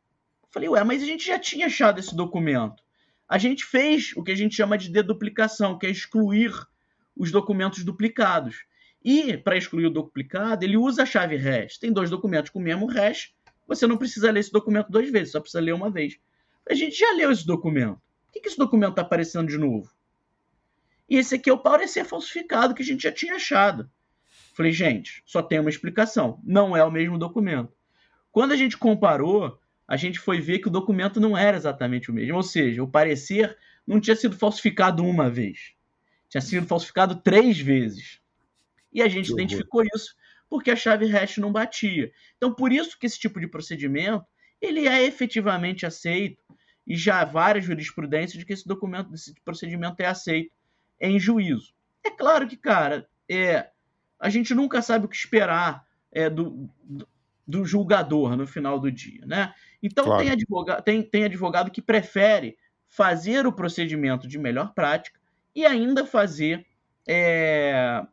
Falei, 0.52 0.68
ué, 0.68 0.84
mas 0.84 1.02
a 1.02 1.06
gente 1.06 1.26
já 1.26 1.40
tinha 1.40 1.68
achado 1.68 1.98
esse 1.98 2.14
documento. 2.14 2.84
A 3.26 3.38
gente 3.38 3.64
fez 3.64 4.12
o 4.18 4.22
que 4.22 4.32
a 4.34 4.36
gente 4.36 4.54
chama 4.54 4.78
de 4.78 4.90
deduplicação, 4.90 5.80
que 5.80 5.88
é 5.88 5.90
excluir 5.90 6.52
os 7.16 7.32
documentos 7.32 7.86
duplicados. 7.86 8.66
E, 9.02 9.38
para 9.38 9.56
excluir 9.56 9.86
o 9.86 9.90
duplicado, 9.90 10.66
ele 10.66 10.76
usa 10.76 11.04
a 11.04 11.06
chave 11.06 11.38
hash. 11.38 11.78
Tem 11.78 11.94
dois 11.94 12.10
documentos 12.10 12.52
com 12.52 12.60
o 12.60 12.62
mesmo 12.62 12.86
hash, 12.86 13.34
você 13.66 13.88
não 13.88 13.96
precisa 13.96 14.30
ler 14.30 14.42
esse 14.42 14.52
documento 14.52 14.92
duas 14.92 15.10
vezes, 15.10 15.32
só 15.32 15.40
precisa 15.40 15.62
ler 15.62 15.74
uma 15.74 15.90
vez. 15.90 16.20
A 16.70 16.74
gente 16.74 17.00
já 17.00 17.14
leu 17.14 17.32
esse 17.32 17.46
documento. 17.46 18.09
Por 18.30 18.34
que, 18.34 18.42
que 18.42 18.48
esse 18.48 18.58
documento 18.58 18.92
está 18.92 19.02
aparecendo 19.02 19.48
de 19.48 19.58
novo? 19.58 19.92
E 21.10 21.18
esse 21.18 21.34
aqui 21.34 21.50
é 21.50 21.54
o 21.54 21.58
parecer 21.58 22.06
falsificado 22.06 22.76
que 22.76 22.84
a 22.84 22.86
gente 22.86 23.02
já 23.02 23.12
tinha 23.12 23.36
achado. 23.36 23.90
Falei, 24.54 24.72
gente, 24.72 25.24
só 25.26 25.42
tem 25.42 25.60
uma 25.60 25.70
explicação. 25.70 26.40
Não 26.44 26.78
é 26.78 26.84
o 26.84 26.92
mesmo 26.92 27.18
documento. 27.18 27.74
Quando 28.32 28.52
a 28.52 28.56
gente 28.56 28.78
comparou, 28.78 29.60
a 29.88 29.98
gente 29.98 30.20
foi 30.20 30.40
ver 30.40 30.60
que 30.60 30.68
o 30.68 30.72
documento 30.72 31.20
não 31.20 31.36
era 31.36 31.58
exatamente 31.58 32.12
o 32.12 32.14
mesmo. 32.14 32.36
Ou 32.36 32.44
seja, 32.44 32.84
o 32.84 32.88
parecer 32.88 33.58
não 33.88 34.00
tinha 34.00 34.16
sido 34.16 34.38
falsificado 34.38 35.04
uma 35.04 35.28
vez. 35.28 35.74
Tinha 36.30 36.42
sido 36.42 36.68
falsificado 36.68 37.16
três 37.16 37.60
vezes. 37.60 38.22
E 38.94 39.02
a 39.02 39.08
gente 39.08 39.32
identificou 39.32 39.84
isso 39.96 40.16
porque 40.48 40.70
a 40.70 40.76
chave 40.76 41.08
hash 41.08 41.38
não 41.38 41.52
batia. 41.52 42.12
Então, 42.38 42.54
por 42.54 42.72
isso 42.72 42.98
que 43.00 43.08
esse 43.08 43.20
tipo 43.20 43.40
de 43.40 43.48
procedimento 43.48 44.26
ele 44.62 44.88
é 44.88 45.04
efetivamente 45.04 45.86
aceito 45.86 46.44
e 46.90 46.98
já 46.98 47.22
há 47.22 47.26
várias 47.26 47.66
jurisprudências 47.66 48.40
de 48.40 48.44
que 48.44 48.52
esse 48.52 48.68
documento, 48.68 49.14
esse 49.14 49.36
procedimento 49.46 50.02
é 50.02 50.08
aceito 50.08 50.52
em 51.00 51.20
juízo. 51.20 51.72
É 52.04 52.10
claro 52.10 52.48
que, 52.48 52.58
cara, 52.58 53.08
é, 53.30 53.70
a 54.20 54.28
gente 54.28 54.56
nunca 54.56 54.82
sabe 54.82 55.06
o 55.06 55.08
que 55.08 55.16
esperar 55.16 55.86
é, 56.12 56.28
do, 56.32 56.68
do, 56.84 57.08
do 57.48 57.64
julgador 57.64 58.36
no 58.36 58.48
final 58.48 58.80
do 58.80 58.92
dia, 58.92 59.24
né? 59.24 59.54
Então 59.84 60.04
claro. 60.04 60.24
tem, 60.24 60.32
advogado, 60.32 60.84
tem, 60.84 61.04
tem 61.04 61.24
advogado 61.26 61.70
que 61.70 61.82
prefere 61.82 62.58
fazer 62.88 63.46
o 63.46 63.54
procedimento 63.54 64.28
de 64.28 64.40
melhor 64.40 64.74
prática 64.74 65.20
e 65.54 65.68
ainda 65.68 66.08
fazer 66.08 66.66
é, 67.08 68.04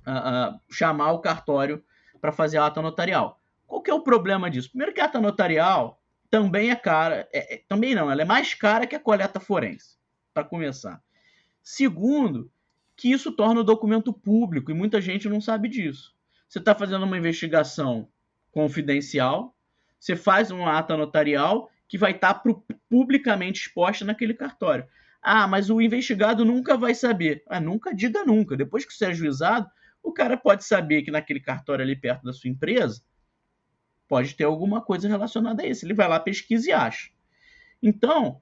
uh, 0.00 0.60
chamar 0.68 1.12
o 1.12 1.20
cartório 1.20 1.82
para 2.20 2.32
fazer 2.32 2.58
a 2.58 2.66
ata 2.66 2.82
notarial. 2.82 3.40
Qual 3.64 3.80
que 3.80 3.90
é 3.90 3.94
o 3.94 4.02
problema 4.02 4.50
disso? 4.50 4.70
Primeiro 4.70 4.92
que 4.92 5.00
a 5.00 5.04
ata 5.04 5.20
notarial 5.20 6.00
também 6.36 6.70
é 6.70 6.76
cara, 6.76 7.26
é, 7.32 7.54
é, 7.54 7.62
também 7.66 7.94
não, 7.94 8.10
ela 8.10 8.20
é 8.20 8.24
mais 8.26 8.52
cara 8.52 8.86
que 8.86 8.94
a 8.94 9.00
coleta 9.00 9.40
forense, 9.40 9.96
para 10.34 10.44
começar. 10.44 11.02
Segundo, 11.62 12.52
que 12.94 13.10
isso 13.10 13.32
torna 13.32 13.62
o 13.62 13.64
documento 13.64 14.12
público 14.12 14.70
e 14.70 14.74
muita 14.74 15.00
gente 15.00 15.30
não 15.30 15.40
sabe 15.40 15.66
disso. 15.66 16.14
Você 16.46 16.58
está 16.58 16.74
fazendo 16.74 17.06
uma 17.06 17.16
investigação 17.16 18.10
confidencial, 18.50 19.56
você 19.98 20.14
faz 20.14 20.50
uma 20.50 20.78
ata 20.78 20.94
notarial 20.94 21.70
que 21.88 21.96
vai 21.96 22.10
estar 22.10 22.34
tá 22.34 22.42
publicamente 22.86 23.62
exposta 23.62 24.04
naquele 24.04 24.34
cartório. 24.34 24.86
Ah, 25.22 25.48
mas 25.48 25.70
o 25.70 25.80
investigado 25.80 26.44
nunca 26.44 26.76
vai 26.76 26.94
saber. 26.94 27.42
Ah, 27.48 27.60
nunca 27.60 27.94
diga 27.94 28.26
nunca. 28.26 28.58
Depois 28.58 28.84
que 28.84 28.92
você 28.92 29.06
é 29.06 29.14
juizado, 29.14 29.66
o 30.02 30.12
cara 30.12 30.36
pode 30.36 30.66
saber 30.66 31.00
que 31.00 31.10
naquele 31.10 31.40
cartório 31.40 31.82
ali 31.82 31.96
perto 31.96 32.24
da 32.24 32.32
sua 32.34 32.50
empresa 32.50 33.00
pode 34.08 34.34
ter 34.34 34.44
alguma 34.44 34.80
coisa 34.80 35.08
relacionada 35.08 35.62
a 35.62 35.66
isso. 35.66 35.84
Ele 35.84 35.94
vai 35.94 36.08
lá, 36.08 36.20
pesquisa 36.20 36.70
e 36.70 36.72
acha. 36.72 37.10
Então, 37.82 38.40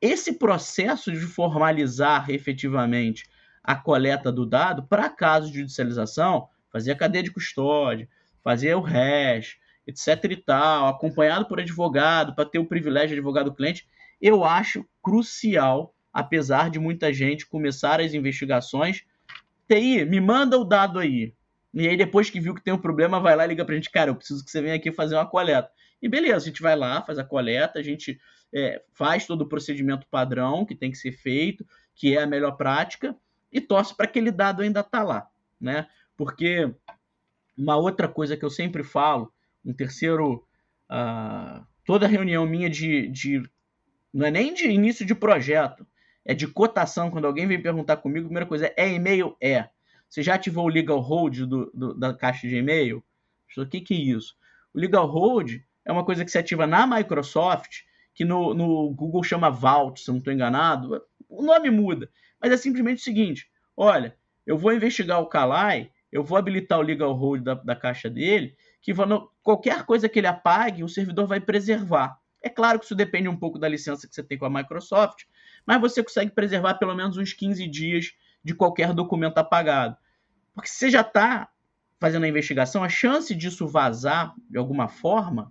esse 0.00 0.34
processo 0.34 1.10
de 1.10 1.20
formalizar 1.20 2.30
efetivamente 2.30 3.28
a 3.62 3.74
coleta 3.74 4.30
do 4.30 4.44
dado 4.44 4.82
para 4.82 5.08
casos 5.08 5.50
de 5.50 5.60
judicialização, 5.60 6.48
fazer 6.70 6.92
a 6.92 6.96
cadeia 6.96 7.24
de 7.24 7.30
custódia, 7.30 8.08
fazer 8.42 8.74
o 8.74 8.80
hash, 8.80 9.56
etc 9.86 10.24
e 10.30 10.36
tal, 10.36 10.88
acompanhado 10.88 11.46
por 11.46 11.60
advogado, 11.60 12.34
para 12.34 12.44
ter 12.44 12.58
o 12.58 12.66
privilégio 12.66 13.08
de 13.08 13.14
advogado-cliente, 13.14 13.88
eu 14.20 14.44
acho 14.44 14.86
crucial, 15.02 15.94
apesar 16.12 16.68
de 16.68 16.78
muita 16.78 17.12
gente 17.12 17.46
começar 17.46 18.00
as 18.00 18.12
investigações 18.12 19.04
TI, 19.66 20.04
me 20.04 20.20
manda 20.20 20.58
o 20.58 20.64
dado 20.64 20.98
aí. 20.98 21.32
E 21.74 21.88
aí, 21.88 21.96
depois 21.96 22.30
que 22.30 22.40
viu 22.40 22.54
que 22.54 22.62
tem 22.62 22.72
um 22.72 22.78
problema, 22.78 23.18
vai 23.18 23.34
lá 23.34 23.44
e 23.44 23.48
liga 23.48 23.64
pra 23.64 23.74
gente, 23.74 23.90
cara, 23.90 24.10
eu 24.10 24.14
preciso 24.14 24.44
que 24.44 24.50
você 24.50 24.62
venha 24.62 24.76
aqui 24.76 24.92
fazer 24.92 25.16
uma 25.16 25.26
coleta. 25.26 25.70
E 26.00 26.08
beleza, 26.08 26.36
a 26.36 26.48
gente 26.48 26.62
vai 26.62 26.76
lá, 26.76 27.02
faz 27.02 27.18
a 27.18 27.24
coleta, 27.24 27.78
a 27.78 27.82
gente 27.82 28.18
é, 28.54 28.82
faz 28.92 29.26
todo 29.26 29.42
o 29.42 29.48
procedimento 29.48 30.06
padrão 30.08 30.64
que 30.64 30.74
tem 30.74 30.90
que 30.90 30.98
ser 30.98 31.12
feito, 31.12 31.66
que 31.94 32.16
é 32.16 32.22
a 32.22 32.26
melhor 32.26 32.52
prática, 32.52 33.16
e 33.50 33.60
torce 33.60 33.96
para 33.96 34.06
aquele 34.06 34.30
dado 34.30 34.62
ainda 34.62 34.82
tá 34.82 35.02
lá, 35.02 35.28
né? 35.60 35.86
Porque 36.16 36.72
uma 37.56 37.76
outra 37.76 38.08
coisa 38.08 38.36
que 38.36 38.44
eu 38.44 38.50
sempre 38.50 38.82
falo, 38.82 39.32
um 39.64 39.72
terceiro. 39.72 40.46
Uh, 40.90 41.64
toda 41.84 42.06
reunião 42.06 42.46
minha 42.46 42.68
de, 42.68 43.08
de. 43.08 43.42
Não 44.12 44.26
é 44.26 44.30
nem 44.30 44.52
de 44.52 44.68
início 44.68 45.04
de 45.04 45.14
projeto, 45.14 45.86
é 46.24 46.34
de 46.34 46.46
cotação. 46.46 47.10
Quando 47.10 47.26
alguém 47.26 47.46
vem 47.46 47.60
perguntar 47.60 47.96
comigo, 47.96 48.26
a 48.26 48.28
primeira 48.28 48.46
coisa 48.46 48.66
é, 48.66 48.74
é 48.76 48.92
e-mail? 48.92 49.36
É. 49.40 49.68
Você 50.14 50.22
já 50.22 50.36
ativou 50.36 50.66
o 50.66 50.68
legal 50.68 51.00
hold 51.00 51.40
do, 51.40 51.72
do, 51.74 51.92
da 51.92 52.14
caixa 52.14 52.46
de 52.46 52.54
e-mail? 52.54 53.02
O 53.58 53.66
que, 53.66 53.80
que 53.80 53.94
é 53.94 53.96
isso? 53.96 54.36
O 54.72 54.78
legal 54.78 55.08
hold 55.08 55.60
é 55.84 55.90
uma 55.90 56.04
coisa 56.04 56.24
que 56.24 56.30
se 56.30 56.38
ativa 56.38 56.68
na 56.68 56.86
Microsoft, 56.86 57.80
que 58.14 58.24
no, 58.24 58.54
no 58.54 58.90
Google 58.90 59.24
chama 59.24 59.50
Vault, 59.50 60.00
se 60.00 60.08
não 60.08 60.18
estou 60.18 60.32
enganado. 60.32 61.02
O 61.28 61.42
nome 61.42 61.68
muda, 61.68 62.08
mas 62.40 62.52
é 62.52 62.56
simplesmente 62.56 63.00
o 63.00 63.02
seguinte: 63.02 63.50
olha, 63.76 64.16
eu 64.46 64.56
vou 64.56 64.72
investigar 64.72 65.20
o 65.20 65.26
Kalai, 65.26 65.90
eu 66.12 66.22
vou 66.22 66.38
habilitar 66.38 66.78
o 66.78 66.82
legal 66.82 67.12
hold 67.12 67.42
da, 67.42 67.54
da 67.54 67.74
caixa 67.74 68.08
dele, 68.08 68.56
que 68.80 68.92
qualquer 69.42 69.82
coisa 69.82 70.08
que 70.08 70.20
ele 70.20 70.28
apague, 70.28 70.84
o 70.84 70.88
servidor 70.88 71.26
vai 71.26 71.40
preservar. 71.40 72.20
É 72.40 72.48
claro 72.48 72.78
que 72.78 72.84
isso 72.84 72.94
depende 72.94 73.28
um 73.28 73.36
pouco 73.36 73.58
da 73.58 73.68
licença 73.68 74.06
que 74.06 74.14
você 74.14 74.22
tem 74.22 74.38
com 74.38 74.46
a 74.46 74.50
Microsoft, 74.50 75.24
mas 75.66 75.80
você 75.80 76.04
consegue 76.04 76.30
preservar 76.30 76.74
pelo 76.74 76.94
menos 76.94 77.16
uns 77.16 77.32
15 77.32 77.66
dias 77.66 78.12
de 78.44 78.54
qualquer 78.54 78.92
documento 78.92 79.38
apagado. 79.38 79.96
Porque 80.54 80.68
você 80.68 80.90
já 80.90 81.00
está 81.00 81.48
fazendo 81.98 82.24
a 82.24 82.28
investigação, 82.28 82.84
a 82.84 82.88
chance 82.88 83.34
disso 83.34 83.66
vazar 83.66 84.34
de 84.48 84.58
alguma 84.58 84.88
forma, 84.88 85.50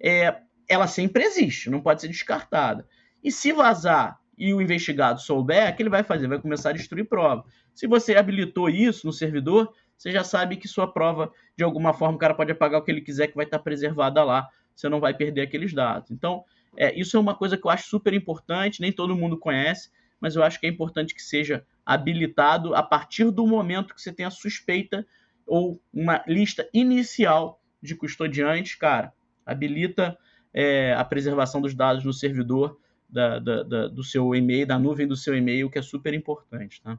é, 0.00 0.42
ela 0.68 0.86
sempre 0.86 1.24
existe, 1.24 1.70
não 1.70 1.80
pode 1.80 2.00
ser 2.00 2.08
descartada. 2.08 2.86
E 3.22 3.32
se 3.32 3.52
vazar 3.52 4.18
e 4.36 4.54
o 4.54 4.62
investigado 4.62 5.20
souber, 5.20 5.72
o 5.72 5.76
que 5.76 5.82
ele 5.82 5.90
vai 5.90 6.04
fazer? 6.04 6.28
Vai 6.28 6.40
começar 6.40 6.70
a 6.70 6.72
destruir 6.72 7.08
prova. 7.08 7.44
Se 7.74 7.86
você 7.86 8.14
habilitou 8.14 8.70
isso 8.70 9.06
no 9.06 9.12
servidor, 9.12 9.72
você 9.96 10.12
já 10.12 10.22
sabe 10.22 10.56
que 10.56 10.68
sua 10.68 10.92
prova, 10.92 11.32
de 11.56 11.64
alguma 11.64 11.92
forma, 11.92 12.14
o 12.14 12.18
cara 12.18 12.34
pode 12.34 12.52
apagar 12.52 12.80
o 12.80 12.84
que 12.84 12.90
ele 12.90 13.00
quiser, 13.00 13.26
que 13.26 13.34
vai 13.34 13.44
estar 13.44 13.58
preservada 13.58 14.22
lá. 14.22 14.48
Você 14.74 14.88
não 14.88 15.00
vai 15.00 15.12
perder 15.12 15.40
aqueles 15.40 15.74
dados. 15.74 16.12
Então, 16.12 16.44
é, 16.76 16.96
isso 16.98 17.16
é 17.16 17.20
uma 17.20 17.34
coisa 17.34 17.56
que 17.56 17.66
eu 17.66 17.70
acho 17.70 17.88
super 17.88 18.14
importante, 18.14 18.80
nem 18.80 18.92
todo 18.92 19.16
mundo 19.16 19.36
conhece, 19.36 19.90
mas 20.20 20.36
eu 20.36 20.44
acho 20.44 20.60
que 20.60 20.66
é 20.66 20.70
importante 20.70 21.14
que 21.14 21.22
seja 21.22 21.66
habilitado 21.88 22.74
a 22.74 22.82
partir 22.82 23.30
do 23.30 23.46
momento 23.46 23.94
que 23.94 24.02
você 24.02 24.12
tem 24.12 24.26
a 24.26 24.30
suspeita 24.30 25.06
ou 25.46 25.80
uma 25.90 26.22
lista 26.26 26.68
inicial 26.74 27.62
de 27.82 27.94
custodiantes, 27.94 28.74
cara, 28.74 29.10
habilita 29.46 30.18
é, 30.52 30.92
a 30.92 31.02
preservação 31.02 31.62
dos 31.62 31.74
dados 31.74 32.04
no 32.04 32.12
servidor 32.12 32.78
da, 33.08 33.38
da, 33.38 33.62
da, 33.62 33.88
do 33.88 34.04
seu 34.04 34.34
e-mail, 34.34 34.66
da 34.66 34.78
nuvem 34.78 35.08
do 35.08 35.16
seu 35.16 35.34
e-mail, 35.34 35.70
que 35.70 35.78
é 35.78 35.82
super 35.82 36.12
importante, 36.12 36.82
tá? 36.82 36.98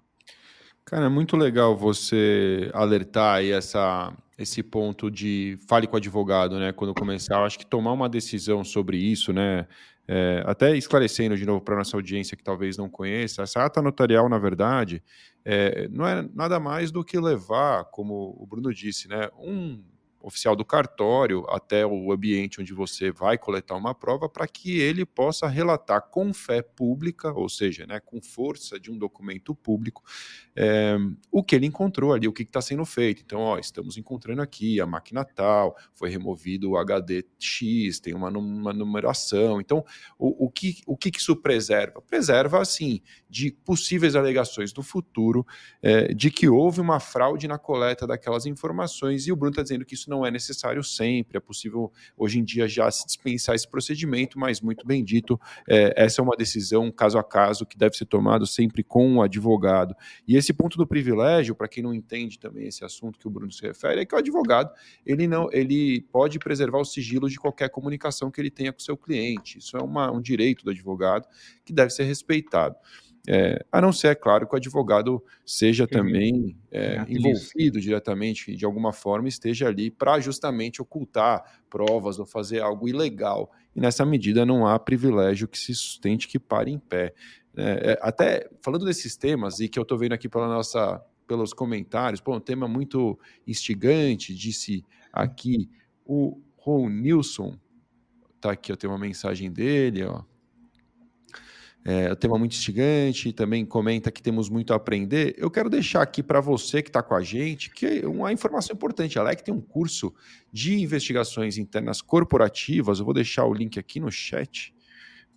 Cara, 0.84 1.06
é 1.06 1.10
muito 1.10 1.38
legal 1.38 1.78
você 1.78 2.72
alertar 2.74 3.36
aí 3.36 3.52
essa, 3.52 4.12
esse 4.40 4.64
ponto 4.64 5.12
de 5.12 5.60
fale 5.68 5.86
com 5.86 5.94
o 5.94 5.98
advogado, 5.98 6.58
né? 6.58 6.72
Quando 6.72 6.96
começar, 6.96 7.36
eu 7.36 7.46
acho 7.46 7.60
que 7.60 7.66
tomar 7.66 7.92
uma 7.92 8.10
decisão 8.10 8.64
sobre 8.64 8.98
isso, 8.98 9.32
né? 9.32 9.68
É, 10.12 10.42
até 10.48 10.76
esclarecendo 10.76 11.38
de 11.38 11.46
novo 11.46 11.62
para 11.62 11.76
nossa 11.76 11.96
audiência 11.96 12.36
que 12.36 12.44
talvez 12.44 12.76
não 12.76 12.90
conheça, 12.90 13.44
essa 13.44 13.64
ata 13.64 13.80
notarial, 13.80 14.28
na 14.28 14.40
verdade, 14.40 15.04
é, 15.46 15.88
não 15.90 16.08
é 16.08 16.28
nada 16.34 16.60
mais 16.60 16.92
do 16.92 17.04
que 17.06 17.20
levar, 17.20 17.86
como 17.86 18.36
o 18.40 18.48
Bruno 18.48 18.74
disse, 18.74 19.08
né? 19.08 19.30
Um 19.38 19.84
oficial 20.22 20.56
do 20.56 20.66
cartório 20.66 21.46
até 21.50 21.86
o 21.86 22.12
ambiente 22.12 22.60
onde 22.60 22.74
você 22.74 23.12
vai 23.12 23.38
coletar 23.38 23.76
uma 23.76 23.96
prova 23.96 24.28
para 24.28 24.48
que 24.48 24.80
ele 24.80 25.06
possa 25.06 25.48
relatar 25.48 26.02
com 26.10 26.34
fé 26.34 26.62
pública, 26.62 27.32
ou 27.32 27.48
seja, 27.48 27.86
né, 27.86 28.00
com 28.00 28.22
força 28.22 28.80
de 28.80 28.92
um 28.92 28.98
documento 28.98 29.56
público, 29.56 30.04
é, 30.56 30.98
o 31.32 31.44
que 31.44 31.56
ele 31.56 31.66
encontrou 31.66 32.14
ali, 32.14 32.28
o 32.28 32.34
que 32.34 32.44
está 32.44 32.62
sendo 32.62 32.86
feito. 32.86 33.22
Então, 33.26 33.40
ó, 33.40 33.58
estamos 33.58 33.98
encontrando 33.98 34.42
aqui 34.42 34.82
a 34.82 34.86
máquina 34.86 35.24
tal, 35.24 35.76
foi 35.94 36.10
removido 36.10 36.72
o 36.72 36.78
HD 36.78 37.26
X, 37.38 38.00
tem 38.00 38.14
uma, 38.14 38.30
uma 38.30 38.74
numeração. 38.74 39.62
Então, 39.62 39.84
o, 40.18 40.46
o, 40.46 40.50
que, 40.50 40.82
o 40.86 40.98
que 40.98 41.12
isso 41.16 41.36
preserva? 41.36 42.02
Preserva, 42.02 42.62
assim, 42.62 43.02
de 43.30 43.52
possíveis 43.52 44.16
alegações 44.16 44.74
do 44.74 44.84
futuro 44.84 45.46
é, 45.82 46.14
de 46.14 46.30
que 46.30 46.50
houve 46.50 46.82
uma 46.82 47.00
fraude 47.00 47.48
na 47.48 47.58
coleta 47.58 48.06
daquelas 48.06 48.46
informações, 48.46 49.28
e 49.28 49.32
o 49.32 49.36
Bruno 49.36 49.52
está 49.52 49.64
dizendo 49.64 49.86
que 49.86 49.94
isso 49.94 50.09
não 50.10 50.26
é 50.26 50.32
necessário 50.32 50.84
sempre, 50.84 51.38
é 51.38 51.40
possível 51.40 51.92
hoje 52.18 52.40
em 52.40 52.44
dia 52.44 52.68
já 52.68 52.90
se 52.92 53.06
dispensar 53.06 53.56
esse 53.56 53.68
procedimento, 53.68 54.38
mas 54.38 54.60
muito 54.60 54.86
bem 54.86 55.04
dito, 55.04 55.40
é, 55.68 55.94
essa 55.96 56.22
é 56.22 56.24
uma 56.24 56.36
decisão 56.36 56.92
caso 56.92 57.18
a 57.18 57.24
caso 57.24 57.66
que 57.66 57.78
deve 57.78 57.96
ser 57.96 58.06
tomado 58.06 58.46
sempre 58.46 58.84
com 58.84 59.18
o 59.18 59.22
advogado. 59.22 59.96
E 60.28 60.36
esse 60.36 60.52
ponto 60.52 60.78
do 60.78 60.88
privilégio, 60.88 61.56
para 61.56 61.68
quem 61.68 61.84
não 61.84 61.94
entende 61.94 62.40
também 62.40 62.68
esse 62.68 62.84
assunto 62.84 63.20
que 63.20 63.28
o 63.28 63.32
Bruno 63.32 63.52
se 63.52 63.62
refere, 63.62 64.02
é 64.02 64.06
que 64.06 64.16
o 64.16 64.18
advogado 64.18 64.72
ele 65.06 65.28
não 65.28 65.48
ele 65.52 66.02
pode 66.12 66.40
preservar 66.40 66.80
o 66.80 66.86
sigilo 66.86 67.30
de 67.30 67.38
qualquer 67.38 67.70
comunicação 67.70 68.32
que 68.32 68.42
ele 68.42 68.50
tenha 68.50 68.74
com 68.74 68.80
seu 68.80 68.98
cliente. 68.98 69.60
Isso 69.60 69.78
é 69.78 69.82
uma, 69.82 70.12
um 70.12 70.22
direito 70.22 70.64
do 70.64 70.72
advogado 70.72 71.28
que 71.64 71.72
deve 71.72 71.92
ser 71.92 72.04
respeitado. 72.04 72.76
É, 73.28 73.64
a 73.72 73.82
não 73.82 73.92
ser, 73.92 74.08
é 74.08 74.16
claro, 74.16 74.48
que 74.48 74.54
o 74.54 74.58
advogado 74.58 75.24
seja 75.46 75.88
também 75.88 76.58
é, 76.72 77.06
envolvido 77.08 77.80
diretamente, 77.80 78.56
de 78.56 78.66
alguma 78.66 78.94
forma, 78.94 79.28
esteja 79.28 79.68
ali 79.68 79.92
para 79.92 80.20
justamente 80.20 80.82
ocultar 80.82 81.62
provas 81.70 82.18
ou 82.18 82.26
fazer 82.26 82.62
algo 82.62 82.88
ilegal. 82.88 83.52
E 83.76 83.82
nessa 83.82 84.06
medida 84.06 84.46
não 84.46 84.66
há 84.66 84.80
privilégio 84.80 85.48
que 85.48 85.60
se 85.60 85.76
sustente 85.76 86.28
que 86.28 86.40
pare 86.40 86.72
em 86.72 86.80
pé. 86.80 87.14
É, 87.56 87.92
é 87.92 88.00
até 88.02 88.50
falando 88.62 88.86
desses 88.86 89.16
temas, 89.16 89.60
e 89.60 89.68
que 89.68 89.78
eu 89.78 89.84
estou 89.84 89.98
vendo 89.98 90.14
aqui 90.14 90.30
pela 90.30 90.48
nossa, 90.48 91.04
pelos 91.28 91.54
comentários, 91.54 92.22
pô, 92.22 92.36
um 92.36 92.40
tema 92.40 92.68
muito 92.68 93.20
instigante, 93.46 94.34
disse 94.34 94.84
aqui 95.12 95.70
o 96.06 96.42
Ron 96.58 96.90
Nilson, 96.90 97.58
tá 98.42 98.52
aqui, 98.52 98.72
eu 98.72 98.78
tenho 98.78 98.94
uma 98.94 99.00
mensagem 99.00 99.52
dele, 99.52 100.04
ó. 100.04 100.24
É, 101.84 102.12
o 102.12 102.16
tema 102.16 102.38
muito 102.38 102.52
instigante, 102.52 103.32
também 103.32 103.66
comenta 103.66 104.12
que 104.12 104.22
temos 104.22 104.50
muito 104.50 104.74
a 104.74 104.76
aprender. 104.76 105.34
Eu 105.38 105.50
quero 105.50 105.70
deixar 105.70 106.02
aqui 106.02 106.22
para 106.22 106.42
você 106.42 106.82
que 106.82 106.90
está 106.90 107.02
com 107.02 107.16
a 107.16 107.22
gente 107.22 107.70
que 107.70 108.06
uma 108.06 108.34
informação 108.34 108.76
importante. 108.76 109.18
A 109.18 109.24
LEC 109.24 109.42
tem 109.42 109.54
um 109.54 109.62
curso 109.62 110.14
de 110.52 110.82
investigações 110.82 111.58
internas 111.58 112.02
corporativas. 112.02 113.00
Eu 113.00 113.06
vou 113.06 113.14
deixar 113.14 113.46
o 113.46 113.54
link 113.54 113.80
aqui 113.80 114.00
no 114.00 114.12
chat 114.12 114.74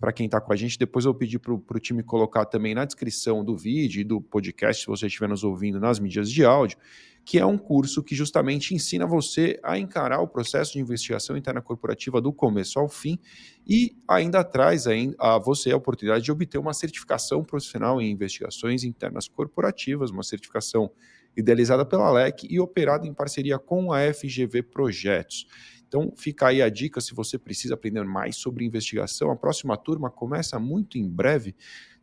para 0.00 0.12
quem 0.12 0.26
está 0.26 0.40
com 0.40 0.52
a 0.52 0.56
gente. 0.56 0.76
Depois 0.76 1.04
eu 1.04 1.12
vou 1.12 1.18
pedir 1.18 1.38
para 1.38 1.54
o 1.54 1.80
time 1.80 2.02
colocar 2.02 2.44
também 2.44 2.74
na 2.74 2.84
descrição 2.84 3.44
do 3.44 3.56
vídeo 3.56 4.00
e 4.00 4.04
do 4.04 4.20
podcast, 4.20 4.82
se 4.82 4.88
você 4.88 5.06
estiver 5.06 5.28
nos 5.28 5.44
ouvindo 5.44 5.78
nas 5.78 6.00
mídias 6.00 6.28
de 6.28 6.44
áudio 6.44 6.76
que 7.24 7.38
é 7.38 7.46
um 7.46 7.56
curso 7.56 8.02
que 8.02 8.14
justamente 8.14 8.74
ensina 8.74 9.06
você 9.06 9.58
a 9.62 9.78
encarar 9.78 10.20
o 10.20 10.26
processo 10.26 10.72
de 10.72 10.80
investigação 10.80 11.36
interna 11.36 11.62
corporativa 11.62 12.20
do 12.20 12.32
começo 12.32 12.78
ao 12.78 12.88
fim 12.88 13.18
e 13.66 13.96
ainda 14.08 14.42
traz 14.42 14.86
a 15.18 15.38
você 15.38 15.70
a 15.70 15.76
oportunidade 15.76 16.24
de 16.24 16.32
obter 16.32 16.58
uma 16.58 16.74
certificação 16.74 17.44
profissional 17.44 18.00
em 18.00 18.10
investigações 18.10 18.82
internas 18.82 19.28
corporativas, 19.28 20.10
uma 20.10 20.24
certificação 20.24 20.90
idealizada 21.36 21.84
pela 21.84 22.10
LEC 22.10 22.44
e 22.50 22.58
operada 22.58 23.06
em 23.06 23.14
parceria 23.14 23.58
com 23.58 23.92
a 23.92 24.12
FGV 24.12 24.64
Projetos. 24.64 25.46
Então, 25.86 26.12
fica 26.16 26.48
aí 26.48 26.60
a 26.60 26.68
dica 26.68 27.00
se 27.00 27.14
você 27.14 27.38
precisa 27.38 27.74
aprender 27.74 28.02
mais 28.04 28.36
sobre 28.36 28.64
investigação. 28.64 29.30
A 29.30 29.36
próxima 29.36 29.76
turma 29.76 30.10
começa 30.10 30.58
muito 30.58 30.98
em 30.98 31.08
breve. 31.08 31.54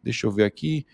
Deixa 0.01 0.27
eu 0.27 0.31
ver 0.31 0.45
aqui, 0.45 0.85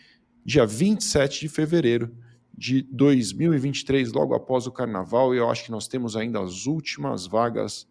dia 0.43 0.65
27 0.65 1.41
de 1.41 1.49
fevereiro 1.49 2.24
de 2.57 2.81
2023, 2.83 4.13
logo 4.13 4.33
após 4.33 4.65
o 4.67 4.71
carnaval, 4.71 5.33
e 5.33 5.37
eu 5.37 5.49
acho 5.49 5.65
que 5.65 5.71
nós 5.71 5.87
temos 5.87 6.15
ainda 6.15 6.41
as 6.41 6.65
últimas 6.65 7.27
vagas 7.27 7.87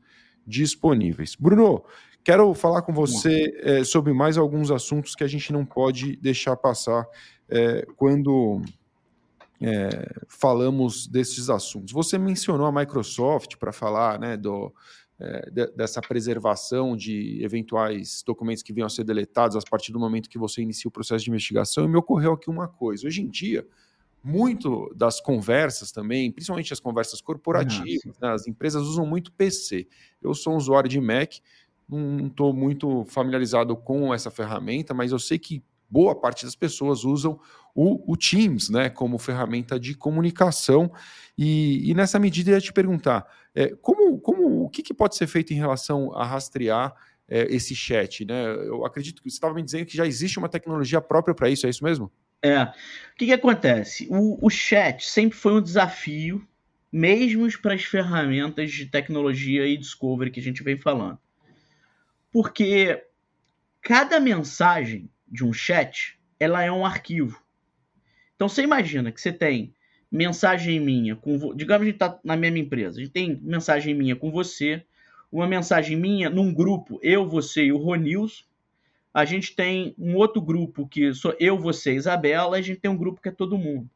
disponíveis. 0.47 1.35
Bruno, 1.35 1.85
quero 2.23 2.53
falar 2.55 2.83
com 2.83 2.93
você 2.93 3.53
é, 3.63 3.85
sobre 3.85 4.13
mais 4.13 4.39
alguns 4.39 4.71
assuntos 4.71 5.15
que 5.15 5.25
a 5.25 5.29
gente 5.29 5.53
não 5.53 5.65
pode 5.65 6.17
deixar 6.17 6.57
passar 6.57 7.07
é, 7.49 7.87
quando 7.97 8.63
é, 9.61 9.89
falamos 10.29 11.07
desses 11.07 11.51
assuntos. 11.51 11.93
Você 11.93 12.19
mencionou 12.19 12.67
a 12.67 12.73
Microsoft 12.73 13.57
para 13.57 13.73
falar 13.73 14.19
né, 14.19 14.37
do, 14.37 14.73
de, 15.53 15.67
dessa 15.77 16.01
preservação 16.01 16.97
de 16.97 17.43
eventuais 17.43 18.23
documentos 18.27 18.63
que 18.63 18.73
venham 18.73 18.87
a 18.87 18.91
ser 18.91 19.05
deletados 19.05 19.57
a 19.57 19.61
partir 19.71 19.93
do 19.93 20.01
momento 20.01 20.29
que 20.29 20.39
você 20.39 20.63
inicia 20.63 20.89
o 20.89 20.93
processo 20.93 21.25
de 21.25 21.31
investigação, 21.31 21.85
e 21.85 21.89
me 21.89 21.97
ocorreu 21.97 22.33
aqui 22.33 22.51
uma 22.51 22.69
coisa. 22.69 23.07
Hoje 23.07 23.23
em 23.23 23.29
dia, 23.29 23.67
muito 24.25 24.91
das 24.97 25.21
conversas 25.21 25.93
também, 25.93 26.33
principalmente 26.33 26.73
as 26.73 26.81
conversas 26.81 27.21
corporativas, 27.21 28.19
né, 28.19 28.31
as 28.31 28.47
empresas 28.47 28.83
usam 28.83 29.05
muito 29.05 29.31
PC. 29.31 29.87
Eu 30.23 30.33
sou 30.35 30.55
um 30.55 30.57
usuário 30.57 30.89
de 30.89 30.99
Mac, 30.99 31.35
não 31.87 32.29
estou 32.29 32.55
muito 32.55 33.05
familiarizado 33.05 33.77
com 33.77 34.15
essa 34.15 34.31
ferramenta, 34.31 34.95
mas 34.95 35.13
eu 35.13 35.19
sei 35.19 35.39
que 35.39 35.63
boa 35.91 36.19
parte 36.19 36.47
das 36.47 36.57
pessoas 36.57 37.05
usam 37.05 37.39
o, 37.75 38.13
o 38.13 38.17
Teams 38.17 38.71
né, 38.71 38.89
como 38.89 39.19
ferramenta 39.19 39.79
de 39.79 39.95
comunicação. 39.95 40.91
E, 41.37 41.91
e, 41.91 41.95
nessa 41.95 42.19
medida 42.19 42.51
eu 42.51 42.55
ia 42.55 42.61
te 42.61 42.73
perguntar, 42.73 43.27
é, 43.55 43.75
como, 43.77 44.19
como, 44.19 44.65
o 44.65 44.71
que, 44.71 44.83
que, 44.83 44.95
pode 44.95 45.17
ser 45.17 45.27
feito 45.27 45.53
em 45.53 45.57
relação 45.57 46.17
a 46.17 46.25
rastrear 46.25 46.95
é, 47.29 47.43
esse 47.55 47.75
chat? 47.75 48.25
Né? 48.25 48.55
Eu 48.67 48.87
acredito 48.87 49.23
que 49.23 49.29
você 49.29 49.37
estava 49.37 49.53
me 49.53 49.63
dizendo 49.63 49.85
que 49.85 49.97
já 49.97 50.07
existe 50.07 50.39
uma 50.39 50.49
tecnologia 50.49 51.01
própria 51.01 51.35
para 51.35 51.51
isso, 51.51 51.67
é 51.67 51.71
isso 51.71 51.85
mesmo? 51.85 52.11
É. 52.45 52.63
O 52.63 53.17
que, 53.17 53.27
que 53.27 53.33
acontece? 53.33 54.07
O, 54.11 54.47
o 54.47 54.51
chat 54.51 55.09
sempre 55.09 55.39
foi 55.39 55.55
um 55.55 55.63
desafio, 55.63 56.47
mesmo 56.93 57.51
para 57.59 57.73
as 57.73 57.85
ferramentas 57.85 58.71
de 58.71 58.85
tecnologia 58.85 59.67
e 59.67 59.79
discovery 59.79 60.31
que 60.31 60.41
a 60.41 60.43
gente 60.43 60.63
vem 60.63 60.77
falando. 60.77 61.19
Porque 62.31 63.03
cada 63.81 64.21
mensagem 64.21 65.09
de 65.27 65.43
um 65.43 65.55
chat, 65.55 66.19
ela 66.39 66.63
é 66.63 66.71
um 66.71 66.85
arquivo. 66.85 67.43
Então 68.37 68.47
você 68.47 68.63
imagina 68.63 69.11
que 69.11 69.21
você 69.21 69.33
tem 69.33 69.75
mensagem 70.13 70.79
minha 70.79 71.17
com, 71.17 71.55
digamos 71.57 71.87
que 71.87 71.93
está 71.93 72.21
na 72.23 72.37
mesma 72.37 72.59
empresa, 72.59 72.99
a 72.99 73.03
gente 73.03 73.13
tem 73.13 73.41
mensagem 73.43 73.95
minha 73.95 74.15
com 74.15 74.31
você, 74.31 74.85
uma 75.33 75.47
mensagem 75.47 75.97
minha 75.97 76.29
num 76.29 76.53
grupo, 76.53 77.01
eu, 77.03 77.27
você 77.27 77.65
e 77.65 77.73
o 77.73 77.79
Ronils, 77.79 78.47
a 79.15 79.25
gente 79.25 79.55
tem 79.55 79.95
um 79.97 80.17
outro 80.17 80.43
grupo 80.43 80.89
que 80.89 81.15
sou 81.15 81.37
eu, 81.39 81.57
você 81.57 81.93
e 81.93 81.97
Isabela, 81.97 82.57
a 82.57 82.61
gente 82.61 82.81
tem 82.81 82.91
um 82.91 82.97
grupo 82.97 83.23
que 83.23 83.29
é 83.29 83.33
todo 83.33 83.57
mundo. 83.57 83.89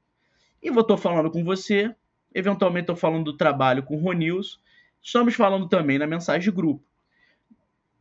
E 0.63 0.69
eu 0.69 0.81
estou 0.81 0.97
falando 0.97 1.29
com 1.29 1.43
você, 1.43 1.93
eventualmente 2.33 2.85
estou 2.85 2.95
falando 2.95 3.25
do 3.25 3.37
trabalho 3.37 3.83
com 3.83 3.97
o 3.97 4.01
Ronils, 4.01 4.61
estamos 5.03 5.35
falando 5.35 5.69
também 5.69 5.99
na 5.99 6.07
mensagem 6.07 6.43
de 6.43 6.53
grupo. 6.53 6.85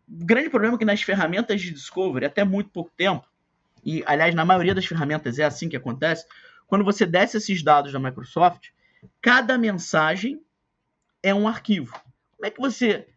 O 0.07 0.25
grande 0.25 0.51
problema 0.51 0.75
é 0.75 0.77
que 0.77 0.85
nas 0.85 1.01
ferramentas 1.01 1.59
de 1.59 1.71
discovery, 1.71 2.27
até 2.27 2.43
muito 2.43 2.69
pouco 2.69 2.91
tempo, 2.95 3.27
e 3.83 4.03
aliás, 4.05 4.35
na 4.35 4.45
maioria 4.45 4.75
das 4.75 4.85
ferramentas 4.85 5.39
é 5.39 5.43
assim 5.43 5.67
que 5.67 5.75
acontece, 5.75 6.25
quando 6.67 6.85
você 6.85 7.05
desce 7.05 7.37
esses 7.37 7.63
dados 7.63 7.91
da 7.91 7.99
Microsoft, 7.99 8.69
cada 9.19 9.57
mensagem 9.57 10.39
é 11.23 11.33
um 11.33 11.47
arquivo. 11.47 11.93
Como 12.35 12.45
é 12.45 12.51
que 12.51 12.59
você 12.59 13.07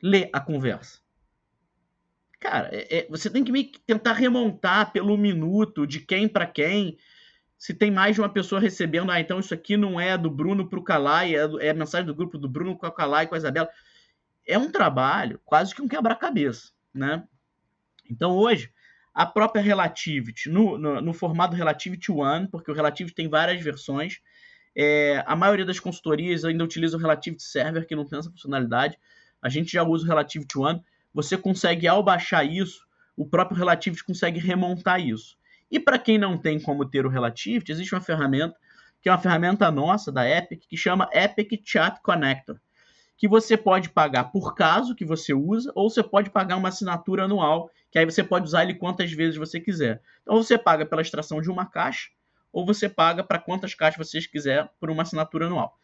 lê 0.00 0.30
a 0.32 0.40
conversa? 0.40 1.03
Cara, 2.44 2.68
é, 2.70 2.98
é, 2.98 3.06
você 3.08 3.30
tem 3.30 3.42
que 3.42 3.50
meio 3.50 3.72
que 3.72 3.80
tentar 3.80 4.12
remontar 4.12 4.92
pelo 4.92 5.16
minuto 5.16 5.86
de 5.86 5.98
quem 5.98 6.28
para 6.28 6.46
quem. 6.46 6.98
Se 7.56 7.72
tem 7.72 7.90
mais 7.90 8.16
de 8.16 8.20
uma 8.20 8.28
pessoa 8.28 8.60
recebendo, 8.60 9.10
ah, 9.10 9.18
então 9.18 9.40
isso 9.40 9.54
aqui 9.54 9.78
não 9.78 9.98
é 9.98 10.18
do 10.18 10.30
Bruno 10.30 10.68
para 10.68 10.78
o 10.78 10.84
Calai, 10.84 11.34
é, 11.34 11.48
é, 11.60 11.70
a 11.70 11.74
mensagem 11.74 12.06
do 12.06 12.14
grupo 12.14 12.36
do 12.36 12.46
Bruno 12.46 12.76
com 12.76 12.84
a 12.84 12.92
Calai 12.92 13.26
com 13.26 13.34
a 13.34 13.38
Isabela. 13.38 13.70
É 14.46 14.58
um 14.58 14.70
trabalho 14.70 15.40
quase 15.42 15.74
que 15.74 15.80
um 15.80 15.88
quebra-cabeça, 15.88 16.70
né? 16.92 17.26
Então 18.10 18.32
hoje, 18.32 18.70
a 19.14 19.24
própria 19.24 19.62
Relativity, 19.62 20.50
no, 20.50 20.76
no, 20.76 21.00
no, 21.00 21.14
formato 21.14 21.56
Relativity 21.56 22.12
One, 22.12 22.46
porque 22.48 22.70
o 22.70 22.74
Relativity 22.74 23.14
tem 23.14 23.26
várias 23.26 23.62
versões, 23.62 24.20
é, 24.76 25.24
a 25.26 25.34
maioria 25.34 25.64
das 25.64 25.80
consultorias 25.80 26.44
ainda 26.44 26.62
utiliza 26.62 26.98
o 26.98 27.00
Relativity 27.00 27.42
Server, 27.42 27.86
que 27.86 27.96
não 27.96 28.04
tem 28.04 28.18
essa 28.18 28.30
funcionalidade. 28.30 28.98
A 29.40 29.48
gente 29.48 29.72
já 29.72 29.82
usa 29.82 30.04
o 30.04 30.08
Relativity 30.08 30.58
One 30.58 30.84
você 31.14 31.38
consegue, 31.38 31.86
ao 31.86 32.02
baixar 32.02 32.44
isso, 32.44 32.84
o 33.16 33.24
próprio 33.24 33.56
Relativity 33.56 34.04
consegue 34.04 34.40
remontar 34.40 35.00
isso. 35.00 35.36
E 35.70 35.78
para 35.78 35.98
quem 35.98 36.18
não 36.18 36.36
tem 36.36 36.60
como 36.60 36.84
ter 36.84 37.06
o 37.06 37.08
Relativity, 37.08 37.70
existe 37.70 37.94
uma 37.94 38.00
ferramenta, 38.00 38.56
que 39.00 39.08
é 39.08 39.12
uma 39.12 39.18
ferramenta 39.18 39.70
nossa, 39.70 40.10
da 40.10 40.28
Epic, 40.28 40.64
que 40.68 40.76
chama 40.76 41.08
Epic 41.12 41.62
Chat 41.64 42.00
Connector, 42.02 42.58
que 43.16 43.28
você 43.28 43.56
pode 43.56 43.90
pagar 43.90 44.24
por 44.24 44.54
caso 44.54 44.94
que 44.94 45.04
você 45.04 45.32
usa, 45.32 45.70
ou 45.74 45.88
você 45.88 46.02
pode 46.02 46.30
pagar 46.30 46.56
uma 46.56 46.68
assinatura 46.68 47.24
anual, 47.24 47.70
que 47.90 47.98
aí 47.98 48.04
você 48.04 48.24
pode 48.24 48.46
usar 48.46 48.64
ele 48.64 48.74
quantas 48.74 49.12
vezes 49.12 49.36
você 49.36 49.60
quiser. 49.60 50.02
Então 50.22 50.36
você 50.36 50.58
paga 50.58 50.84
pela 50.84 51.02
extração 51.02 51.40
de 51.40 51.48
uma 51.48 51.66
caixa, 51.66 52.08
ou 52.52 52.66
você 52.66 52.88
paga 52.88 53.22
para 53.22 53.38
quantas 53.38 53.74
caixas 53.74 54.08
você 54.08 54.20
quiser 54.20 54.68
por 54.80 54.90
uma 54.90 55.02
assinatura 55.02 55.46
anual. 55.46 55.78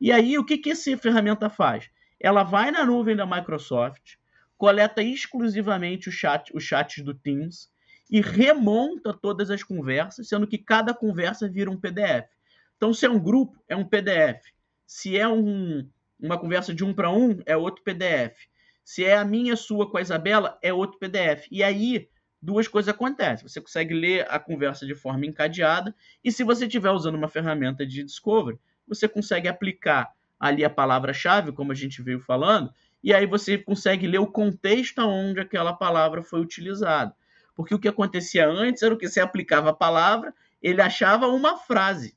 E 0.00 0.10
aí, 0.12 0.36
o 0.36 0.44
que, 0.44 0.58
que 0.58 0.70
essa 0.70 0.96
ferramenta 0.96 1.48
faz? 1.48 1.88
Ela 2.20 2.42
vai 2.42 2.70
na 2.70 2.84
nuvem 2.84 3.14
da 3.14 3.26
Microsoft, 3.26 4.16
coleta 4.56 5.02
exclusivamente 5.02 6.08
o 6.08 6.12
chat, 6.12 6.50
os 6.54 6.62
chats 6.62 7.02
do 7.04 7.14
Teams 7.14 7.68
e 8.10 8.20
remonta 8.20 9.12
todas 9.12 9.50
as 9.50 9.62
conversas, 9.62 10.28
sendo 10.28 10.46
que 10.46 10.58
cada 10.58 10.94
conversa 10.94 11.48
vira 11.48 11.70
um 11.70 11.80
PDF. 11.80 12.28
Então, 12.76 12.92
se 12.92 13.06
é 13.06 13.10
um 13.10 13.18
grupo, 13.18 13.62
é 13.68 13.74
um 13.74 13.84
PDF. 13.84 14.42
Se 14.86 15.16
é 15.16 15.26
um, 15.26 15.88
uma 16.20 16.38
conversa 16.38 16.74
de 16.74 16.84
um 16.84 16.92
para 16.92 17.10
um, 17.10 17.40
é 17.46 17.56
outro 17.56 17.82
PDF. 17.82 18.36
Se 18.84 19.04
é 19.04 19.16
a 19.16 19.24
minha 19.24 19.56
sua 19.56 19.90
com 19.90 19.96
a 19.96 20.02
Isabela, 20.02 20.58
é 20.62 20.72
outro 20.72 20.98
PDF. 20.98 21.46
E 21.50 21.62
aí, 21.62 22.08
duas 22.40 22.68
coisas 22.68 22.92
acontecem. 22.92 23.48
Você 23.48 23.60
consegue 23.60 23.94
ler 23.94 24.26
a 24.30 24.38
conversa 24.38 24.86
de 24.86 24.94
forma 24.94 25.24
encadeada, 25.24 25.94
e 26.22 26.30
se 26.30 26.44
você 26.44 26.66
estiver 26.66 26.90
usando 26.90 27.14
uma 27.14 27.28
ferramenta 27.28 27.86
de 27.86 28.04
Discovery, 28.04 28.58
você 28.86 29.08
consegue 29.08 29.48
aplicar 29.48 30.12
ali 30.38 30.62
a 30.62 30.68
palavra-chave, 30.68 31.52
como 31.52 31.72
a 31.72 31.74
gente 31.74 32.02
veio 32.02 32.20
falando, 32.20 32.70
e 33.04 33.12
aí 33.12 33.26
você 33.26 33.58
consegue 33.58 34.06
ler 34.06 34.18
o 34.18 34.26
contexto 34.26 34.98
onde 35.00 35.38
aquela 35.38 35.74
palavra 35.74 36.22
foi 36.22 36.40
utilizada. 36.40 37.14
Porque 37.54 37.74
o 37.74 37.78
que 37.78 37.86
acontecia 37.86 38.48
antes 38.48 38.82
era 38.82 38.94
o 38.94 38.96
que 38.96 39.06
você 39.06 39.20
aplicava 39.20 39.68
a 39.68 39.74
palavra, 39.74 40.34
ele 40.62 40.80
achava 40.80 41.28
uma 41.28 41.58
frase. 41.58 42.16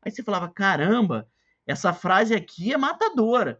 Aí 0.00 0.12
você 0.12 0.22
falava: 0.22 0.48
caramba, 0.48 1.26
essa 1.66 1.92
frase 1.92 2.36
aqui 2.36 2.72
é 2.72 2.78
matadora. 2.78 3.58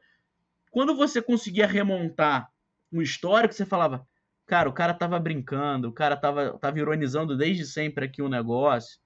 Quando 0.71 0.95
você 0.95 1.21
conseguia 1.21 1.67
remontar 1.67 2.49
o 2.93 3.03
histórico, 3.03 3.53
você 3.53 3.67
falava: 3.67 4.07
cara, 4.47 4.69
o 4.69 4.73
cara 4.73 4.95
tava 4.95 5.19
brincando, 5.19 5.89
o 5.89 5.93
cara 5.93 6.17
tava, 6.17 6.57
tava 6.61 6.79
ironizando 6.79 7.37
desde 7.37 7.67
sempre 7.67 8.05
aqui 8.05 8.23
o 8.23 8.29
negócio, 8.29 9.01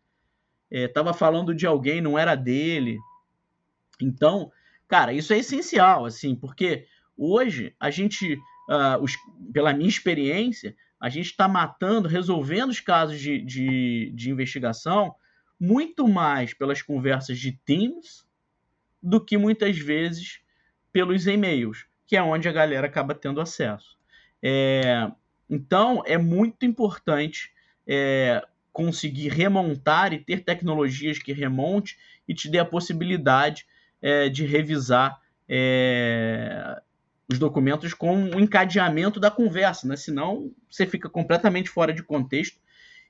é, 0.70 0.86
tava 0.88 1.14
falando 1.14 1.54
de 1.54 1.66
alguém, 1.66 2.02
não 2.02 2.18
era 2.18 2.34
dele. 2.34 2.98
Então, 3.98 4.52
cara, 4.86 5.14
isso 5.14 5.32
é 5.32 5.38
essencial, 5.38 6.04
assim, 6.04 6.36
porque 6.36 6.86
hoje 7.22 7.74
a 7.78 7.90
gente, 7.90 8.34
uh, 8.34 9.02
os, 9.02 9.16
pela 9.52 9.72
minha 9.72 9.88
experiência, 9.88 10.74
a 11.00 11.08
gente 11.08 11.26
está 11.26 11.48
matando, 11.48 12.08
resolvendo 12.08 12.70
os 12.70 12.80
casos 12.80 13.18
de, 13.18 13.38
de, 13.38 14.12
de 14.14 14.30
investigação 14.30 15.14
muito 15.58 16.08
mais 16.08 16.54
pelas 16.54 16.82
conversas 16.82 17.38
de 17.38 17.52
Teams 17.64 18.26
do 19.02 19.20
que 19.20 19.36
muitas 19.36 19.78
vezes 19.78 20.40
pelos 20.92 21.26
e-mails, 21.26 21.86
que 22.06 22.16
é 22.16 22.22
onde 22.22 22.48
a 22.48 22.52
galera 22.52 22.86
acaba 22.86 23.14
tendo 23.14 23.40
acesso. 23.40 23.96
É, 24.42 25.10
então, 25.48 26.02
é 26.06 26.18
muito 26.18 26.66
importante 26.66 27.52
é, 27.86 28.44
conseguir 28.72 29.28
remontar 29.28 30.12
e 30.12 30.18
ter 30.18 30.44
tecnologias 30.44 31.18
que 31.18 31.32
remonte 31.32 31.96
e 32.28 32.34
te 32.34 32.48
dê 32.48 32.58
a 32.58 32.64
possibilidade 32.64 33.66
é, 34.00 34.28
de 34.28 34.44
revisar 34.44 35.20
é, 35.48 36.80
os 37.33 37.39
documentos 37.39 37.95
com 37.95 38.24
o 38.24 38.41
encadeamento 38.41 39.18
da 39.18 39.30
conversa, 39.30 39.89
né? 39.89 39.97
senão 39.97 40.53
você 40.70 40.87
fica 40.87 41.09
completamente 41.09 41.70
fora 41.70 41.93
de 41.93 42.03
contexto 42.03 42.61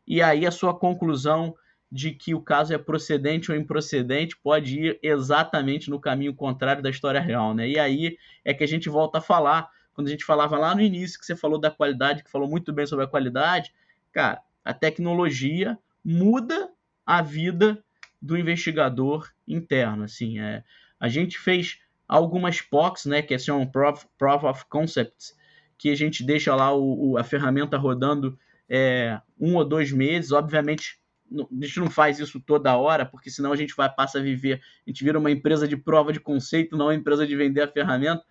e 0.07 0.23
aí 0.23 0.47
a 0.47 0.51
sua 0.51 0.75
conclusão 0.75 1.55
de 1.91 2.13
que 2.13 2.35
o 2.35 2.41
caso 2.41 2.73
é 2.73 2.79
procedente 2.79 3.51
ou 3.51 3.57
improcedente 3.57 4.37
pode 4.37 4.81
ir 4.81 4.99
exatamente 5.03 5.91
no 5.91 6.01
caminho 6.01 6.35
contrário 6.35 6.83
da 6.83 6.89
história 6.89 7.21
real, 7.21 7.53
né? 7.53 7.69
E 7.69 7.79
aí 7.79 8.17
é 8.43 8.55
que 8.55 8.65
a 8.65 8.67
gente 8.67 8.89
volta 8.89 9.19
a 9.19 9.21
falar, 9.21 9.69
quando 9.93 10.07
a 10.07 10.11
gente 10.11 10.25
falava 10.25 10.57
lá 10.57 10.75
no 10.75 10.81
início 10.81 11.21
que 11.21 11.27
você 11.27 11.37
falou 11.37 11.61
da 11.61 11.71
qualidade, 11.71 12.25
que 12.25 12.31
falou 12.31 12.49
muito 12.49 12.73
bem 12.73 12.87
sobre 12.87 13.05
a 13.05 13.09
qualidade, 13.09 13.75
cara, 14.11 14.41
a 14.65 14.73
tecnologia 14.73 15.79
muda 16.03 16.71
a 17.05 17.21
vida 17.21 17.85
do 18.21 18.39
investigador 18.39 19.31
interno, 19.47 20.05
assim, 20.05 20.39
é, 20.39 20.65
a 20.99 21.09
gente 21.09 21.39
fez 21.39 21.82
algumas 22.13 22.61
POCs, 22.61 23.07
né, 23.07 23.23
que 23.23 23.39
são 23.39 23.67
Proof, 23.67 24.05
Proof 24.19 24.45
of 24.45 24.67
Concepts, 24.69 25.35
que 25.79 25.89
a 25.89 25.95
gente 25.95 26.23
deixa 26.23 26.55
lá 26.55 26.71
o, 26.71 27.13
o, 27.13 27.19
a 27.19 27.25
ferramenta 27.25 27.79
rodando 27.79 28.39
é, 28.69 29.19
um 29.41 29.57
ou 29.57 29.65
dois 29.65 29.91
meses, 29.91 30.31
obviamente 30.31 31.01
a 31.35 31.65
gente 31.65 31.81
não 31.81 31.89
faz 31.89 32.19
isso 32.19 32.39
toda 32.39 32.77
hora, 32.77 33.07
porque 33.07 33.31
senão 33.31 33.51
a 33.51 33.57
gente 33.57 33.75
vai 33.75 33.89
passa 33.91 34.19
a 34.19 34.23
viver, 34.23 34.61
a 34.87 34.91
gente 34.91 35.03
vira 35.03 35.19
uma 35.19 35.31
empresa 35.31 35.67
de 35.67 35.75
prova 35.75 36.13
de 36.13 36.21
conceito, 36.21 36.77
não 36.77 36.87
uma 36.87 36.95
empresa 36.95 37.27
de 37.27 37.35
vender 37.35 37.63
a 37.63 37.69
ferramenta. 37.69 38.23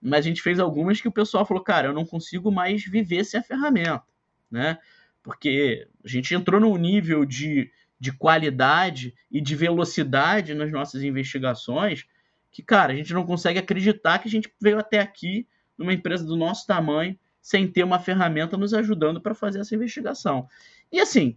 Mas 0.00 0.20
a 0.20 0.28
gente 0.28 0.40
fez 0.40 0.58
algumas 0.58 0.98
que 0.98 1.08
o 1.08 1.12
pessoal 1.12 1.44
falou, 1.44 1.62
cara, 1.62 1.88
eu 1.88 1.92
não 1.92 2.06
consigo 2.06 2.50
mais 2.50 2.82
viver 2.82 3.24
sem 3.24 3.38
a 3.38 3.42
ferramenta, 3.42 4.04
né? 4.50 4.78
Porque 5.22 5.86
a 6.02 6.08
gente 6.08 6.34
entrou 6.34 6.58
num 6.58 6.78
nível 6.78 7.26
de, 7.26 7.70
de 8.00 8.10
qualidade 8.10 9.14
e 9.30 9.42
de 9.42 9.54
velocidade 9.54 10.54
nas 10.54 10.72
nossas 10.72 11.02
investigações 11.02 12.06
que, 12.50 12.62
cara, 12.62 12.92
a 12.92 12.96
gente 12.96 13.12
não 13.12 13.24
consegue 13.24 13.58
acreditar 13.58 14.18
que 14.18 14.28
a 14.28 14.30
gente 14.30 14.52
veio 14.60 14.78
até 14.78 15.00
aqui 15.00 15.46
numa 15.76 15.92
empresa 15.92 16.24
do 16.24 16.36
nosso 16.36 16.66
tamanho 16.66 17.16
sem 17.40 17.66
ter 17.66 17.84
uma 17.84 17.98
ferramenta 17.98 18.56
nos 18.56 18.74
ajudando 18.74 19.20
para 19.20 19.34
fazer 19.34 19.60
essa 19.60 19.74
investigação. 19.74 20.48
E 20.92 21.00
assim, 21.00 21.36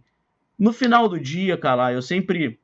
no 0.58 0.72
final 0.72 1.08
do 1.08 1.18
dia, 1.18 1.56
cara, 1.56 1.92
eu 1.92 2.02
sempre 2.02 2.60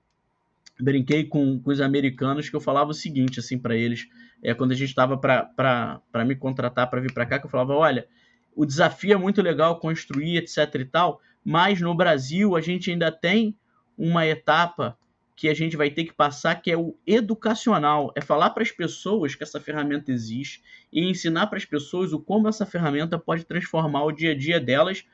brinquei 0.81 1.25
com, 1.25 1.59
com 1.61 1.71
os 1.71 1.81
americanos 1.81 2.49
que 2.49 2.57
eu 2.57 2.61
falava 2.61 2.91
o 2.91 2.95
seguinte, 2.95 3.41
assim, 3.41 3.59
para 3.59 3.77
eles, 3.77 4.07
é, 4.43 4.55
quando 4.55 4.73
a 4.73 4.75
gente 4.75 4.91
estava 4.91 5.17
para 5.17 6.25
me 6.25 6.37
contratar 6.37 6.89
para 6.89 7.01
vir 7.01 7.13
para 7.13 7.27
cá, 7.27 7.39
que 7.39 7.47
eu 7.47 7.51
falava, 7.51 7.75
olha, 7.75 8.07
o 8.55 8.65
desafio 8.65 9.13
é 9.13 9.17
muito 9.17 9.43
legal 9.43 9.79
construir, 9.79 10.37
etc 10.37 10.75
e 10.75 10.85
tal, 10.85 11.21
mas 11.45 11.81
no 11.81 11.95
Brasil 11.95 12.57
a 12.57 12.61
gente 12.61 12.91
ainda 12.91 13.11
tem 13.11 13.57
uma 13.97 14.27
etapa 14.27 14.97
que 15.39 15.49
a 15.49 15.55
gente 15.55 15.77
vai 15.77 15.89
ter 15.89 16.03
que 16.03 16.13
passar, 16.13 16.57
que 16.57 16.69
é 16.69 16.77
o 16.77 16.97
educacional, 17.07 18.13
é 18.17 18.21
falar 18.21 18.51
para 18.51 18.65
as 18.65 18.73
pessoas 18.73 19.37
que 19.37 19.45
essa 19.45 19.61
ferramenta 19.61 20.11
existe 20.11 20.61
e 20.93 21.09
ensinar 21.09 21.47
para 21.47 21.59
as 21.59 21.65
pessoas 21.65 22.13
o 22.13 22.19
como 22.19 22.49
essa 22.49 22.67
ferramenta 22.67 23.17
pode 23.17 23.45
transformar 23.45 24.03
o 24.03 24.11
dia 24.11 24.33
a 24.33 24.35
dia 24.37 24.59
delas 24.59 25.05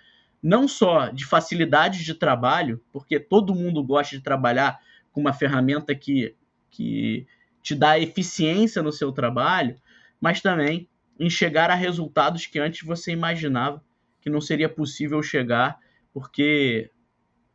não 0.43 0.67
só 0.67 1.11
de 1.11 1.27
facilidades 1.27 2.07
de 2.07 2.15
trabalho, 2.15 2.83
porque 2.91 3.21
todo 3.21 3.55
mundo 3.55 3.85
gosta 3.85 4.17
de 4.17 4.23
trabalhar 4.23 4.81
com 5.13 5.21
uma 5.21 5.35
ferramenta 5.35 5.95
que, 5.95 6.35
que 6.71 7.27
te 7.63 7.75
dá 7.75 7.99
eficiência 7.99 8.83
no 8.83 8.93
seu 8.93 9.13
trabalho, 9.13 9.77
mas 10.19 10.41
também 10.41 10.89
em 11.21 11.29
chegar 11.29 11.71
a 11.71 11.75
resultados 11.75 12.47
que 12.47 12.59
antes 12.59 12.81
você 12.81 13.13
imaginava 13.13 13.85
que 14.23 14.31
não 14.31 14.41
seria 14.41 14.71
possível 14.71 15.23
chegar, 15.23 15.79
porque 16.15 16.91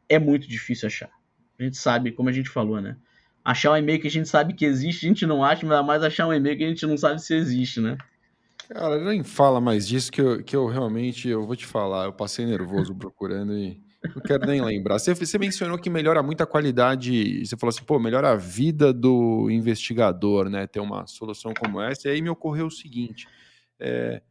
é 0.07 0.19
muito 0.19 0.47
difícil 0.47 0.85
achar. 0.85 1.18
A 1.59 1.63
gente 1.63 1.77
sabe, 1.77 2.11
como 2.11 2.29
a 2.29 2.31
gente 2.31 2.49
falou, 2.49 2.79
né? 2.79 2.95
Achar 3.43 3.71
um 3.71 3.77
e-mail 3.77 3.99
que 3.99 4.07
a 4.07 4.11
gente 4.11 4.29
sabe 4.29 4.53
que 4.53 4.65
existe, 4.65 5.05
a 5.05 5.09
gente 5.09 5.25
não 5.25 5.43
acha, 5.43 5.65
mas 5.65 5.85
mais 5.85 6.03
achar 6.03 6.27
um 6.27 6.33
e-mail 6.33 6.57
que 6.57 6.63
a 6.63 6.69
gente 6.69 6.85
não 6.85 6.97
sabe 6.97 7.21
se 7.21 7.35
existe, 7.35 7.81
né? 7.81 7.97
Cara, 8.69 9.03
nem 9.03 9.23
fala 9.23 9.59
mais 9.59 9.87
disso 9.87 10.11
que 10.11 10.21
eu, 10.21 10.43
que 10.43 10.55
eu 10.55 10.67
realmente, 10.67 11.27
eu 11.27 11.45
vou 11.45 11.55
te 11.55 11.65
falar, 11.65 12.05
eu 12.05 12.13
passei 12.13 12.45
nervoso 12.45 12.93
procurando 12.95 13.57
e 13.57 13.81
não 14.15 14.21
quero 14.21 14.45
nem 14.45 14.61
lembrar. 14.61 14.99
Você, 14.99 15.13
você 15.13 15.37
mencionou 15.39 15.77
que 15.77 15.89
melhora 15.89 16.21
muito 16.21 16.41
a 16.41 16.45
qualidade, 16.45 17.45
você 17.45 17.57
falou 17.57 17.71
assim, 17.71 17.83
pô, 17.83 17.99
melhora 17.99 18.29
a 18.29 18.35
vida 18.35 18.93
do 18.93 19.49
investigador, 19.49 20.49
né, 20.49 20.67
ter 20.67 20.79
uma 20.79 21.07
solução 21.07 21.51
como 21.59 21.81
essa, 21.81 22.07
e 22.07 22.11
aí 22.11 22.21
me 22.21 22.29
ocorreu 22.29 22.67
o 22.67 22.71
seguinte, 22.71 23.27
é, 23.79 24.21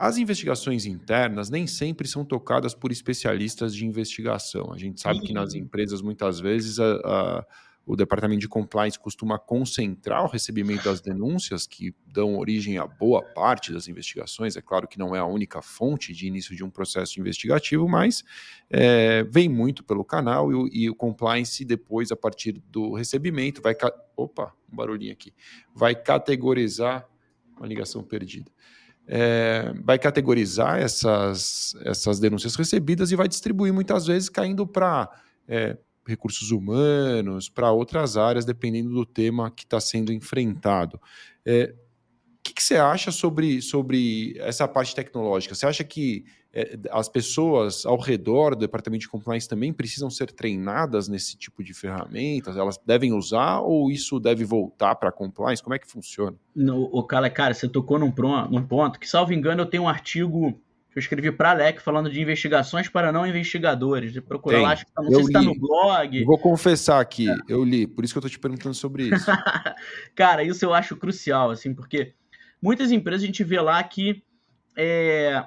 as 0.00 0.16
investigações 0.16 0.86
internas 0.86 1.50
nem 1.50 1.66
sempre 1.66 2.08
são 2.08 2.24
tocadas 2.24 2.74
por 2.74 2.90
especialistas 2.90 3.74
de 3.74 3.84
investigação. 3.84 4.72
A 4.72 4.78
gente 4.78 4.98
sabe 4.98 5.20
que 5.20 5.34
nas 5.34 5.54
empresas, 5.54 6.00
muitas 6.00 6.40
vezes, 6.40 6.80
a, 6.80 6.94
a 7.04 7.46
o 7.86 7.96
departamento 7.96 8.40
de 8.40 8.48
compliance 8.48 8.98
costuma 8.98 9.36
concentrar 9.36 10.22
o 10.24 10.28
recebimento 10.28 10.84
das 10.84 11.00
denúncias, 11.00 11.66
que 11.66 11.92
dão 12.06 12.38
origem 12.38 12.78
a 12.78 12.86
boa 12.86 13.20
parte 13.20 13.72
das 13.72 13.88
investigações. 13.88 14.56
É 14.56 14.62
claro 14.62 14.86
que 14.86 14.98
não 14.98 15.16
é 15.16 15.18
a 15.18 15.24
única 15.24 15.60
fonte 15.60 16.12
de 16.12 16.26
início 16.26 16.54
de 16.54 16.62
um 16.62 16.70
processo 16.70 17.18
investigativo, 17.18 17.88
mas 17.88 18.22
é, 18.70 19.24
vem 19.24 19.48
muito 19.48 19.82
pelo 19.82 20.04
canal 20.04 20.52
e, 20.68 20.84
e, 20.84 20.90
o 20.90 20.94
compliance, 20.94 21.64
depois, 21.64 22.12
a 22.12 22.16
partir 22.16 22.52
do 22.52 22.94
recebimento, 22.94 23.60
vai. 23.60 23.74
Opa, 24.16 24.54
um 24.72 24.76
barulhinho 24.76 25.12
aqui. 25.12 25.34
Vai 25.74 25.94
categorizar. 25.94 27.08
Uma 27.56 27.66
ligação 27.66 28.02
perdida. 28.02 28.50
É, 29.12 29.72
vai 29.82 29.98
categorizar 29.98 30.78
essas, 30.78 31.74
essas 31.84 32.20
denúncias 32.20 32.54
recebidas 32.54 33.10
e 33.10 33.16
vai 33.16 33.26
distribuir 33.26 33.72
muitas 33.72 34.06
vezes 34.06 34.28
caindo 34.28 34.64
para 34.64 35.10
é, 35.48 35.76
recursos 36.06 36.52
humanos, 36.52 37.48
para 37.48 37.72
outras 37.72 38.16
áreas, 38.16 38.44
dependendo 38.44 38.90
do 38.90 39.04
tema 39.04 39.50
que 39.50 39.64
está 39.64 39.80
sendo 39.80 40.12
enfrentado. 40.12 41.00
É, 41.44 41.74
o 41.74 42.42
que, 42.42 42.54
que, 42.54 42.62
você 42.62 42.76
acha 42.76 43.10
sobre, 43.10 43.60
sobre 43.60 44.36
essa 44.38 44.68
parte 44.68 44.94
tecnológica? 44.94 45.56
Você 45.56 45.66
acha 45.66 45.82
que 45.82 46.24
as 46.90 47.08
pessoas 47.08 47.86
ao 47.86 47.98
redor 47.98 48.56
do 48.56 48.60
departamento 48.60 49.02
de 49.02 49.08
compliance 49.08 49.48
também 49.48 49.72
precisam 49.72 50.10
ser 50.10 50.32
treinadas 50.32 51.08
nesse 51.08 51.36
tipo 51.36 51.62
de 51.62 51.72
ferramentas? 51.72 52.56
Elas 52.56 52.78
devem 52.84 53.12
usar 53.12 53.60
ou 53.60 53.90
isso 53.90 54.18
deve 54.18 54.44
voltar 54.44 54.96
para 54.96 55.10
a 55.10 55.12
compliance? 55.12 55.62
Como 55.62 55.74
é 55.74 55.78
que 55.78 55.86
funciona? 55.86 56.36
No, 56.54 56.88
o 56.92 57.04
cara, 57.04 57.30
cara, 57.30 57.54
você 57.54 57.68
tocou 57.68 57.98
num, 57.98 58.12
num 58.50 58.66
ponto 58.66 58.98
que, 58.98 59.08
salvo 59.08 59.32
engano, 59.32 59.62
eu 59.62 59.66
tenho 59.66 59.84
um 59.84 59.88
artigo 59.88 60.60
eu 60.94 60.98
escrevi 60.98 61.30
para 61.30 61.50
a 61.50 61.52
Alec 61.52 61.80
falando 61.80 62.10
de 62.10 62.20
investigações 62.20 62.88
para 62.88 63.12
não 63.12 63.24
investigadores. 63.24 64.12
De 64.12 64.20
procurar 64.20 64.56
Tem. 64.56 64.66
lá, 64.66 64.72
acho 64.72 64.86
que 64.86 64.92
tá, 64.92 65.02
não 65.02 65.10
eu 65.10 65.18
sei 65.18 65.26
li. 65.26 65.32
se 65.32 65.38
está 65.38 65.42
no 65.42 65.54
blog. 65.54 66.24
Vou 66.24 66.38
confessar 66.38 67.00
aqui, 67.00 67.30
é. 67.30 67.36
eu 67.48 67.62
li, 67.62 67.86
por 67.86 68.04
isso 68.04 68.12
que 68.12 68.18
eu 68.18 68.20
estou 68.20 68.30
te 68.30 68.38
perguntando 68.40 68.74
sobre 68.74 69.04
isso. 69.04 69.26
Cara, 70.16 70.42
isso 70.42 70.64
eu 70.64 70.74
acho 70.74 70.96
crucial, 70.96 71.50
assim, 71.50 71.72
porque 71.72 72.12
muitas 72.60 72.90
empresas 72.90 73.22
a 73.22 73.26
gente 73.26 73.44
vê 73.44 73.60
lá 73.60 73.80
que 73.84 74.24
é, 74.76 75.44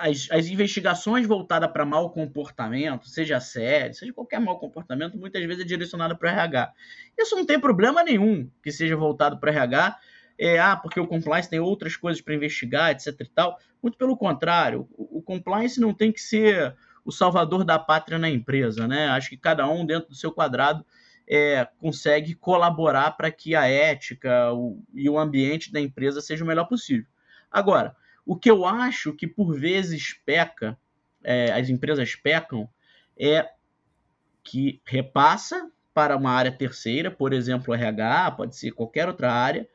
as, 0.00 0.28
as, 0.30 0.46
investigações 0.46 1.26
voltadas 1.26 1.70
para 1.70 1.84
mau 1.84 2.10
comportamento, 2.10 3.06
seja 3.08 3.38
sério, 3.38 3.94
seja 3.94 4.12
qualquer 4.12 4.40
mau 4.40 4.58
comportamento, 4.58 5.18
muitas 5.18 5.44
vezes 5.44 5.62
é 5.62 5.66
direcionada 5.66 6.14
para 6.14 6.30
RH. 6.30 6.72
Isso 7.18 7.36
não 7.36 7.44
tem 7.44 7.60
problema 7.60 8.02
nenhum 8.02 8.48
que 8.62 8.72
seja 8.72 8.96
voltado 8.96 9.38
para 9.38 9.50
RH, 9.50 9.98
é, 10.38 10.58
ah, 10.58 10.76
porque 10.76 10.98
o 10.98 11.06
compliance 11.06 11.50
tem 11.50 11.60
outras 11.60 11.96
coisas 11.96 12.22
para 12.22 12.34
investigar, 12.34 12.90
etc 12.90 13.14
e 13.20 13.28
tal. 13.28 13.58
Muito 13.82 13.98
pelo 13.98 14.16
contrário, 14.16 14.88
o, 14.92 15.18
o, 15.18 15.22
compliance 15.22 15.78
não 15.78 15.92
tem 15.92 16.10
que 16.10 16.20
ser 16.20 16.74
o 17.04 17.12
salvador 17.12 17.62
da 17.64 17.78
pátria 17.78 18.18
na 18.18 18.30
empresa, 18.30 18.88
né? 18.88 19.08
Acho 19.08 19.28
que 19.28 19.36
cada 19.36 19.68
um 19.68 19.84
dentro 19.84 20.08
do 20.08 20.14
seu 20.14 20.32
quadrado 20.32 20.84
é, 21.28 21.68
consegue 21.78 22.34
colaborar 22.34 23.10
para 23.12 23.30
que 23.30 23.54
a 23.54 23.66
ética 23.66 24.52
o, 24.52 24.82
e 24.94 25.10
o 25.10 25.18
ambiente 25.18 25.70
da 25.70 25.80
empresa 25.80 26.20
seja 26.20 26.42
o 26.42 26.46
melhor 26.46 26.64
possível. 26.64 27.06
Agora, 27.50 27.94
o 28.24 28.36
que 28.36 28.50
eu 28.50 28.64
acho 28.64 29.12
que 29.12 29.26
por 29.26 29.58
vezes 29.58 30.14
peca, 30.24 30.78
é, 31.22 31.52
as 31.52 31.68
empresas 31.68 32.14
pecam, 32.14 32.68
é 33.18 33.48
que 34.42 34.80
repassa 34.84 35.70
para 35.94 36.16
uma 36.16 36.30
área 36.30 36.50
terceira, 36.50 37.10
por 37.10 37.32
exemplo, 37.32 37.74
RH, 37.74 38.32
pode 38.32 38.56
ser 38.56 38.72
qualquer 38.72 39.08
outra 39.08 39.32
área, 39.32 39.68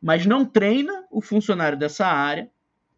mas 0.00 0.26
não 0.26 0.44
treina 0.44 1.06
o 1.10 1.20
funcionário 1.20 1.78
dessa 1.78 2.06
área 2.06 2.50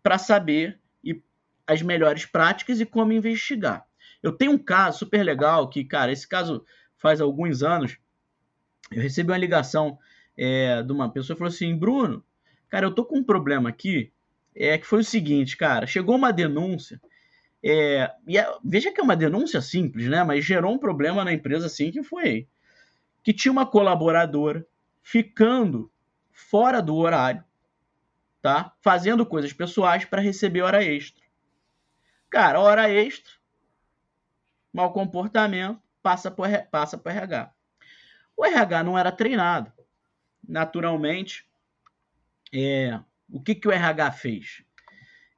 para 0.03 0.19
saber 0.19 0.79
e, 1.03 1.23
as 1.67 1.81
melhores 1.83 2.27
práticas 2.27 2.81
e 2.81 2.87
como 2.87 3.13
investigar. 3.13 3.87
Eu 4.23 4.33
tenho 4.33 4.53
um 4.53 4.59
caso 4.59 4.99
super 4.99 5.23
legal 5.23 5.69
que, 5.69 5.85
cara, 5.85 6.13
esse 6.13 6.29
caso 6.29 6.65
faz 6.97 7.21
alguns 7.21 7.63
anos, 7.63 7.97
eu 8.91 9.01
recebi 9.01 9.31
uma 9.31 9.39
ligação 9.39 9.99
é, 10.37 10.83
de 10.83 10.93
uma 10.93 11.11
pessoa 11.11 11.35
que 11.35 11.39
falou 11.39 11.53
assim, 11.53 11.75
Bruno, 11.77 12.25
cara, 12.69 12.85
eu 12.87 12.95
tô 12.95 13.05
com 13.05 13.19
um 13.19 13.25
problema 13.25 13.69
aqui, 13.69 14.13
é 14.55 14.79
que 14.79 14.87
foi 14.87 15.01
o 15.01 15.05
seguinte, 15.05 15.57
cara, 15.57 15.87
chegou 15.87 16.17
uma 16.17 16.33
denúncia, 16.33 17.01
é, 17.63 18.11
e 18.27 18.39
é, 18.39 18.47
veja 18.65 18.91
que 18.91 19.01
é 19.01 19.05
uma 19.05 19.17
denúncia 19.17 19.61
simples, 19.61 20.09
né? 20.09 20.25
Mas 20.25 20.45
gerou 20.45 20.73
um 20.73 20.79
problema 20.79 21.25
na 21.25 21.33
empresa 21.33 21.67
assim 21.67 21.91
que 21.91 22.03
foi 22.03 22.49
que 23.23 23.35
tinha 23.35 23.53
uma 23.53 23.67
colaboradora 23.67 24.67
ficando 25.03 25.93
fora 26.33 26.81
do 26.81 26.97
horário, 26.97 27.45
tá? 28.41 28.75
Fazendo 28.81 29.27
coisas 29.27 29.53
pessoais 29.53 30.05
para 30.05 30.23
receber 30.23 30.63
hora 30.63 30.83
extra. 30.83 31.23
Cara, 32.31 32.61
hora 32.61 32.89
extra, 32.89 33.33
mau 34.73 34.93
comportamento, 34.93 35.83
passa 36.03 36.31
por 36.31 36.49
passa 36.71 36.97
por 36.97 37.11
RH. 37.11 37.53
O 38.37 38.45
RH 38.45 38.85
não 38.85 38.99
era 38.99 39.13
treinado. 39.13 39.71
Naturalmente, 40.49 41.47
é, 42.55 42.99
o 43.33 43.41
que, 43.41 43.55
que 43.55 43.69
o 43.69 43.73
RH 43.73 44.13
fez? 44.13 44.63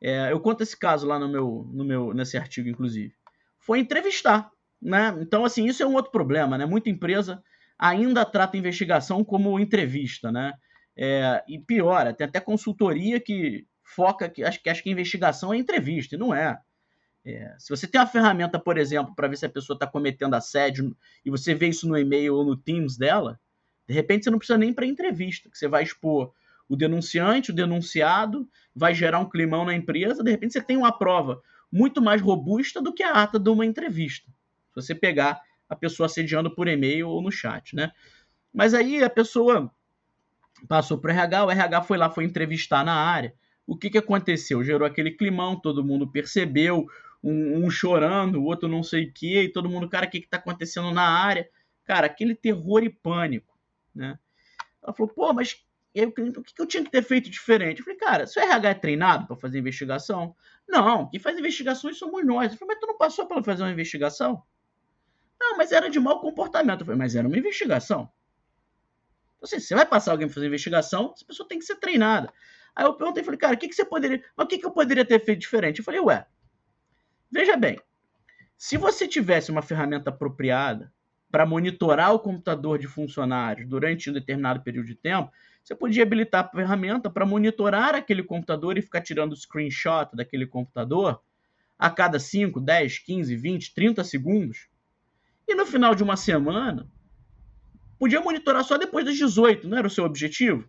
É, 0.01 0.33
eu 0.33 0.41
conto 0.41 0.63
esse 0.63 0.77
caso 0.77 1.07
lá 1.07 1.19
no 1.19 1.29
meu, 1.29 1.71
no 1.73 1.85
meu, 1.85 2.13
nesse 2.13 2.37
artigo, 2.37 2.69
inclusive. 2.69 3.15
Foi 3.59 3.79
entrevistar, 3.79 4.51
né? 4.81 5.17
Então, 5.21 5.45
assim, 5.45 5.67
isso 5.67 5.83
é 5.83 5.87
um 5.87 5.95
outro 5.95 6.11
problema, 6.11 6.59
né? 6.59 6.67
Muita 6.67 6.91
empresa 6.91 7.43
ainda 7.79 8.25
trata 8.25 8.57
investigação 8.57 9.25
como 9.25 9.59
entrevista, 9.59 10.33
né? 10.33 10.55
É, 10.97 11.43
e 11.49 11.59
pior, 11.59 12.13
tem 12.15 12.27
até 12.27 12.41
consultoria 12.41 13.19
que 13.19 13.67
foca 13.83 14.29
que 14.29 14.45
acho 14.45 14.63
que 14.63 14.69
acho 14.69 14.83
que 14.83 14.91
investigação 14.91 15.53
é 15.53 15.57
entrevista, 15.57 16.15
e 16.15 16.19
não 16.19 16.35
é. 16.35 16.59
é 17.25 17.55
se 17.59 17.71
você 17.71 17.87
tem 17.87 18.01
uma 18.01 18.07
ferramenta, 18.07 18.59
por 18.59 18.77
exemplo, 18.79 19.15
para 19.15 19.29
ver 19.29 19.37
se 19.37 19.47
a 19.47 19.51
pessoa 19.51 19.77
está 19.77 19.87
cometendo 19.87 20.35
assédio 20.35 20.97
e 21.25 21.31
você 21.31 21.55
vê 21.55 21.69
isso 21.69 21.89
no 21.89 21.97
e-mail 21.97 22.35
ou 22.35 22.45
no 22.45 22.57
Teams 22.57 22.97
dela, 22.97 23.41
de 23.89 23.95
repente 23.95 24.25
você 24.25 24.31
não 24.31 24.39
precisa 24.39 24.59
nem 24.59 24.73
para 24.73 24.87
entrevista, 24.87 25.49
que 25.51 25.57
você 25.57 25.69
vai 25.69 25.83
expor 25.83 26.33
o 26.69 26.77
denunciante, 26.77 27.51
o 27.51 27.55
denunciado, 27.55 28.49
vai 28.75 28.95
gerar 28.95 29.19
um 29.19 29.29
climão 29.29 29.65
na 29.65 29.75
empresa, 29.75 30.23
de 30.23 30.31
repente 30.31 30.55
você 30.55 30.61
tem 30.61 30.77
uma 30.77 30.97
prova 30.97 31.43
muito 31.71 32.03
mais 32.03 32.21
robusta 32.21 32.81
do 32.81 32.93
que 32.93 33.03
a 33.03 33.23
ata 33.23 33.39
de 33.39 33.49
uma 33.49 33.65
entrevista. 33.65 34.31
Se 34.71 34.75
você 34.75 34.95
pegar 34.95 35.41
a 35.69 35.75
pessoa 35.75 36.07
assediando 36.07 36.55
por 36.55 36.69
e-mail 36.69 37.09
ou 37.09 37.23
no 37.23 37.33
chat, 37.33 37.75
né? 37.75 37.93
Mas 38.53 38.75
aí 38.75 39.03
a 39.03 39.09
pessoa 39.09 39.73
passou 40.69 40.99
para 40.99 41.09
o 41.09 41.15
RH, 41.15 41.45
o 41.45 41.51
RH 41.51 41.83
foi 41.83 41.97
lá, 41.97 42.11
foi 42.11 42.25
entrevistar 42.25 42.85
na 42.85 42.95
área. 42.95 43.35
O 43.67 43.77
que, 43.77 43.89
que 43.89 43.99
aconteceu? 43.99 44.63
Gerou 44.63 44.87
aquele 44.87 45.13
climão, 45.13 45.59
todo 45.59 45.85
mundo 45.85 46.07
percebeu, 46.07 46.87
um, 47.23 47.65
um 47.65 47.71
chorando, 47.71 48.41
o 48.41 48.45
outro 48.45 48.69
não 48.69 48.83
sei 48.83 49.05
o 49.05 49.13
quê, 49.13 49.45
e 49.45 49.49
todo 49.49 49.69
mundo, 49.69 49.89
cara, 49.89 50.07
o 50.07 50.11
que 50.11 50.19
está 50.19 50.37
acontecendo 50.37 50.91
na 50.91 51.05
área? 51.05 51.49
Cara, 51.85 52.07
aquele 52.07 52.35
terror 52.35 52.83
e 52.83 52.91
pânico, 52.91 53.57
né? 53.95 54.19
Ela 54.83 54.93
falou, 54.93 55.13
pô, 55.13 55.33
mas 55.33 55.65
eu, 55.95 56.09
o 56.09 56.43
que, 56.43 56.55
que 56.55 56.63
eu 56.63 56.67
tinha 56.67 56.83
que 56.83 56.91
ter 56.91 57.03
feito 57.03 57.29
diferente? 57.29 57.79
Eu 57.79 57.85
falei, 57.85 57.99
cara, 57.99 58.27
se 58.27 58.39
o 58.39 58.43
RH 58.43 58.69
é 58.69 58.75
treinado 58.75 59.27
para 59.27 59.37
fazer 59.37 59.59
investigação? 59.59 60.35
Não, 60.69 61.09
quem 61.11 61.21
faz 61.21 61.39
investigações 61.39 61.99
somos 61.99 62.25
nós. 62.25 62.53
Eu 62.53 62.59
falei, 62.59 62.75
mas 62.75 62.81
tu 62.81 62.87
não 62.87 62.97
passou 62.97 63.27
para 63.27 63.43
fazer 63.43 63.63
uma 63.63 63.71
investigação? 63.71 64.43
Não, 65.39 65.57
mas 65.57 65.73
era 65.73 65.91
de 65.91 66.01
mau 66.01 66.21
comportamento. 66.21 66.81
Eu 66.81 66.87
falei, 66.87 66.99
mas 66.99 67.15
era 67.15 67.29
uma 67.29 67.37
investigação. 67.37 68.11
Então, 69.37 69.45
assim, 69.45 69.59
você 69.59 69.75
vai 69.75 69.85
passar 69.85 70.13
alguém 70.13 70.27
para 70.29 70.35
fazer 70.35 70.47
investigação, 70.47 71.13
essa 71.15 71.25
pessoa 71.25 71.49
tem 71.49 71.59
que 71.59 71.65
ser 71.65 71.77
treinada. 71.77 72.33
Aí 72.75 72.85
eu 72.87 72.95
perguntei, 72.95 73.23
falei, 73.23 73.39
cara, 73.39 73.55
o 73.55 73.59
que, 73.59 73.69
que 73.69 73.75
você 73.75 73.85
poderia. 73.85 74.25
Mas 74.37 74.45
o 74.45 74.49
que, 74.49 74.59
que 74.59 74.67
eu 74.67 74.71
poderia 74.71 75.05
ter 75.05 75.23
feito 75.23 75.41
diferente? 75.41 75.81
Eu 75.81 75.85
falei, 75.85 76.01
ué, 76.01 76.25
veja 77.31 77.57
bem, 77.57 77.79
se 78.57 78.77
você 78.79 79.07
tivesse 79.07 79.51
uma 79.51 79.61
ferramenta 79.61 80.11
apropriada 80.11 80.93
para 81.31 81.45
monitorar 81.45 82.15
o 82.15 82.19
computador 82.19 82.79
de 82.79 82.87
funcionários 82.87 83.69
durante 83.69 84.09
um 84.09 84.13
determinado 84.13 84.63
período 84.63 84.87
de 84.87 84.95
tempo, 84.95 85.33
você 85.63 85.75
podia 85.75 86.03
habilitar 86.03 86.45
a 86.45 86.49
ferramenta 86.49 87.09
para 87.09 87.25
monitorar 87.25 87.95
aquele 87.95 88.23
computador 88.23 88.77
e 88.77 88.83
ficar 88.83 89.01
tirando 89.01 89.37
screenshot 89.37 90.15
daquele 90.15 90.47
computador 90.47 91.23
a 91.79 91.89
cada 91.91 92.19
5, 92.19 92.61
10, 92.61 92.99
15, 92.99 93.37
20, 93.37 93.75
30 93.75 94.05
segundos. 94.05 94.69
E 95.47 95.55
no 95.55 95.65
final 95.65 95.95
de 95.95 96.03
uma 96.03 96.17
semana, 96.17 96.89
podia 97.99 98.21
monitorar 98.21 98.65
só 98.65 98.77
depois 98.77 99.05
das 99.05 99.17
18, 99.17 99.69
não 99.69 99.79
era 99.79 99.87
o 99.87 99.91
seu 99.91 100.05
objetivo? 100.05 100.69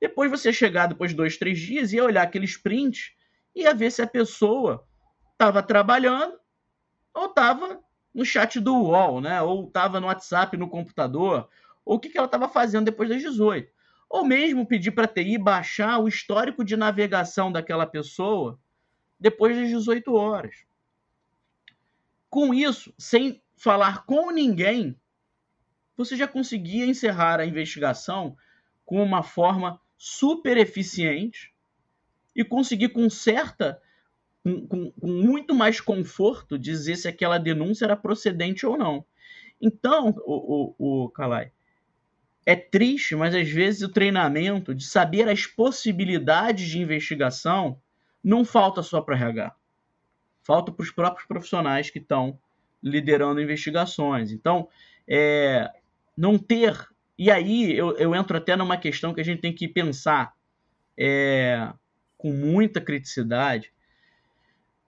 Depois 0.00 0.30
você 0.30 0.52
chegar 0.52 0.88
depois 0.88 1.12
de 1.12 1.16
dois, 1.16 1.36
três 1.36 1.60
dias, 1.60 1.92
ia 1.92 2.04
olhar 2.04 2.22
aquele 2.22 2.44
sprint 2.44 3.16
e 3.54 3.62
ia 3.62 3.72
ver 3.72 3.90
se 3.92 4.02
a 4.02 4.06
pessoa 4.06 4.84
estava 5.32 5.62
trabalhando 5.62 6.34
ou 7.14 7.26
estava 7.26 7.80
no 8.12 8.24
chat 8.24 8.58
do 8.58 8.74
UOL, 8.74 9.20
né? 9.20 9.40
Ou 9.42 9.66
estava 9.66 10.00
no 10.00 10.06
WhatsApp 10.06 10.56
no 10.56 10.68
computador, 10.68 11.48
ou 11.84 11.96
o 11.96 12.00
que, 12.00 12.08
que 12.08 12.18
ela 12.18 12.26
estava 12.26 12.48
fazendo 12.48 12.86
depois 12.86 13.08
das 13.08 13.22
18. 13.22 13.70
Ou 14.12 14.26
mesmo 14.26 14.66
pedir 14.66 14.90
para 14.90 15.06
a 15.06 15.08
TI 15.08 15.38
baixar 15.38 15.98
o 15.98 16.06
histórico 16.06 16.62
de 16.62 16.76
navegação 16.76 17.50
daquela 17.50 17.86
pessoa 17.86 18.60
depois 19.18 19.56
das 19.56 19.70
18 19.70 20.14
horas. 20.14 20.66
Com 22.28 22.52
isso, 22.52 22.92
sem 22.98 23.42
falar 23.56 24.04
com 24.04 24.30
ninguém, 24.30 24.94
você 25.96 26.14
já 26.14 26.28
conseguia 26.28 26.84
encerrar 26.84 27.40
a 27.40 27.46
investigação 27.46 28.36
com 28.84 29.02
uma 29.02 29.22
forma 29.22 29.80
super 29.96 30.58
eficiente 30.58 31.50
e 32.36 32.44
conseguir 32.44 32.90
com 32.90 33.08
certa 33.08 33.80
com, 34.44 34.66
com, 34.66 34.92
com, 34.92 35.06
muito 35.06 35.54
mais 35.54 35.80
conforto 35.80 36.58
dizer 36.58 36.96
se 36.96 37.08
aquela 37.08 37.38
denúncia 37.38 37.86
era 37.86 37.96
procedente 37.96 38.66
ou 38.66 38.76
não. 38.76 39.06
Então, 39.58 40.14
o, 40.26 40.74
o, 40.78 41.04
o 41.04 41.10
é 42.44 42.56
triste, 42.56 43.14
mas 43.14 43.34
às 43.34 43.48
vezes 43.48 43.82
o 43.82 43.88
treinamento 43.88 44.74
de 44.74 44.84
saber 44.84 45.28
as 45.28 45.46
possibilidades 45.46 46.68
de 46.68 46.80
investigação 46.80 47.80
não 48.22 48.44
falta 48.44 48.82
só 48.82 49.00
para 49.00 49.16
RH. 49.16 49.54
Falta 50.42 50.72
para 50.72 50.82
os 50.82 50.90
próprios 50.90 51.26
profissionais 51.26 51.88
que 51.88 51.98
estão 51.98 52.38
liderando 52.82 53.40
investigações. 53.40 54.32
Então, 54.32 54.68
é, 55.06 55.70
não 56.16 56.36
ter. 56.36 56.88
E 57.16 57.30
aí 57.30 57.76
eu, 57.76 57.96
eu 57.96 58.14
entro 58.14 58.36
até 58.36 58.56
numa 58.56 58.76
questão 58.76 59.14
que 59.14 59.20
a 59.20 59.24
gente 59.24 59.40
tem 59.40 59.52
que 59.52 59.68
pensar 59.68 60.34
é, 60.98 61.72
com 62.18 62.32
muita 62.32 62.80
criticidade. 62.80 63.72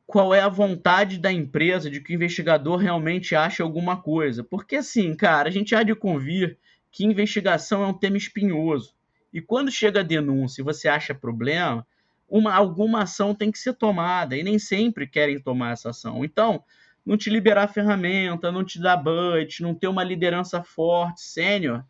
Qual 0.07 0.35
é 0.35 0.41
a 0.41 0.49
vontade 0.49 1.19
da 1.19 1.33
empresa 1.33 1.89
de 1.89 2.01
que 2.01 2.13
o 2.13 2.15
investigador 2.15 2.79
realmente 2.79 3.35
ache 3.35 3.63
alguma 3.63 3.97
coisa? 3.97 4.45
Porque, 4.45 4.77
assim, 4.77 5.15
cara, 5.15 5.49
a 5.49 5.53
gente 5.53 5.75
há 5.75 5.83
de 5.83 5.95
convir 5.95 6.59
que 6.95 7.05
investigação 7.05 7.83
é 7.83 7.89
um 7.89 7.93
tema 7.93 8.17
espinhoso. 8.17 8.95
E 9.33 9.41
quando 9.41 9.69
chega 9.69 9.99
a 9.99 10.05
denúncia 10.05 10.63
e 10.63 10.65
você 10.65 10.87
acha 10.87 11.13
problema, 11.13 11.85
uma, 12.29 12.55
alguma 12.55 13.03
ação 13.03 13.35
tem 13.35 13.51
que 13.51 13.59
ser 13.59 13.75
tomada. 13.75 14.37
E 14.37 14.45
nem 14.45 14.61
sempre 14.61 15.05
querem 15.05 15.41
tomar 15.41 15.73
essa 15.73 15.91
ação. 15.91 16.25
Então, 16.25 16.63
não 17.05 17.17
te 17.17 17.29
liberar 17.29 17.67
ferramenta, 17.67 18.53
não 18.53 18.65
te 18.65 18.81
dar 18.81 18.97
budget, 18.97 19.61
não 19.61 19.75
ter 19.75 19.89
uma 19.89 20.05
liderança 20.05 20.63
forte, 20.63 21.21
sênior, 21.23 21.85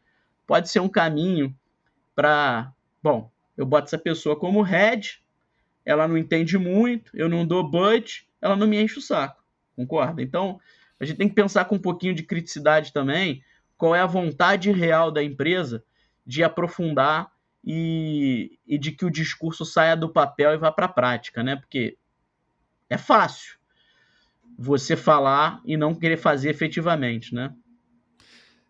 pode 0.46 0.70
ser 0.70 0.80
um 0.80 0.88
caminho 0.88 1.55
para, 2.16 2.72
bom, 3.02 3.30
eu 3.59 3.66
boto 3.66 3.88
essa 3.88 3.98
pessoa 3.98 4.34
como 4.34 4.62
head, 4.62 5.22
ela 5.84 6.09
não 6.09 6.16
entende 6.16 6.57
muito, 6.57 7.14
eu 7.14 7.28
não 7.28 7.46
dou 7.46 7.62
budget, 7.62 8.26
ela 8.40 8.57
não 8.57 8.66
me 8.66 8.82
enche 8.82 8.98
o 8.98 9.02
saco. 9.02 9.44
Concorda? 9.76 10.22
Então, 10.22 10.59
a 10.98 11.05
gente 11.05 11.18
tem 11.18 11.28
que 11.28 11.34
pensar 11.34 11.66
com 11.66 11.74
um 11.74 11.82
pouquinho 11.82 12.14
de 12.14 12.22
criticidade 12.22 12.90
também 12.90 13.42
qual 13.77 13.95
é 13.95 14.01
a 14.01 14.07
vontade 14.07 14.70
real 14.70 15.11
da 15.11 15.22
empresa 15.22 15.85
de 16.27 16.43
aprofundar 16.43 17.31
e, 17.64 18.59
e 18.66 18.79
de 18.79 18.93
que 18.93 19.05
o 19.05 19.11
discurso 19.11 19.64
saia 19.64 19.97
do 19.97 20.09
papel 20.09 20.53
e 20.53 20.59
vá 20.59 20.70
para 20.70 20.87
a 20.87 20.89
prática, 20.89 21.43
né? 21.43 21.57
Porque 21.57 21.97
é 22.89 22.99
fácil 22.99 23.57
você 24.57 24.97
falar 24.97 25.61
e 25.64 25.77
não 25.77 25.95
querer 25.95 26.16
fazer 26.16 26.51
efetivamente, 26.51 27.35
né? 27.35 27.55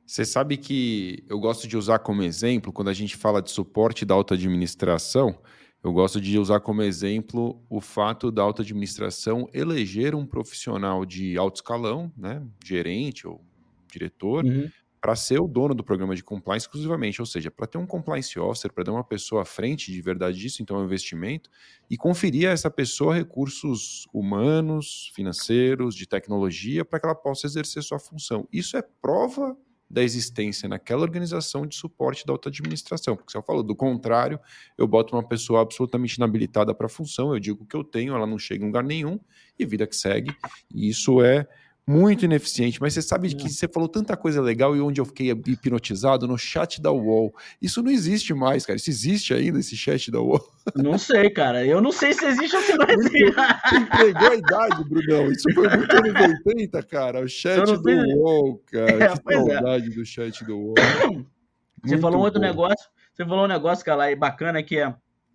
Você 0.06 0.24
sabe 0.24 0.56
que 0.56 1.24
eu 1.28 1.38
gosto 1.38 1.66
de 1.66 1.76
usar 1.76 1.98
como 1.98 2.22
exemplo, 2.22 2.72
quando 2.72 2.88
a 2.88 2.92
gente 2.92 3.16
fala 3.16 3.40
de 3.40 3.50
suporte 3.50 4.04
da 4.04 4.14
alta 4.14 4.34
administração, 4.34 5.38
eu 5.82 5.92
gosto 5.92 6.20
de 6.20 6.38
usar 6.38 6.60
como 6.60 6.82
exemplo 6.82 7.62
o 7.68 7.80
fato 7.80 8.30
da 8.30 8.42
alta 8.42 8.62
administração 8.62 9.48
eleger 9.52 10.14
um 10.14 10.26
profissional 10.26 11.04
de 11.04 11.36
alto 11.38 11.56
escalão, 11.56 12.12
né, 12.16 12.42
gerente 12.64 13.26
ou 13.26 13.44
diretor, 13.90 14.44
uhum. 14.44 14.70
Para 15.04 15.14
ser 15.14 15.38
o 15.38 15.46
dono 15.46 15.74
do 15.74 15.84
programa 15.84 16.16
de 16.16 16.24
compliance 16.24 16.64
exclusivamente, 16.64 17.20
ou 17.20 17.26
seja, 17.26 17.50
para 17.50 17.66
ter 17.66 17.76
um 17.76 17.86
compliance 17.86 18.40
officer, 18.40 18.72
para 18.72 18.84
ter 18.84 18.90
uma 18.90 19.04
pessoa 19.04 19.42
à 19.42 19.44
frente 19.44 19.92
de 19.92 20.00
verdade 20.00 20.38
disso, 20.38 20.62
então 20.62 20.78
é 20.78 20.80
um 20.80 20.84
investimento, 20.86 21.50
e 21.90 21.96
conferir 21.98 22.48
a 22.48 22.52
essa 22.52 22.70
pessoa 22.70 23.14
recursos 23.14 24.08
humanos, 24.14 25.12
financeiros, 25.14 25.94
de 25.94 26.06
tecnologia, 26.06 26.86
para 26.86 26.98
que 26.98 27.04
ela 27.04 27.14
possa 27.14 27.46
exercer 27.46 27.82
sua 27.82 27.98
função. 27.98 28.48
Isso 28.50 28.78
é 28.78 28.82
prova 29.02 29.54
da 29.90 30.02
existência 30.02 30.66
naquela 30.66 31.02
organização 31.02 31.66
de 31.66 31.76
suporte 31.76 32.24
da 32.24 32.32
alta 32.32 32.48
administração. 32.48 33.14
Porque 33.14 33.30
se 33.30 33.36
eu 33.36 33.42
falo 33.42 33.62
do 33.62 33.76
contrário, 33.76 34.40
eu 34.78 34.88
boto 34.88 35.14
uma 35.14 35.22
pessoa 35.22 35.60
absolutamente 35.60 36.14
inabilitada 36.14 36.74
para 36.74 36.86
a 36.86 36.88
função, 36.88 37.34
eu 37.34 37.38
digo 37.38 37.66
que 37.66 37.76
eu 37.76 37.84
tenho, 37.84 38.14
ela 38.14 38.26
não 38.26 38.38
chega 38.38 38.64
em 38.64 38.68
lugar 38.68 38.82
nenhum 38.82 39.20
e 39.58 39.66
vida 39.66 39.86
que 39.86 39.94
segue. 39.94 40.34
E 40.74 40.88
isso 40.88 41.22
é 41.22 41.46
muito 41.86 42.24
ineficiente, 42.24 42.80
mas 42.80 42.94
você 42.94 43.02
sabe 43.02 43.34
que 43.34 43.48
você 43.48 43.68
falou 43.68 43.88
tanta 43.88 44.16
coisa 44.16 44.40
legal 44.40 44.74
e 44.74 44.80
onde 44.80 45.00
eu 45.00 45.04
fiquei 45.04 45.30
hipnotizado 45.30 46.26
no 46.26 46.38
chat 46.38 46.80
da 46.80 46.90
UOL. 46.90 47.34
Isso 47.60 47.82
não 47.82 47.90
existe 47.90 48.32
mais, 48.32 48.64
cara. 48.64 48.78
Isso 48.78 48.88
existe 48.88 49.34
ainda, 49.34 49.58
esse 49.58 49.76
chat 49.76 50.10
da 50.10 50.18
UOL? 50.18 50.40
Não 50.74 50.96
sei, 50.96 51.28
cara. 51.28 51.64
Eu 51.64 51.82
não 51.82 51.92
sei 51.92 52.14
se 52.14 52.24
existe 52.24 52.56
ou 52.56 52.62
se 52.62 52.74
não 52.74 52.86
existe. 52.88 53.76
Entregou 53.76 54.30
a 54.30 54.34
idade, 54.34 54.84
Brunão. 54.88 55.30
Isso 55.30 55.52
foi 55.54 55.68
muito 55.76 55.96
anos 55.96 56.38
80, 56.46 56.82
cara. 56.84 57.20
O 57.20 57.28
chat 57.28 57.66
do 57.66 57.90
UOL, 58.18 58.62
cara. 58.72 58.90
É, 58.90 58.96
que 58.96 59.34
é. 59.34 59.36
saudade 59.36 59.86
é. 59.86 59.94
do 59.94 60.06
chat 60.06 60.44
do 60.44 60.56
UOL. 60.58 60.74
Você 60.76 61.90
muito 61.90 62.00
falou 62.00 62.20
um 62.20 62.22
outro 62.22 62.40
bom. 62.40 62.46
negócio. 62.46 62.88
Você 63.12 63.24
falou 63.26 63.44
um 63.44 63.48
negócio, 63.48 63.84
cara, 63.84 64.16
bacana 64.16 64.62
que 64.62 64.78
é 64.78 64.94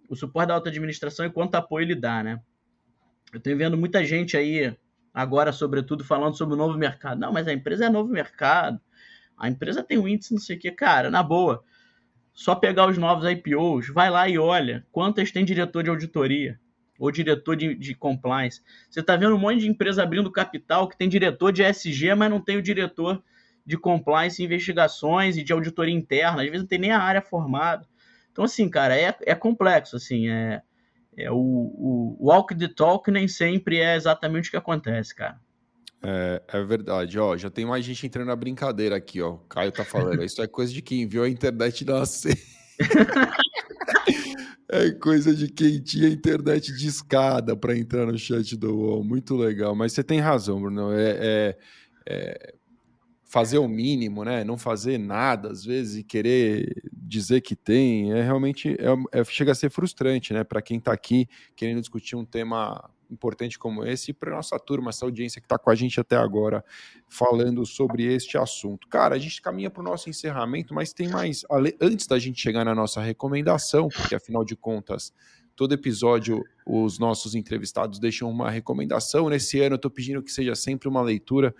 o 0.09 0.15
suporte 0.15 0.47
da 0.47 0.55
alta 0.55 0.69
administração 0.69 1.25
e 1.27 1.29
quanto 1.29 1.53
apoio 1.55 1.83
ele 1.83 1.95
dá, 1.95 2.23
né? 2.23 2.39
Eu 3.31 3.39
tenho 3.39 3.55
vendo 3.55 3.77
muita 3.77 4.03
gente 4.03 4.35
aí 4.35 4.75
agora, 5.19 5.51
sobretudo, 5.51 6.03
falando 6.03 6.37
sobre 6.37 6.55
o 6.55 6.57
novo 6.57 6.77
mercado. 6.77 7.19
Não, 7.19 7.31
mas 7.31 7.47
a 7.47 7.53
empresa 7.53 7.85
é 7.85 7.89
novo 7.89 8.09
mercado. 8.09 8.79
A 9.37 9.49
empresa 9.49 9.83
tem 9.83 9.97
um 9.97 10.07
índice, 10.07 10.33
não 10.33 10.39
sei 10.39 10.55
o 10.57 10.59
quê. 10.59 10.71
Cara, 10.71 11.09
na 11.09 11.21
boa, 11.21 11.63
só 12.33 12.55
pegar 12.55 12.87
os 12.87 12.97
novos 12.97 13.29
IPOs, 13.29 13.89
vai 13.89 14.09
lá 14.09 14.29
e 14.29 14.37
olha 14.37 14.85
quantas 14.91 15.31
tem 15.31 15.43
diretor 15.43 15.83
de 15.83 15.89
auditoria 15.89 16.59
ou 16.97 17.11
diretor 17.11 17.55
de, 17.55 17.75
de 17.75 17.93
compliance. 17.95 18.61
Você 18.89 18.99
está 18.99 19.15
vendo 19.15 19.35
um 19.35 19.39
monte 19.39 19.59
de 19.59 19.67
empresa 19.69 20.03
abrindo 20.03 20.31
capital 20.31 20.87
que 20.87 20.97
tem 20.97 21.07
diretor 21.07 21.51
de 21.51 21.63
SG, 21.63 22.15
mas 22.15 22.29
não 22.29 22.41
tem 22.41 22.57
o 22.57 22.61
diretor 22.61 23.23
de 23.65 23.77
compliance, 23.77 24.43
investigações 24.43 25.37
e 25.37 25.43
de 25.43 25.53
auditoria 25.53 25.93
interna. 25.93 26.41
Às 26.41 26.47
vezes 26.47 26.61
não 26.61 26.67
tem 26.67 26.79
nem 26.79 26.91
a 26.91 26.99
área 27.01 27.21
formada. 27.21 27.87
Então, 28.31 28.43
assim, 28.43 28.69
cara, 28.69 28.97
é, 28.97 29.15
é 29.25 29.35
complexo, 29.35 29.95
assim, 29.95 30.29
é, 30.29 30.61
é, 31.17 31.31
o, 31.31 31.35
o 31.37 32.17
walk 32.19 32.55
the 32.55 32.67
talk 32.67 33.09
nem 33.11 33.27
sempre 33.27 33.79
é 33.79 33.95
exatamente 33.95 34.47
o 34.47 34.51
que 34.51 34.57
acontece, 34.57 35.13
cara. 35.15 35.39
É, 36.01 36.41
é, 36.47 36.63
verdade, 36.63 37.19
ó. 37.19 37.35
Já 37.35 37.49
tem 37.49 37.65
mais 37.65 37.83
gente 37.83 38.05
entrando 38.05 38.27
na 38.27 38.35
brincadeira 38.35 38.95
aqui, 38.95 39.21
ó. 39.21 39.33
O 39.33 39.37
Caio 39.39 39.71
tá 39.71 39.83
falando. 39.83 40.23
Isso 40.23 40.41
é 40.41 40.47
coisa 40.47 40.71
de 40.71 40.81
quem 40.81 41.05
viu 41.07 41.23
a 41.23 41.29
internet 41.29 41.83
nascer. 41.83 42.37
é 44.71 44.91
coisa 44.91 45.35
de 45.35 45.49
quem 45.49 45.81
tinha 45.81 46.07
internet 46.07 46.73
de 46.73 46.87
escada 46.87 47.55
para 47.55 47.77
entrar 47.77 48.05
no 48.05 48.17
chat 48.17 48.55
do 48.55 48.77
UOL. 48.77 49.03
Muito 49.03 49.35
legal. 49.35 49.75
Mas 49.75 49.91
você 49.91 50.03
tem 50.03 50.19
razão, 50.19 50.61
Bruno. 50.61 50.93
É, 50.93 51.17
é, 51.19 51.57
é, 52.07 52.53
fazer 53.25 53.57
o 53.57 53.67
mínimo, 53.67 54.23
né? 54.23 54.45
Não 54.45 54.57
fazer 54.57 54.97
nada, 54.97 55.51
às 55.51 55.65
vezes, 55.65 55.97
e 55.97 56.03
querer 56.03 56.81
dizer 57.09 57.41
que 57.41 57.55
tem, 57.55 58.13
é 58.13 58.21
realmente 58.21 58.77
é, 58.79 59.19
é 59.19 59.23
chega 59.23 59.51
a 59.51 59.55
ser 59.55 59.69
frustrante, 59.71 60.31
né? 60.31 60.43
Para 60.43 60.61
quem 60.61 60.77
está 60.77 60.93
aqui 60.93 61.27
querendo 61.55 61.79
discutir 61.79 62.15
um 62.15 62.23
tema 62.23 62.89
importante 63.09 63.57
como 63.57 63.83
esse 63.83 64.11
e 64.11 64.13
para 64.13 64.35
nossa 64.35 64.59
turma, 64.59 64.91
essa 64.91 65.03
audiência 65.03 65.41
que 65.41 65.45
está 65.45 65.57
com 65.57 65.71
a 65.71 65.75
gente 65.75 65.99
até 65.99 66.15
agora 66.15 66.63
falando 67.07 67.65
sobre 67.65 68.03
este 68.03 68.37
assunto. 68.37 68.87
Cara, 68.87 69.15
a 69.15 69.17
gente 69.17 69.41
caminha 69.41 69.71
para 69.71 69.81
o 69.81 69.83
nosso 69.83 70.09
encerramento, 70.09 70.75
mas 70.75 70.93
tem 70.93 71.09
mais. 71.09 71.43
Antes 71.81 72.05
da 72.05 72.19
gente 72.19 72.39
chegar 72.39 72.63
na 72.63 72.75
nossa 72.75 73.01
recomendação, 73.01 73.89
porque 73.89 74.13
afinal 74.13 74.45
de 74.45 74.55
contas 74.55 75.11
Todo 75.59 75.73
episódio, 75.73 76.41
os 76.65 76.97
nossos 76.99 77.35
entrevistados 77.35 77.99
deixam 77.99 78.31
uma 78.31 78.49
recomendação. 78.49 79.27
Nesse 79.27 79.59
ano, 79.59 79.73
eu 79.73 79.75
estou 79.75 79.91
pedindo 79.91 80.23
que 80.23 80.31
seja 80.31 80.55
sempre 80.55 80.87
uma 80.87 81.01
leitura, 81.01 81.53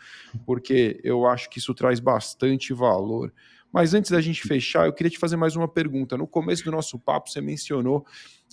porque 0.46 1.02
eu 1.04 1.28
acho 1.28 1.50
que 1.50 1.60
isso 1.60 1.74
traz 1.74 2.00
bastante 2.00 2.74
valor. 2.74 3.34
Mas 3.72 3.94
antes 3.94 4.12
da 4.12 4.20
gente 4.20 4.42
fechar, 4.42 4.86
eu 4.86 4.94
queria 4.94 5.10
te 5.10 5.20
fazer 5.20 5.36
mais 5.36 5.56
uma 5.56 5.68
pergunta. 5.68 6.18
No 6.18 6.28
começo 6.28 6.64
do 6.64 6.72
nosso 6.72 6.98
papo, 6.98 7.30
você 7.30 7.40
mencionou 7.40 8.06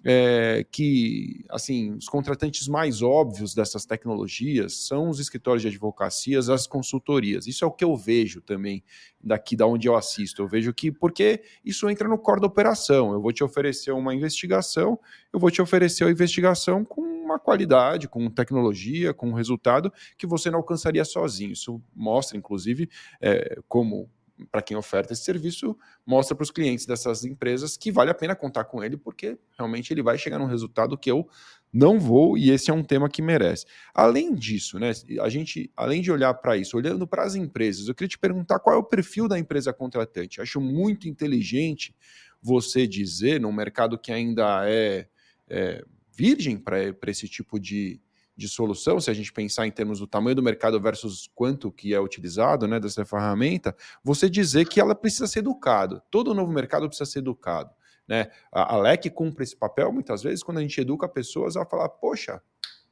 é, 0.05 0.65
que 0.71 1.45
assim 1.49 1.93
os 1.95 2.09
contratantes 2.09 2.69
mais 2.69 3.03
óbvios 3.03 3.55
dessas 3.55 3.85
tecnologias 3.85 4.87
são 4.87 5.09
os 5.09 5.19
escritórios 5.19 5.63
de 5.63 5.69
advocacias, 5.69 6.49
as 6.49 6.67
consultorias. 6.67 7.47
Isso 7.47 7.65
é 7.65 7.67
o 7.67 7.73
que 7.73 7.85
eu 7.85 7.97
vejo 7.97 8.41
também 8.41 8.85
daqui 9.23 9.57
da 9.57 9.67
onde 9.67 9.89
eu 9.89 9.97
assisto. 9.97 10.43
Eu 10.43 10.49
vejo 10.49 10.73
que 10.73 10.93
porque 10.93 11.43
isso 11.65 11.89
entra 11.89 12.09
no 12.09 12.19
core 12.19 12.41
da 12.41 12.47
operação. 12.47 13.13
Eu 13.13 13.21
vou 13.21 13.33
te 13.33 13.43
oferecer 13.43 13.91
uma 13.93 14.15
investigação, 14.15 14.99
eu 15.33 15.41
vou 15.41 15.51
te 15.51 15.63
oferecer 15.63 16.05
a 16.05 16.11
investigação 16.11 16.85
com 16.85 17.01
uma 17.01 17.39
qualidade, 17.39 18.07
com 18.07 18.31
tecnologia, 18.31 19.13
com 19.13 19.31
um 19.31 19.35
resultado 19.35 19.93
que 20.17 20.27
você 20.27 20.51
não 20.51 20.59
alcançaria 20.59 21.05
sozinho. 21.05 21.53
Isso 21.53 21.83
mostra, 21.95 22.37
inclusive, 22.37 22.89
é, 23.21 23.59
como 23.67 24.09
para 24.51 24.63
quem 24.63 24.77
oferta 24.77 25.13
esse 25.13 25.23
serviço, 25.23 25.77
mostra 26.05 26.37
para 26.37 26.43
os 26.43 26.51
clientes 26.51 26.87
dessas 26.87 27.25
empresas 27.25 27.77
que 27.77 27.91
vale 27.91 28.11
a 28.11 28.15
pena 28.15 28.37
contar 28.37 28.65
com 28.65 28.83
ele, 28.83 28.97
porque 28.97 29.39
realmente 29.57 29.93
ele 29.93 30.03
vai 30.03 30.19
chegar 30.19 30.39
num 30.39 30.47
resultado 30.47 30.97
que 30.99 31.11
eu 31.11 31.29
não 31.73 31.99
vou, 31.99 32.39
e 32.39 32.51
esse 32.51 32.71
é 32.71 32.75
um 32.75 32.83
tema 32.83 33.09
que 33.09 33.21
merece. 33.21 33.67
Além 33.95 34.35
disso, 34.35 34.79
né, 34.79 34.93
a 35.21 35.29
gente, 35.29 35.71
além 35.77 36.01
de 36.01 36.11
olhar 36.11 36.33
para 36.35 36.57
isso, 36.57 36.77
olhando 36.77 37.07
para 37.07 37.25
as 37.25 37.35
empresas, 37.35 37.89
eu 37.89 37.95
queria 37.95 38.09
te 38.09 38.19
perguntar 38.19 38.59
qual 38.59 38.77
é 38.77 38.79
o 38.79 38.85
perfil 38.85 39.29
da 39.29 39.39
empresa 39.39 39.73
contratante. 39.73 40.41
Acho 40.41 40.61
muito 40.61 41.09
inteligente 41.09 41.95
você 42.41 42.87
dizer, 42.87 43.41
num 43.41 43.53
mercado 43.53 43.99
que 43.99 44.13
ainda 44.13 44.69
é, 44.69 45.09
é 45.49 45.85
virgem 46.17 46.57
para 46.57 46.95
esse 47.07 47.29
tipo 47.29 47.59
de, 47.59 48.01
de 48.37 48.49
solução, 48.49 49.01
se 49.01 49.11
a 49.11 49.15
gente 49.15 49.33
pensar 49.33 49.67
em 49.67 49.71
termos 49.71 49.99
do 49.99 50.07
tamanho 50.07 50.37
do 50.37 50.43
mercado 50.43 50.79
versus 50.81 51.29
quanto 51.35 51.73
que 51.73 51.95
é 51.95 52.01
utilizado 52.01 52.69
né, 52.69 52.79
dessa 52.79 53.05
ferramenta, 53.05 53.75
você 54.05 54.29
dizer 54.29 54.69
que 54.69 54.79
ela 54.79 54.95
precisa 54.95 55.27
ser 55.27 55.39
educada. 55.39 56.03
Todo 56.11 56.35
novo 56.35 56.53
mercado 56.53 56.87
precisa 56.87 57.11
ser 57.11 57.21
educado. 57.21 57.71
Né? 58.07 58.29
A, 58.53 58.75
a 58.75 58.79
LEC 58.79 59.11
cumpre 59.11 59.43
esse 59.43 59.57
papel 59.57 59.91
muitas 59.91 60.23
vezes 60.23 60.43
quando 60.43 60.59
a 60.59 60.61
gente 60.61 60.79
educa 60.81 61.09
pessoas 61.09 61.57
a 61.57 61.65
falar, 61.65 61.89
poxa, 61.89 62.43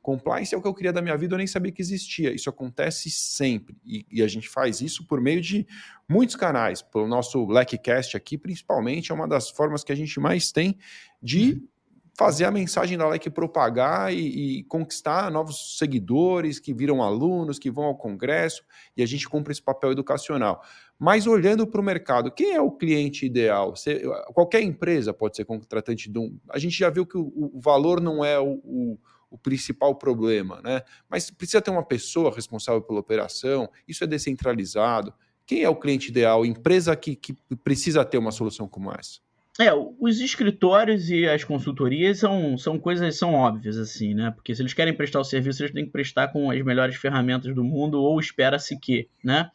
compliance 0.00 0.54
é 0.54 0.58
o 0.58 0.62
que 0.62 0.68
eu 0.68 0.74
queria 0.74 0.92
da 0.92 1.02
minha 1.02 1.16
vida, 1.16 1.34
eu 1.34 1.38
nem 1.38 1.46
sabia 1.46 1.72
que 1.72 1.80
existia. 1.80 2.34
Isso 2.34 2.48
acontece 2.48 3.10
sempre. 3.10 3.76
E, 3.84 4.06
e, 4.10 4.22
a 4.22 4.28
gente 4.28 4.48
faz 4.48 4.80
isso 4.80 5.06
por 5.06 5.20
meio 5.20 5.40
de 5.40 5.66
muitos 6.08 6.36
canais. 6.36 6.82
Pelo 6.82 7.06
nosso 7.06 7.46
LECcast 7.46 8.16
aqui, 8.16 8.36
principalmente, 8.36 9.12
é 9.12 9.14
uma 9.14 9.28
das 9.28 9.48
formas 9.48 9.84
que 9.84 9.92
a 9.92 9.94
gente 9.94 10.18
mais 10.20 10.52
tem 10.52 10.78
de 11.22 11.52
uhum 11.52 11.68
fazer 12.16 12.44
a 12.44 12.50
mensagem 12.50 12.96
da 12.96 13.08
LEC 13.08 13.28
propagar 13.28 14.14
e, 14.14 14.58
e, 14.58 14.64
conquistar 14.64 15.30
novos 15.30 15.76
seguidores 15.76 16.60
que 16.60 16.72
viram 16.72 17.02
alunos, 17.02 17.58
que 17.58 17.70
vão 17.70 17.84
ao 17.84 17.96
congresso, 17.96 18.62
e 18.96 19.02
a 19.02 19.06
gente 19.06 19.28
cumpre 19.28 19.52
esse 19.52 19.62
papel 19.62 19.92
educacional. 19.92 20.62
Mas 20.98 21.26
olhando 21.26 21.66
para 21.66 21.80
o 21.80 21.84
mercado, 21.84 22.30
quem 22.30 22.54
é 22.54 22.60
o 22.60 22.70
cliente 22.70 23.26
ideal? 23.26 23.74
Você, 23.74 24.02
qualquer 24.32 24.62
empresa 24.62 25.12
pode 25.12 25.36
ser 25.36 25.44
contratante 25.44 26.08
de 26.08 26.18
um. 26.18 26.38
A 26.48 26.58
gente 26.58 26.78
já 26.78 26.88
viu 26.88 27.04
que 27.04 27.18
o, 27.18 27.32
o 27.34 27.60
valor 27.60 28.00
não 28.00 28.24
é 28.24 28.38
o, 28.38 28.60
o, 28.64 28.98
o, 29.28 29.36
principal 29.36 29.96
problema, 29.96 30.60
né? 30.62 30.82
Mas 31.08 31.30
precisa 31.30 31.60
ter 31.60 31.72
uma 31.72 31.84
pessoa 31.84 32.32
responsável 32.32 32.80
pela 32.80 33.00
operação, 33.00 33.68
isso 33.88 34.04
é 34.04 34.06
descentralizado. 34.06 35.12
Quem 35.44 35.62
é 35.62 35.68
o 35.68 35.76
cliente 35.76 36.10
ideal? 36.10 36.46
Empresa 36.46 36.94
que, 36.94 37.16
que 37.16 37.34
precisa 37.62 38.04
ter 38.04 38.16
uma 38.16 38.30
solução 38.30 38.68
como 38.68 38.92
essa? 38.92 39.18
É, 39.60 39.72
os 39.72 40.20
escritórios 40.20 41.10
e 41.10 41.28
as 41.28 41.44
consultorias 41.44 42.18
são, 42.18 42.58
são 42.58 42.76
coisas 42.76 43.16
são 43.16 43.34
óbvias, 43.34 43.78
assim, 43.78 44.12
né? 44.12 44.32
Porque 44.32 44.52
se 44.52 44.60
eles 44.60 44.74
querem 44.74 44.92
prestar 44.92 45.20
o 45.20 45.24
serviço, 45.24 45.62
eles 45.62 45.72
têm 45.72 45.84
que 45.84 45.92
prestar 45.92 46.28
com 46.28 46.50
as 46.50 46.60
melhores 46.62 46.96
ferramentas 46.96 47.54
do 47.54 47.62
mundo, 47.62 48.02
ou 48.02 48.18
espera-se 48.18 48.76
que, 48.76 49.08
né? 49.22 49.48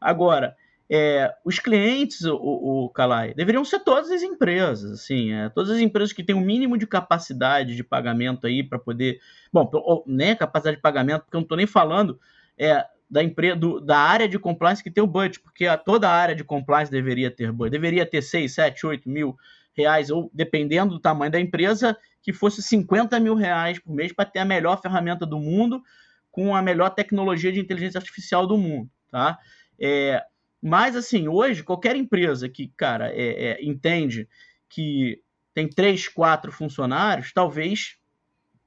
Agora, 0.00 0.56
é, 0.88 1.34
os 1.44 1.58
clientes, 1.58 2.24
o, 2.24 2.36
o 2.36 2.88
Calai, 2.90 3.34
deveriam 3.34 3.64
ser 3.64 3.80
todas 3.80 4.10
as 4.10 4.22
empresas, 4.22 4.90
assim, 4.90 5.32
é, 5.32 5.50
todas 5.50 5.70
as 5.70 5.80
empresas 5.80 6.14
que 6.14 6.24
têm 6.24 6.34
um 6.34 6.40
mínimo 6.40 6.78
de 6.78 6.86
capacidade 6.86 7.76
de 7.76 7.84
pagamento 7.84 8.46
aí 8.46 8.62
para 8.62 8.78
poder, 8.78 9.20
bom, 9.52 9.68
nem 10.06 10.28
né, 10.28 10.34
capacidade 10.34 10.76
de 10.76 10.82
pagamento, 10.82 11.24
porque 11.24 11.36
eu 11.36 11.40
não 11.40 11.44
estou 11.44 11.58
nem 11.58 11.66
falando 11.66 12.18
é, 12.56 12.86
da 13.08 13.22
empresa, 13.22 13.56
do, 13.56 13.80
da 13.80 13.98
área 13.98 14.28
de 14.28 14.38
compliance 14.38 14.82
que 14.82 14.90
tem 14.90 15.02
o 15.02 15.06
budget, 15.06 15.40
porque 15.40 15.66
a, 15.66 15.76
toda 15.76 16.08
a 16.08 16.12
área 16.12 16.34
de 16.34 16.44
compliance 16.44 16.90
deveria 16.90 17.30
ter 17.30 17.52
budget, 17.52 17.72
deveria 17.72 18.06
ter 18.06 18.22
6, 18.22 18.52
7, 18.52 18.86
8 18.86 19.08
mil 19.08 19.36
reais, 19.76 20.10
ou 20.10 20.30
dependendo 20.32 20.94
do 20.94 21.00
tamanho 21.00 21.30
da 21.30 21.40
empresa, 21.40 21.96
que 22.22 22.32
fosse 22.32 22.62
50 22.62 23.20
mil 23.20 23.34
reais 23.34 23.78
por 23.78 23.94
mês 23.94 24.12
para 24.12 24.24
ter 24.24 24.40
a 24.40 24.44
melhor 24.44 24.80
ferramenta 24.80 25.24
do 25.24 25.38
mundo, 25.38 25.82
com 26.30 26.54
a 26.54 26.62
melhor 26.62 26.90
tecnologia 26.90 27.52
de 27.52 27.60
inteligência 27.60 27.98
artificial 27.98 28.46
do 28.46 28.58
mundo, 28.58 28.90
tá? 29.10 29.38
É, 29.78 30.22
mas, 30.60 30.96
assim, 30.96 31.28
hoje, 31.28 31.62
qualquer 31.62 31.96
empresa 31.96 32.48
que, 32.48 32.68
cara, 32.76 33.10
é, 33.12 33.50
é, 33.50 33.64
entende 33.64 34.28
que 34.68 35.20
tem 35.54 35.68
três, 35.68 36.08
quatro 36.08 36.50
funcionários, 36.50 37.32
talvez, 37.32 37.96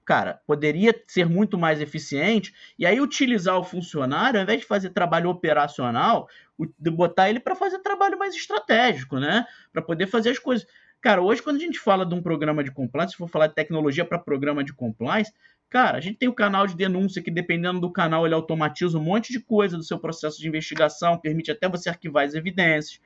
cara, 0.10 0.42
poderia 0.48 0.92
ser 1.06 1.30
muito 1.30 1.56
mais 1.56 1.80
eficiente 1.80 2.52
e 2.80 2.84
aí 2.84 3.00
utilizar 3.00 3.56
o 3.60 3.64
funcionário, 3.64 4.40
ao 4.40 4.44
invés 4.44 4.62
de 4.62 4.66
fazer 4.66 4.90
trabalho 4.90 5.30
operacional, 5.30 6.28
botar 6.80 7.30
ele 7.30 7.40
para 7.40 7.56
fazer 7.56 7.78
trabalho 7.78 8.18
mais 8.18 8.34
estratégico, 8.34 9.20
né? 9.20 9.46
Para 9.72 9.84
poder 9.84 10.08
fazer 10.08 10.32
as 10.32 10.40
coisas. 10.40 10.66
Cara, 11.00 11.22
hoje, 11.22 11.44
quando 11.44 11.58
a 11.58 11.60
gente 11.60 11.78
fala 11.78 12.08
de 12.08 12.16
um 12.16 12.24
programa 12.24 12.64
de 12.64 12.72
compliance, 12.72 13.12
se 13.12 13.20
for 13.20 13.30
falar 13.30 13.46
de 13.46 13.54
tecnologia 13.54 14.04
para 14.04 14.18
programa 14.18 14.64
de 14.64 14.74
compliance, 14.74 15.32
Cara, 15.70 16.00
a 16.00 16.02
gente 16.02 16.18
tem 16.18 16.28
o 16.28 16.34
canal 16.34 16.66
de 16.66 16.76
denúncia 16.76 17.22
que, 17.22 17.30
dependendo 17.30 17.80
do 17.80 17.92
canal, 17.92 18.26
ele 18.26 18.34
automatiza 18.34 18.98
um 18.98 19.04
monte 19.04 19.32
de 19.32 19.40
coisa 19.40 19.78
do 19.78 19.84
seu 19.84 20.00
processo 20.00 20.40
de 20.40 20.48
investigação, 20.48 21.20
permite 21.20 21.52
até 21.52 21.70
você 21.70 21.90
arquivar 21.90 22.26
as 22.26 22.34
evidências. 22.34 23.00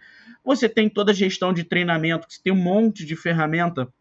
Você 0.46 0.70
tem 0.70 0.88
toda 0.88 1.12
a 1.12 1.14
gestão 1.14 1.52
de 1.52 1.66
treinamento, 1.66 2.26
que 2.26 2.36
você 2.36 2.42
tem 2.42 2.54
um 2.54 2.56
monte 2.56 3.06
de 3.06 3.18
ferramenta 3.18 3.94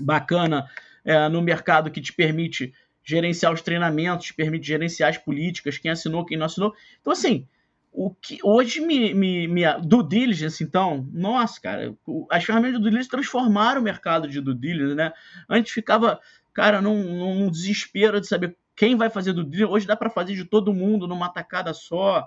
bacana 0.00 0.66
é, 1.06 1.28
no 1.28 1.40
mercado 1.40 1.90
que 1.90 2.02
te 2.02 2.12
permite 2.12 2.74
gerenciar 3.02 3.52
os 3.52 3.62
treinamentos, 3.62 4.26
te 4.26 4.34
permite 4.34 4.66
gerenciar 4.66 5.08
as 5.08 5.16
políticas, 5.16 5.78
quem 5.78 5.90
assinou, 5.90 6.26
quem 6.26 6.36
não 6.36 6.46
assinou. 6.46 6.74
Então, 7.00 7.12
assim, 7.12 7.46
o 7.92 8.10
que 8.10 8.38
hoje 8.42 8.80
me, 8.80 9.14
me, 9.14 9.48
me 9.48 9.62
do 9.80 10.02
diligence, 10.02 10.62
então, 10.62 11.08
nossa, 11.12 11.58
cara, 11.60 11.94
as 12.30 12.44
ferramentas 12.44 12.78
do 12.78 12.84
diligence 12.84 13.08
transformaram 13.08 13.80
o 13.80 13.84
mercado 13.84 14.28
de 14.28 14.40
due 14.40 14.54
diligence, 14.54 14.94
né? 14.96 15.12
Antes 15.48 15.72
ficava 15.72 16.20
cara, 16.52 16.80
num, 16.80 17.02
num 17.02 17.50
desespero 17.50 18.20
de 18.20 18.26
saber 18.26 18.56
quem 18.74 18.96
vai 18.96 19.10
fazer 19.10 19.34
do 19.34 19.44
diligence. 19.44 19.72
Hoje 19.72 19.86
dá 19.86 19.94
para 19.94 20.10
fazer 20.10 20.34
de 20.34 20.44
todo 20.44 20.72
mundo 20.74 21.06
numa 21.06 21.28
tacada 21.28 21.72
só. 21.72 22.26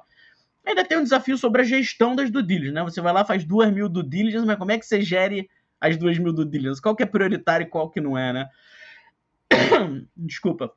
Ainda 0.65 0.85
tem 0.85 0.99
um 0.99 1.03
desafio 1.03 1.37
sobre 1.37 1.61
a 1.61 1.65
gestão 1.65 2.15
das 2.15 2.29
due 2.29 2.43
diligence, 2.43 2.73
né? 2.73 2.83
Você 2.83 3.01
vai 3.01 3.11
lá, 3.11 3.25
faz 3.25 3.43
duas 3.43 3.71
mil 3.73 3.89
due 3.89 4.07
diligence, 4.07 4.45
mas 4.45 4.57
como 4.57 4.71
é 4.71 4.77
que 4.77 4.85
você 4.85 5.01
gere 5.01 5.49
as 5.81 5.97
duas 5.97 6.17
mil 6.17 6.31
due 6.31 6.45
diligence? 6.45 6.81
Qual 6.81 6.95
que 6.95 7.03
é 7.03 7.07
prioritário 7.07 7.65
e 7.65 7.69
qual 7.69 7.89
que 7.89 7.99
não 7.99 8.17
é, 8.17 8.31
né? 8.31 8.49
Desculpa. 10.15 10.73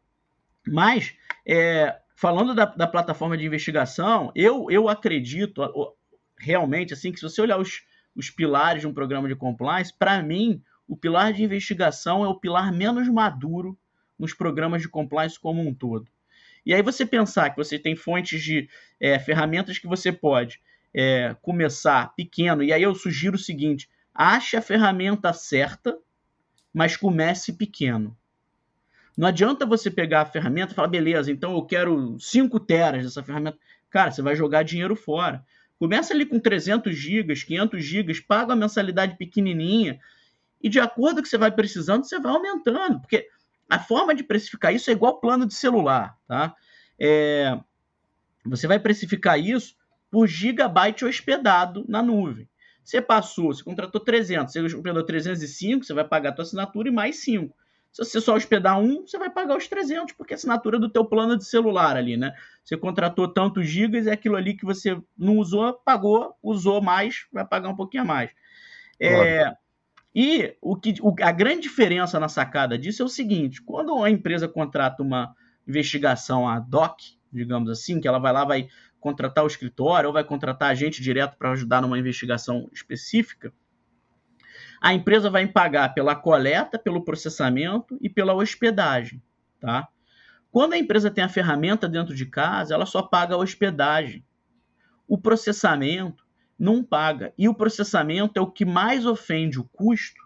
Mas, 0.66 1.14
é, 1.46 1.98
falando 2.14 2.54
da, 2.54 2.66
da, 2.66 2.86
plataforma 2.86 3.36
de 3.36 3.44
investigação, 3.44 4.32
eu, 4.34 4.70
eu 4.70 4.88
acredito 4.88 5.62
realmente, 6.38 6.92
assim, 6.92 7.12
que 7.12 7.18
se 7.18 7.24
você 7.24 7.40
olhar 7.40 7.58
os, 7.58 7.82
os 8.14 8.30
pilares 8.30 8.82
de 8.82 8.86
um 8.86 8.94
programa 8.94 9.28
de 9.28 9.34
compliance, 9.34 9.92
para 9.96 10.22
mim, 10.22 10.62
o 10.86 10.96
pilar 10.96 11.32
de 11.32 11.42
investigação 11.42 12.24
é 12.24 12.28
o 12.28 12.38
pilar 12.38 12.72
menos 12.72 13.08
maduro 13.08 13.78
nos 14.18 14.34
programas 14.34 14.82
de 14.82 14.88
compliance 14.88 15.38
como 15.38 15.60
um 15.60 15.74
todo. 15.74 16.08
E 16.64 16.72
aí 16.72 16.82
você 16.82 17.04
pensar 17.04 17.50
que 17.50 17.56
você 17.56 17.78
tem 17.78 17.96
fontes 17.96 18.42
de 18.42 18.68
é, 19.00 19.18
ferramentas 19.18 19.78
que 19.78 19.86
você 19.86 20.12
pode 20.12 20.60
é, 20.94 21.34
começar 21.42 22.14
pequeno, 22.14 22.62
e 22.62 22.72
aí 22.72 22.82
eu 22.82 22.94
sugiro 22.94 23.36
o 23.36 23.38
seguinte: 23.38 23.88
ache 24.14 24.56
a 24.56 24.62
ferramenta 24.62 25.32
certa, 25.32 25.98
mas 26.72 26.96
comece 26.96 27.52
pequeno. 27.52 28.16
Não 29.16 29.28
adianta 29.28 29.66
você 29.66 29.90
pegar 29.90 30.22
a 30.22 30.26
ferramenta 30.26 30.72
e 30.72 30.74
falar, 30.74 30.88
beleza, 30.88 31.30
então 31.30 31.52
eu 31.52 31.62
quero 31.62 32.18
5 32.18 32.60
teras 32.60 33.04
dessa 33.04 33.22
ferramenta. 33.22 33.58
Cara, 33.90 34.10
você 34.10 34.22
vai 34.22 34.34
jogar 34.34 34.62
dinheiro 34.62 34.96
fora. 34.96 35.44
Começa 35.78 36.14
ali 36.14 36.24
com 36.24 36.38
300 36.38 36.96
gigas, 36.96 37.42
500 37.42 37.84
gigas, 37.84 38.20
paga 38.20 38.52
a 38.52 38.56
mensalidade 38.56 39.16
pequenininha, 39.16 40.00
e 40.62 40.68
de 40.68 40.78
acordo 40.78 41.16
com 41.16 41.22
que 41.22 41.28
você 41.28 41.36
vai 41.36 41.50
precisando, 41.50 42.04
você 42.04 42.20
vai 42.20 42.32
aumentando, 42.32 43.00
porque 43.00 43.28
a 43.68 43.78
forma 43.78 44.14
de 44.14 44.22
precificar 44.22 44.72
isso 44.72 44.90
é 44.90 44.92
igual 44.92 45.20
plano 45.20 45.44
de 45.44 45.54
celular, 45.54 46.16
tá? 46.28 46.54
É, 46.98 47.58
você 48.44 48.66
vai 48.66 48.78
precificar 48.78 49.40
isso 49.40 49.74
por 50.10 50.26
gigabyte 50.28 51.04
hospedado 51.04 51.84
na 51.88 52.02
nuvem. 52.02 52.48
Você 52.84 53.00
passou, 53.00 53.52
você 53.52 53.62
contratou 53.62 54.00
300, 54.00 54.52
você 54.52 54.60
hospedou 54.60 55.04
305, 55.04 55.84
você 55.84 55.94
vai 55.94 56.04
pagar 56.04 56.30
a 56.30 56.32
tua 56.32 56.42
assinatura 56.42 56.88
e 56.88 56.92
mais 56.92 57.16
5. 57.16 57.54
Se 57.92 58.02
você 58.02 58.20
só 58.22 58.34
hospedar 58.34 58.80
um, 58.80 59.06
você 59.06 59.18
vai 59.18 59.28
pagar 59.28 59.56
os 59.56 59.68
300, 59.68 60.14
porque 60.14 60.32
é 60.32 60.34
a 60.34 60.38
assinatura 60.38 60.78
do 60.78 60.88
teu 60.88 61.04
plano 61.04 61.36
de 61.36 61.44
celular 61.44 61.94
ali, 61.94 62.16
né? 62.16 62.32
Você 62.64 62.74
contratou 62.74 63.28
tantos 63.28 63.68
gigas, 63.68 64.06
é 64.06 64.12
aquilo 64.12 64.36
ali 64.36 64.54
que 64.54 64.64
você 64.64 64.98
não 65.16 65.36
usou, 65.36 65.74
pagou, 65.74 66.34
usou 66.42 66.80
mais, 66.80 67.26
vai 67.30 67.46
pagar 67.46 67.68
um 67.68 67.76
pouquinho 67.76 68.04
a 68.04 68.06
mais. 68.06 68.30
É, 68.98 69.54
e 70.14 70.56
o 70.60 70.74
que, 70.74 70.94
o, 71.02 71.14
a 71.20 71.32
grande 71.32 71.62
diferença 71.62 72.18
na 72.18 72.28
sacada 72.28 72.78
disso 72.78 73.02
é 73.02 73.04
o 73.04 73.10
seguinte: 73.10 73.60
quando 73.60 74.02
a 74.02 74.10
empresa 74.10 74.48
contrata 74.48 75.02
uma 75.02 75.34
investigação 75.68 76.48
ad 76.48 76.74
hoc, 76.74 76.98
digamos 77.30 77.68
assim, 77.68 78.00
que 78.00 78.08
ela 78.08 78.18
vai 78.18 78.32
lá, 78.32 78.44
vai 78.44 78.68
contratar 79.00 79.44
o 79.44 79.48
escritório 79.48 80.06
ou 80.06 80.12
vai 80.12 80.24
contratar 80.24 80.70
a 80.70 80.74
gente 80.74 81.02
direto 81.02 81.36
para 81.36 81.50
ajudar 81.52 81.82
numa 81.82 81.98
investigação 81.98 82.70
específica, 82.72 83.52
a 84.82 84.92
empresa 84.92 85.30
vai 85.30 85.46
pagar 85.46 85.94
pela 85.94 86.16
coleta, 86.16 86.76
pelo 86.76 87.04
processamento 87.04 87.96
e 88.00 88.10
pela 88.10 88.34
hospedagem, 88.34 89.22
tá? 89.60 89.86
Quando 90.50 90.72
a 90.72 90.78
empresa 90.78 91.08
tem 91.08 91.22
a 91.22 91.28
ferramenta 91.28 91.88
dentro 91.88 92.14
de 92.14 92.26
casa, 92.26 92.74
ela 92.74 92.84
só 92.84 93.00
paga 93.00 93.36
a 93.36 93.38
hospedagem. 93.38 94.24
O 95.06 95.16
processamento 95.16 96.26
não 96.58 96.82
paga. 96.82 97.32
E 97.38 97.48
o 97.48 97.54
processamento 97.54 98.38
é 98.38 98.42
o 98.42 98.50
que 98.50 98.64
mais 98.64 99.06
ofende 99.06 99.60
o 99.60 99.64
custo 99.64 100.20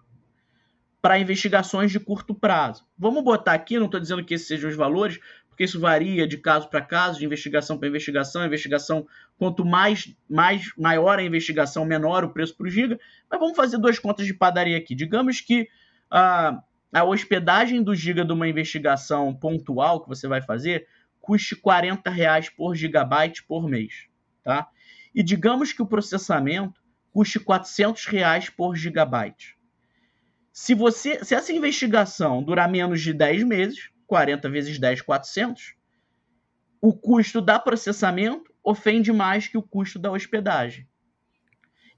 para 1.03 1.19
investigações 1.19 1.93
de 1.93 2.01
curto 2.01 2.35
prazo. 2.35 2.85
Vamos 2.99 3.23
botar 3.23 3.53
aqui, 3.53 3.79
não 3.79 3.87
estou 3.87 4.01
dizendo 4.01 4.25
que 4.25 4.35
esses 4.35 4.49
sejam 4.49 4.71
os 4.71 4.75
valores, 4.75 5.21
porque 5.57 5.65
isso 5.65 5.81
varia 5.81 6.29
de 6.29 6.37
caso 6.37 6.69
para 6.69 6.83
caso, 6.83 7.19
de 7.19 7.25
investigação 7.25 7.79
para 7.79 7.89
investigação. 7.89 8.45
Investigação, 8.45 9.07
quanto 9.39 9.65
mais, 9.65 10.15
mais 10.29 10.71
maior 10.77 11.19
a 11.19 11.23
investigação, 11.23 11.87
menor 11.87 12.25
o 12.25 12.29
preço 12.29 12.55
por 12.55 12.69
giga. 12.69 13.01
Mas 13.31 13.41
vamos 13.41 13.57
fazer 13.57 13.79
duas 13.79 13.99
contas 13.99 14.27
de 14.27 14.35
padaria 14.35 14.77
aqui. 14.77 14.95
Digamos 14.95 15.41
que 15.41 15.67
a, 16.11 16.61
a 16.93 17.05
hospedagem 17.05 17.83
do 17.83 17.95
giga 17.95 18.23
de 18.23 18.35
uma 18.35 18.47
investigação 18.47 19.35
pontual 19.35 20.03
que 20.03 20.09
você 20.11 20.29
vai 20.29 20.43
fazer 20.43 20.87
custe 21.23 21.57
40 21.57 22.11
reais 22.11 22.51
por 22.51 22.75
gigabyte 22.75 23.43
por 23.43 23.67
mês, 23.67 24.09
tá? 24.45 24.69
e 25.15 25.23
digamos 25.23 25.73
que 25.73 25.81
o 25.81 25.87
processamento 25.87 26.79
custe 27.11 27.41
400 27.41 28.05
reais 28.05 28.51
por 28.51 28.77
gigabyte. 28.77 29.57
Se, 30.53 30.75
você, 30.75 31.25
se 31.25 31.35
essa 31.35 31.51
investigação 31.51 32.43
durar 32.43 32.71
menos 32.71 33.01
de 33.01 33.15
10 33.15 33.43
meses, 33.45 33.91
40 34.07 34.49
vezes 34.49 34.79
10, 34.79 35.03
400, 35.03 35.75
o 36.81 36.93
custo 36.93 37.41
da 37.41 37.59
processamento 37.59 38.55
ofende 38.63 39.13
mais 39.13 39.49
que 39.49 39.59
o 39.59 39.63
custo 39.63 39.99
da 39.99 40.11
hospedagem. 40.11 40.89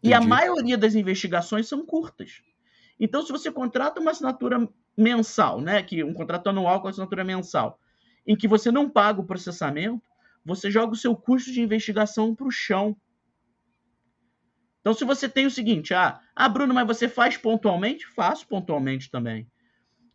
E 0.02 0.14
a 0.14 0.20
maioria 0.20 0.78
das 0.78 0.94
investigações 0.94 1.66
são 1.66 1.84
curtas. 1.84 2.42
Então, 3.00 3.22
se 3.22 3.32
você 3.32 3.50
contrata 3.50 4.00
uma 4.00 4.12
assinatura 4.12 4.68
mensal, 4.96 5.60
né, 5.60 5.82
que 5.82 6.02
um 6.02 6.12
contrato 6.12 6.48
anual 6.48 6.80
com 6.80 6.88
assinatura 6.88 7.24
mensal, 7.24 7.78
em 8.26 8.36
que 8.36 8.48
você 8.48 8.70
não 8.70 8.88
paga 8.88 9.20
o 9.20 9.26
processamento, 9.26 10.02
você 10.44 10.70
joga 10.70 10.92
o 10.92 10.96
seu 10.96 11.14
custo 11.16 11.52
de 11.52 11.60
investigação 11.60 12.34
para 12.34 12.46
o 12.46 12.50
chão. 12.50 12.96
Então, 14.80 14.94
se 14.94 15.04
você 15.04 15.28
tem 15.28 15.46
o 15.46 15.50
seguinte, 15.50 15.94
ah, 15.94 16.20
ah, 16.34 16.48
Bruno, 16.48 16.72
mas 16.72 16.86
você 16.86 17.08
faz 17.08 17.36
pontualmente? 17.36 18.06
Faço 18.06 18.46
pontualmente 18.46 19.10
também. 19.10 19.50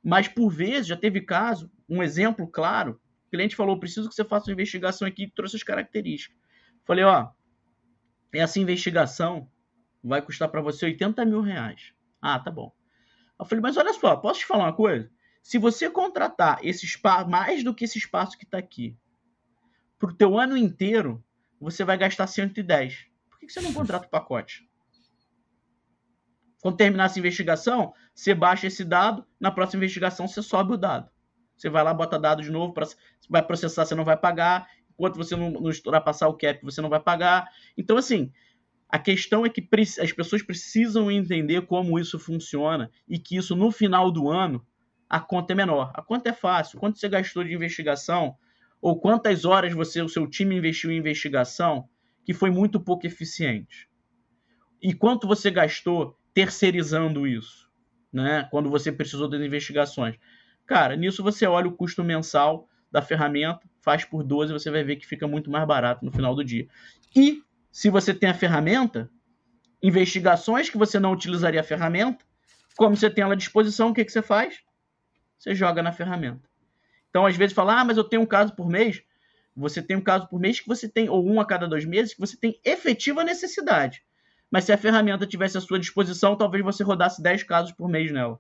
Mas, 0.04 0.28
por 0.28 0.50
vezes, 0.50 0.88
já 0.88 0.98
teve 0.98 1.22
caso, 1.22 1.72
um 1.90 2.02
exemplo 2.02 2.48
claro, 2.48 3.00
o 3.28 3.30
cliente 3.30 3.56
falou, 3.56 3.80
preciso 3.80 4.10
que 4.10 4.16
você 4.16 4.24
faça 4.24 4.50
uma 4.50 4.54
investigação 4.54 5.08
aqui, 5.08 5.32
trouxe 5.34 5.56
as 5.56 5.64
características. 5.64 6.38
Falei, 6.86 7.04
ó, 7.04 7.30
essa 8.34 8.60
investigação 8.60 9.50
vai 10.04 10.22
custar 10.22 10.50
para 10.50 10.62
você 10.62 10.86
80 10.86 11.26
mil 11.26 11.42
reais. 11.42 11.94
Ah, 12.22 12.40
tá 12.40 12.52
bom. 12.52 12.72
Eu 13.40 13.46
falei, 13.46 13.62
mas 13.62 13.78
olha 13.78 13.94
só, 13.94 14.16
posso 14.16 14.42
te 14.42 14.46
falar 14.46 14.66
uma 14.66 14.74
coisa? 14.74 15.10
Se 15.42 15.58
você 15.58 15.90
contratar 15.90 16.60
esse 16.64 16.86
espaço, 16.86 17.30
mais 17.30 17.64
do 17.64 17.74
que 17.74 17.86
esse 17.86 17.98
espaço 17.98 18.38
que 18.38 18.46
está 18.46 18.58
aqui, 18.58 18.98
para 20.00 20.10
o 20.10 20.14
teu 20.14 20.38
ano 20.38 20.56
inteiro, 20.56 21.24
você 21.60 21.84
vai 21.84 21.98
gastar 21.98 22.28
110 22.28 23.14
que, 23.44 23.48
que 23.48 23.54
você 23.54 23.62
não 23.62 23.74
contrata 23.74 24.08
o 24.08 24.10
pacote? 24.10 24.68
Quando 26.62 26.78
terminar 26.78 27.06
essa 27.06 27.20
investigação, 27.20 27.94
você 28.14 28.34
baixa 28.34 28.68
esse 28.68 28.86
dado, 28.86 29.26
na 29.40 29.52
próxima 29.52 29.84
investigação 29.84 30.28
você 30.28 30.42
sobe 30.42 30.74
o 30.74 30.78
dado. 30.78 31.10
Você 31.58 31.70
vai 31.70 31.84
lá, 31.84 31.94
bota 31.94 32.20
dado 32.20 32.42
de 32.42 32.52
novo, 32.52 32.74
pra, 32.74 32.86
vai 33.30 33.44
processar, 33.46 33.86
você 33.86 33.96
não 33.96 34.06
vai 34.06 34.18
pagar. 34.18 34.68
Enquanto 34.94 35.18
você 35.18 35.36
não, 35.36 35.50
não 35.52 35.62
ultrapassar 35.64 36.28
o 36.28 36.38
cap, 36.38 36.60
você 36.64 36.82
não 36.82 36.90
vai 36.90 37.00
pagar. 37.00 37.48
Então, 37.78 37.98
assim, 37.98 38.32
A 38.90 39.00
questão 39.00 39.46
é 39.46 39.50
que 39.50 39.68
as 40.00 40.12
pessoas 40.14 40.44
precisam 40.44 41.10
entender 41.10 41.66
como 41.66 42.00
isso 42.00 42.20
funciona 42.20 42.92
e 43.08 43.18
que 43.18 43.36
isso 43.36 43.56
no 43.56 43.72
final 43.72 44.12
do 44.12 44.30
ano 44.30 44.66
a 45.10 45.20
conta 45.20 45.54
é 45.54 45.56
menor. 45.56 45.92
A 45.96 46.02
conta 46.04 46.30
é 46.30 46.34
fácil. 46.34 46.80
Quanto 46.80 47.00
você 47.00 47.10
gastou 47.10 47.44
de 47.44 47.54
investigação 47.54 48.38
ou 48.82 49.00
quantas 49.00 49.46
horas 49.46 49.74
você, 49.74 50.02
o 50.02 50.10
seu 50.10 50.28
time 50.30 50.56
investiu 50.58 50.92
em 50.92 50.98
investigação 50.98 51.90
que 52.26 52.34
foi 52.34 52.52
muito 52.52 52.80
pouco 52.80 53.08
eficiente. 53.08 53.90
E 54.82 54.94
quanto 54.94 55.28
você 55.28 55.50
gastou 55.50 56.18
terceirizando 56.34 57.26
isso, 57.28 57.70
né? 58.12 58.48
Quando 58.52 58.70
você 58.70 58.92
precisou 58.92 59.28
das 59.28 59.42
investigações. 59.42 60.18
Cara, 60.66 60.96
nisso 60.96 61.22
você 61.22 61.46
olha 61.46 61.68
o 61.68 61.74
custo 61.74 62.04
mensal 62.04 62.68
da 62.92 63.02
ferramenta, 63.02 63.62
faz 63.82 64.06
por 64.06 64.24
12, 64.24 64.54
você 64.54 64.70
vai 64.70 64.84
ver 64.84 64.96
que 64.96 65.06
fica 65.06 65.28
muito 65.28 65.50
mais 65.50 65.68
barato 65.68 66.06
no 66.06 66.12
final 66.12 66.36
do 66.36 66.44
dia. 66.44 66.68
E 67.16 67.44
se 67.72 67.90
você 67.90 68.14
tem 68.14 68.30
a 68.30 68.34
ferramenta, 68.34 69.10
investigações 69.82 70.70
que 70.70 70.78
você 70.78 71.00
não 71.00 71.12
utilizaria 71.12 71.60
a 71.60 71.64
ferramenta, 71.64 72.24
como 72.78 72.96
você 72.96 73.10
tem 73.10 73.24
ela 73.24 73.34
à 73.34 73.38
disposição, 73.38 73.90
o 73.90 73.94
que, 73.94 74.06
que 74.06 74.12
você 74.12 74.22
faz? 74.22 74.62
Você 75.38 75.54
joga 75.54 75.84
na 75.84 75.92
ferramenta. 75.92 76.48
Então, 77.10 77.26
às 77.26 77.36
vezes, 77.36 77.54
fala, 77.54 77.82
ah, 77.82 77.86
mas 77.86 77.98
eu 77.98 78.04
tenho 78.04 78.22
um 78.22 78.26
caso 78.26 78.56
por 78.56 78.70
mês. 78.70 79.04
Você 79.56 79.82
tem 79.82 79.98
um 79.98 80.02
caso 80.02 80.28
por 80.28 80.40
mês 80.40 80.60
que 80.60 80.68
você 80.68 80.88
tem, 80.88 81.10
ou 81.10 81.28
um 81.28 81.40
a 81.40 81.46
cada 81.46 81.68
dois 81.68 81.86
meses, 81.86 82.14
que 82.14 82.20
você 82.20 82.38
tem 82.38 82.60
efetiva 82.64 83.24
necessidade. 83.24 84.04
Mas 84.50 84.64
se 84.64 84.72
a 84.72 84.78
ferramenta 84.78 85.28
tivesse 85.28 85.58
à 85.58 85.62
sua 85.62 85.80
disposição, 85.80 86.36
talvez 86.36 86.64
você 86.64 86.84
rodasse 86.84 87.22
10 87.22 87.44
casos 87.44 87.72
por 87.72 87.90
mês 87.90 88.12
nela. 88.12 88.40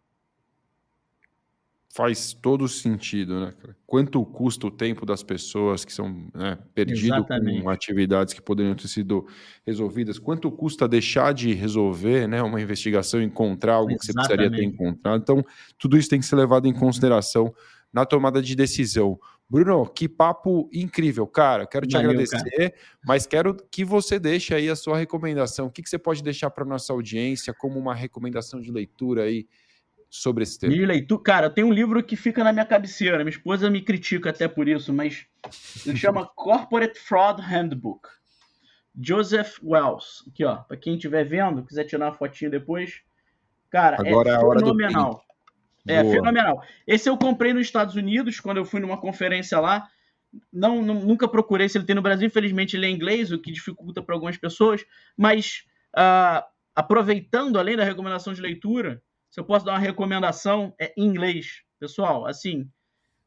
Faz 1.96 2.34
todo 2.34 2.68
sentido, 2.68 3.40
né? 3.40 3.54
Quanto 3.86 4.26
custa 4.26 4.66
o 4.66 4.72
tempo 4.72 5.06
das 5.06 5.22
pessoas 5.22 5.86
que 5.86 5.94
são 5.94 6.28
né, 6.34 6.58
perdidas 6.74 7.24
com 7.62 7.70
atividades 7.70 8.34
que 8.34 8.42
poderiam 8.42 8.74
ter 8.74 8.88
sido 8.88 9.28
resolvidas? 9.64 10.18
Quanto 10.18 10.52
custa 10.52 10.88
deixar 10.88 11.36
de 11.36 11.54
resolver 11.54 12.28
né, 12.28 12.42
uma 12.42 12.60
investigação 12.60 13.22
encontrar 13.22 13.76
algo 13.76 13.92
Exatamente. 13.92 14.00
que 14.00 14.06
você 14.08 14.14
precisaria 14.14 14.52
ter 14.52 14.64
encontrado? 14.64 15.22
Então, 15.22 15.46
tudo 15.78 15.96
isso 15.96 16.10
tem 16.10 16.20
que 16.20 16.26
ser 16.26 16.36
levado 16.36 16.68
em 16.68 16.74
consideração 16.74 17.54
na 17.94 18.08
tomada 18.08 18.42
de 18.42 18.56
decisão. 18.56 19.20
Bruno, 19.48 19.86
que 19.86 20.10
papo 20.10 20.68
incrível, 20.74 21.28
cara. 21.28 21.68
Quero 21.68 21.86
te 21.86 21.94
Valeu, 21.94 22.10
agradecer, 22.10 22.72
cara. 22.72 22.74
mas 23.06 23.28
quero 23.28 23.56
que 23.70 23.86
você 23.86 24.18
deixe 24.18 24.56
aí 24.56 24.68
a 24.68 24.76
sua 24.76 24.98
recomendação. 24.98 25.68
O 25.68 25.70
que, 25.70 25.84
que 25.84 25.90
você 25.90 26.00
pode 26.00 26.24
deixar 26.24 26.50
para 26.50 26.66
nossa 26.66 26.92
audiência 26.92 27.54
como 27.54 27.78
uma 27.78 27.94
recomendação 27.94 28.60
de 28.60 28.72
leitura 28.72 29.26
aí 29.26 29.46
sobre 30.14 30.44
esse 30.44 30.60
tema? 30.60 30.72
De 30.72 30.86
leitura, 30.86 31.24
cara, 31.24 31.50
tem 31.50 31.64
um 31.64 31.74
livro 31.74 32.04
que 32.04 32.16
fica 32.16 32.44
na 32.44 32.54
minha 32.54 32.66
cabeceira. 32.66 33.18
Minha 33.18 33.30
esposa 33.30 33.68
me 33.68 33.82
critica 33.82 34.30
até 34.30 34.48
por 34.48 34.68
isso, 34.68 34.94
mas 34.94 35.26
ele 35.86 35.98
chama 35.98 36.28
Corporate 36.38 37.00
Fraud 37.00 37.42
Handbook. 37.42 38.08
Joseph 38.96 39.58
Wells. 39.64 40.24
Aqui, 40.28 40.46
ó, 40.46 40.58
para 40.58 40.78
quem 40.78 40.94
estiver 40.94 41.24
vendo, 41.24 41.66
quiser 41.66 41.86
tirar 41.86 42.06
uma 42.06 42.14
fotinha 42.14 42.52
depois. 42.52 43.02
Cara, 43.72 43.98
Agora 44.00 44.30
é, 44.30 44.36
é 44.36 44.60
fenomenal. 44.60 45.26
É, 45.88 46.04
fenomenal. 46.04 46.64
Esse 46.86 47.10
eu 47.10 47.18
comprei 47.18 47.52
nos 47.52 47.64
Estados 47.64 47.96
Unidos, 47.96 48.40
quando 48.40 48.58
eu 48.58 48.66
fui 48.66 48.80
numa 48.80 49.02
conferência 49.02 49.60
lá. 49.60 49.90
Não, 50.52 50.80
não, 50.84 50.96
nunca 50.96 51.28
procurei 51.28 51.68
se 51.68 51.80
ele 51.80 51.86
tem 51.86 51.96
no 51.96 52.04
Brasil. 52.04 52.28
Infelizmente, 52.28 52.78
ele 52.78 52.86
é 52.86 52.90
inglês, 52.90 53.32
o 53.32 53.40
que 53.40 53.52
dificulta 53.52 54.00
para 54.04 54.14
algumas 54.14 54.38
pessoas. 54.38 54.86
Mas, 55.18 55.64
uh, 55.98 56.46
aproveitando, 56.76 57.58
além 57.58 57.76
da 57.76 57.84
recomendação 57.84 58.32
de 58.32 58.42
leitura, 58.42 59.02
se 59.34 59.40
eu 59.40 59.44
posso 59.44 59.66
dar 59.66 59.72
uma 59.72 59.80
recomendação, 59.80 60.76
é 60.80 60.94
inglês. 60.96 61.64
Pessoal, 61.80 62.28
assim, 62.28 62.70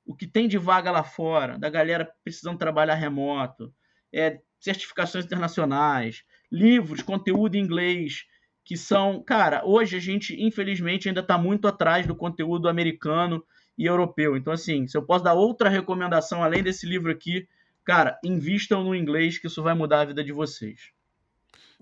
o 0.07 0.15
que 0.15 0.25
tem 0.25 0.47
de 0.47 0.57
vaga 0.57 0.89
lá 0.89 1.03
fora, 1.03 1.59
da 1.59 1.69
galera 1.69 2.09
precisando 2.23 2.57
trabalhar 2.57 2.95
remoto, 2.95 3.75
é, 4.15 4.41
certificações 4.61 5.25
internacionais, 5.25 6.23
livros, 6.51 7.03
conteúdo 7.03 7.57
em 7.57 7.61
inglês, 7.61 8.25
que 8.65 8.77
são, 8.77 9.21
cara, 9.21 9.67
hoje 9.67 9.97
a 9.97 10.01
gente 10.01 10.41
infelizmente 10.41 11.09
ainda 11.09 11.23
está 11.23 11.37
muito 11.37 11.67
atrás 11.67 12.07
do 12.07 12.15
conteúdo 12.15 12.69
americano 12.69 13.45
e 13.77 13.85
europeu. 13.85 14.37
Então, 14.37 14.53
assim, 14.53 14.87
se 14.87 14.97
eu 14.97 15.03
posso 15.03 15.25
dar 15.25 15.35
outra 15.35 15.69
recomendação 15.69 16.41
além 16.41 16.63
desse 16.63 16.87
livro 16.87 17.11
aqui, 17.11 17.49
cara, 17.85 18.17
invistam 18.23 18.85
no 18.85 18.95
inglês 18.95 19.39
que 19.39 19.49
isso 19.49 19.61
vai 19.61 19.75
mudar 19.75 20.03
a 20.03 20.05
vida 20.05 20.23
de 20.23 20.33
vocês. 20.33 20.93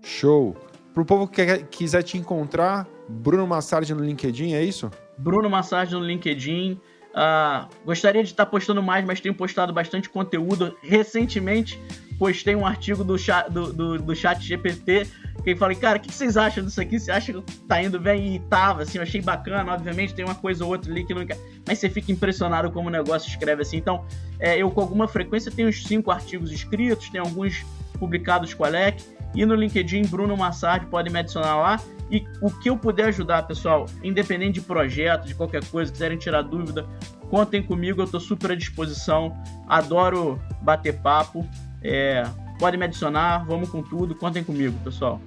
Show. 0.01 0.57
Para 0.95 1.03
o 1.03 1.05
povo 1.05 1.27
que 1.27 1.57
quiser 1.65 2.03
te 2.03 2.17
encontrar, 2.17 2.87
Bruno 3.09 3.45
Massardi 3.45 3.93
no 3.93 4.01
LinkedIn, 4.01 4.53
é 4.53 4.63
isso? 4.63 4.89
Bruno 5.17 5.49
Massardi 5.49 5.93
no 5.93 5.99
LinkedIn. 5.99 6.79
Uh, 7.11 7.67
gostaria 7.85 8.23
de 8.23 8.29
estar 8.29 8.45
postando 8.45 8.81
mais, 8.81 9.03
mas 9.03 9.19
tenho 9.19 9.35
postado 9.35 9.73
bastante 9.73 10.09
conteúdo. 10.09 10.73
Recentemente 10.81 11.77
postei 12.17 12.55
um 12.55 12.65
artigo 12.65 13.03
do 13.03 13.17
chat, 13.17 13.51
do, 13.51 13.73
do, 13.73 13.97
do 13.97 14.15
chat 14.15 14.41
GPT 14.41 15.05
que 15.43 15.55
falei, 15.55 15.75
cara, 15.75 15.97
o 15.97 16.01
que 16.01 16.11
vocês 16.11 16.37
acham 16.37 16.63
disso 16.63 16.79
aqui? 16.81 16.99
Você 16.99 17.11
acha 17.11 17.33
que 17.33 17.41
tá 17.67 17.83
indo 17.83 17.99
bem? 17.99 18.35
E 18.35 18.39
tava, 18.39 18.83
assim, 18.83 18.97
eu 18.97 19.03
achei 19.03 19.21
bacana. 19.21 19.73
Obviamente 19.73 20.15
tem 20.15 20.23
uma 20.23 20.33
coisa 20.33 20.63
ou 20.63 20.71
outra 20.71 20.91
ali 20.91 21.05
que 21.05 21.13
não. 21.13 21.23
Mas 21.67 21.77
você 21.77 21.89
fica 21.89 22.11
impressionado 22.11 22.71
como 22.71 22.87
o 22.87 22.91
negócio 22.91 23.29
escreve 23.29 23.61
assim. 23.61 23.77
Então, 23.77 24.05
é, 24.39 24.57
eu 24.57 24.71
com 24.71 24.81
alguma 24.81 25.07
frequência 25.07 25.51
tenho 25.51 25.67
uns 25.67 25.83
cinco 25.83 26.09
artigos 26.09 26.51
escritos, 26.51 27.09
tem 27.09 27.19
alguns 27.19 27.65
publicados 27.99 28.53
com 28.53 28.63
a 28.63 28.69
LEC. 28.69 29.03
E 29.35 29.45
no 29.45 29.53
LinkedIn, 29.53 30.03
Bruno 30.03 30.35
Massard, 30.37 30.85
pode 30.87 31.09
me 31.09 31.19
adicionar 31.19 31.57
lá. 31.57 31.79
E 32.09 32.23
o 32.41 32.49
que 32.51 32.69
eu 32.69 32.77
puder 32.77 33.07
ajudar, 33.07 33.43
pessoal, 33.43 33.87
independente 34.03 34.53
de 34.53 34.61
projeto, 34.61 35.25
de 35.25 35.35
qualquer 35.35 35.63
coisa, 35.65 35.91
quiserem 35.91 36.17
tirar 36.17 36.43
dúvida, 36.43 36.85
contem 37.29 37.61
comigo, 37.61 38.01
eu 38.01 38.05
estou 38.05 38.19
super 38.19 38.51
à 38.51 38.55
disposição. 38.55 39.35
Adoro 39.67 40.39
bater 40.61 40.99
papo. 41.01 41.47
É, 41.81 42.23
pode 42.59 42.77
me 42.77 42.85
adicionar, 42.85 43.45
vamos 43.45 43.69
com 43.69 43.81
tudo, 43.81 44.15
contem 44.15 44.43
comigo, 44.43 44.77
pessoal. 44.83 45.19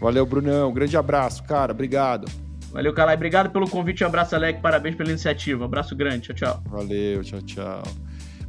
Valeu, 0.00 0.24
Brunão. 0.24 0.70
Um 0.70 0.74
grande 0.74 0.96
abraço, 0.96 1.42
cara. 1.44 1.72
Obrigado. 1.72 2.26
Valeu, 2.72 2.92
Calai. 2.92 3.14
Obrigado 3.14 3.50
pelo 3.50 3.68
convite. 3.68 4.02
Um 4.02 4.08
abraço, 4.08 4.34
Alec. 4.34 4.60
Parabéns 4.60 4.96
pela 4.96 5.10
iniciativa. 5.10 5.62
Um 5.62 5.66
abraço 5.66 5.94
grande. 5.94 6.22
Tchau, 6.22 6.34
tchau. 6.34 6.62
Valeu, 6.68 7.22
tchau, 7.22 7.40
tchau. 7.42 7.82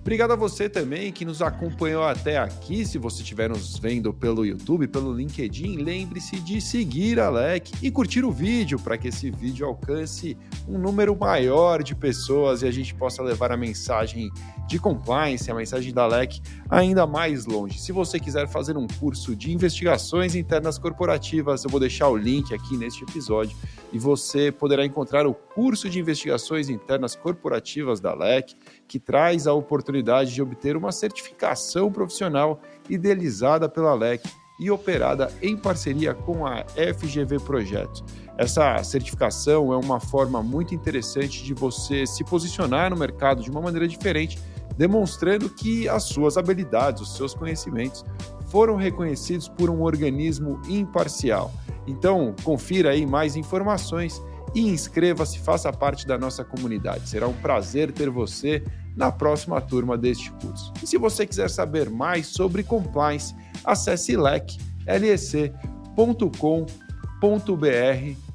Obrigado 0.06 0.34
a 0.34 0.36
você 0.36 0.70
também 0.70 1.12
que 1.12 1.26
nos 1.26 1.42
acompanhou 1.42 2.04
até 2.04 2.38
aqui. 2.38 2.86
Se 2.86 3.00
você 3.00 3.24
estiver 3.24 3.50
nos 3.50 3.80
vendo 3.80 4.14
pelo 4.14 4.46
YouTube, 4.46 4.88
pelo 4.88 5.12
LinkedIn, 5.12 5.78
lembre-se 5.78 6.40
de 6.42 6.62
seguir 6.62 7.20
a 7.20 7.28
LEC 7.28 7.72
e 7.82 7.90
curtir 7.90 8.24
o 8.24 8.32
vídeo 8.32 8.78
para 8.78 9.00
que 9.00 9.08
esse 9.08 9.32
vídeo 9.32 9.66
alcance 9.66 10.38
um 10.68 10.78
número 10.78 11.16
maior 11.16 11.82
de 11.82 11.96
pessoas 11.96 12.62
e 12.62 12.68
a 12.68 12.72
gente 12.72 12.94
possa 12.94 13.24
levar 13.24 13.52
a 13.52 13.58
mensagem 13.58 14.30
de 14.68 14.78
compliance, 14.78 15.50
a 15.50 15.56
mensagem 15.56 15.92
da 15.92 16.06
LEC 16.06 16.40
ainda 16.70 17.08
mais 17.08 17.48
longe. 17.48 17.80
Se 17.80 17.92
você 17.92 18.20
quiser 18.20 18.48
fazer 18.48 18.78
um 18.78 18.86
curso 18.86 19.36
de 19.36 19.52
investigações 19.52 20.36
internas 20.36 20.78
corporativas, 20.78 21.64
eu 21.64 21.70
vou 21.72 21.80
deixar 21.80 22.10
o 22.10 22.16
link 22.16 22.54
aqui 22.54 22.78
neste 22.78 23.04
episódio 23.04 23.58
e 23.92 23.98
você 23.98 24.52
poderá 24.52 24.86
encontrar 24.86 25.26
o 25.26 25.34
curso 25.34 25.90
de 25.90 26.00
investigações 26.00 26.70
internas 26.70 27.16
corporativas 27.16 28.00
da 28.00 28.14
LEC, 28.14 28.54
que 28.88 29.00
traz 29.00 29.48
a 29.48 29.54
oportunidade 29.54 30.34
de 30.34 30.42
obter 30.42 30.78
uma 30.78 30.92
certificação 30.92 31.92
profissional 31.92 32.60
idealizada 32.90 33.68
pela 33.68 33.94
LEC 33.94 34.24
e 34.60 34.72
operada 34.72 35.32
em 35.42 35.58
parceria 35.58 36.14
com 36.14 36.46
a 36.46 36.64
FGV 36.98 37.40
Projetos. 37.40 38.04
Essa 38.38 38.82
certificação 38.84 39.74
é 39.74 39.78
uma 39.78 40.00
forma 40.00 40.42
muito 40.42 40.74
interessante 40.74 41.44
de 41.44 41.54
você 41.54 42.06
se 42.06 42.24
posicionar 42.24 42.90
no 42.90 42.96
mercado 42.96 43.42
de 43.42 43.50
uma 43.50 43.62
maneira 43.62 43.88
diferente 43.88 44.40
demonstrando 44.78 45.50
que 45.50 45.88
as 45.88 46.04
suas 46.04 46.38
habilidades, 46.38 47.02
os 47.02 47.16
seus 47.16 47.34
conhecimentos 47.34 48.04
foram 48.48 48.76
reconhecidos 48.76 49.48
por 49.48 49.70
um 49.70 49.82
organismo 49.82 50.62
imparcial. 50.68 51.52
Então, 51.88 52.36
confira 52.44 52.92
aí 52.92 53.06
mais 53.06 53.36
informações 53.36 54.22
e 54.56 54.62
inscreva-se, 54.62 55.38
faça 55.40 55.72
parte 55.72 56.08
da 56.08 56.18
nossa 56.18 56.44
comunidade. 56.44 57.10
Será 57.10 57.28
um 57.28 57.34
prazer 57.34 57.92
ter 57.92 58.10
você 58.10 58.64
na 58.96 59.12
próxima 59.12 59.60
turma 59.60 59.98
deste 59.98 60.32
curso. 60.32 60.72
E 60.82 60.88
se 60.88 60.98
você 60.98 61.28
quiser 61.28 61.50
saber 61.50 61.90
mais 61.90 62.28
sobre 62.28 62.64
compliance, 62.64 63.36
acesse 63.66 64.16
lec.lec.com.br. 64.16 64.56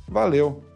Valeu! 0.07 0.70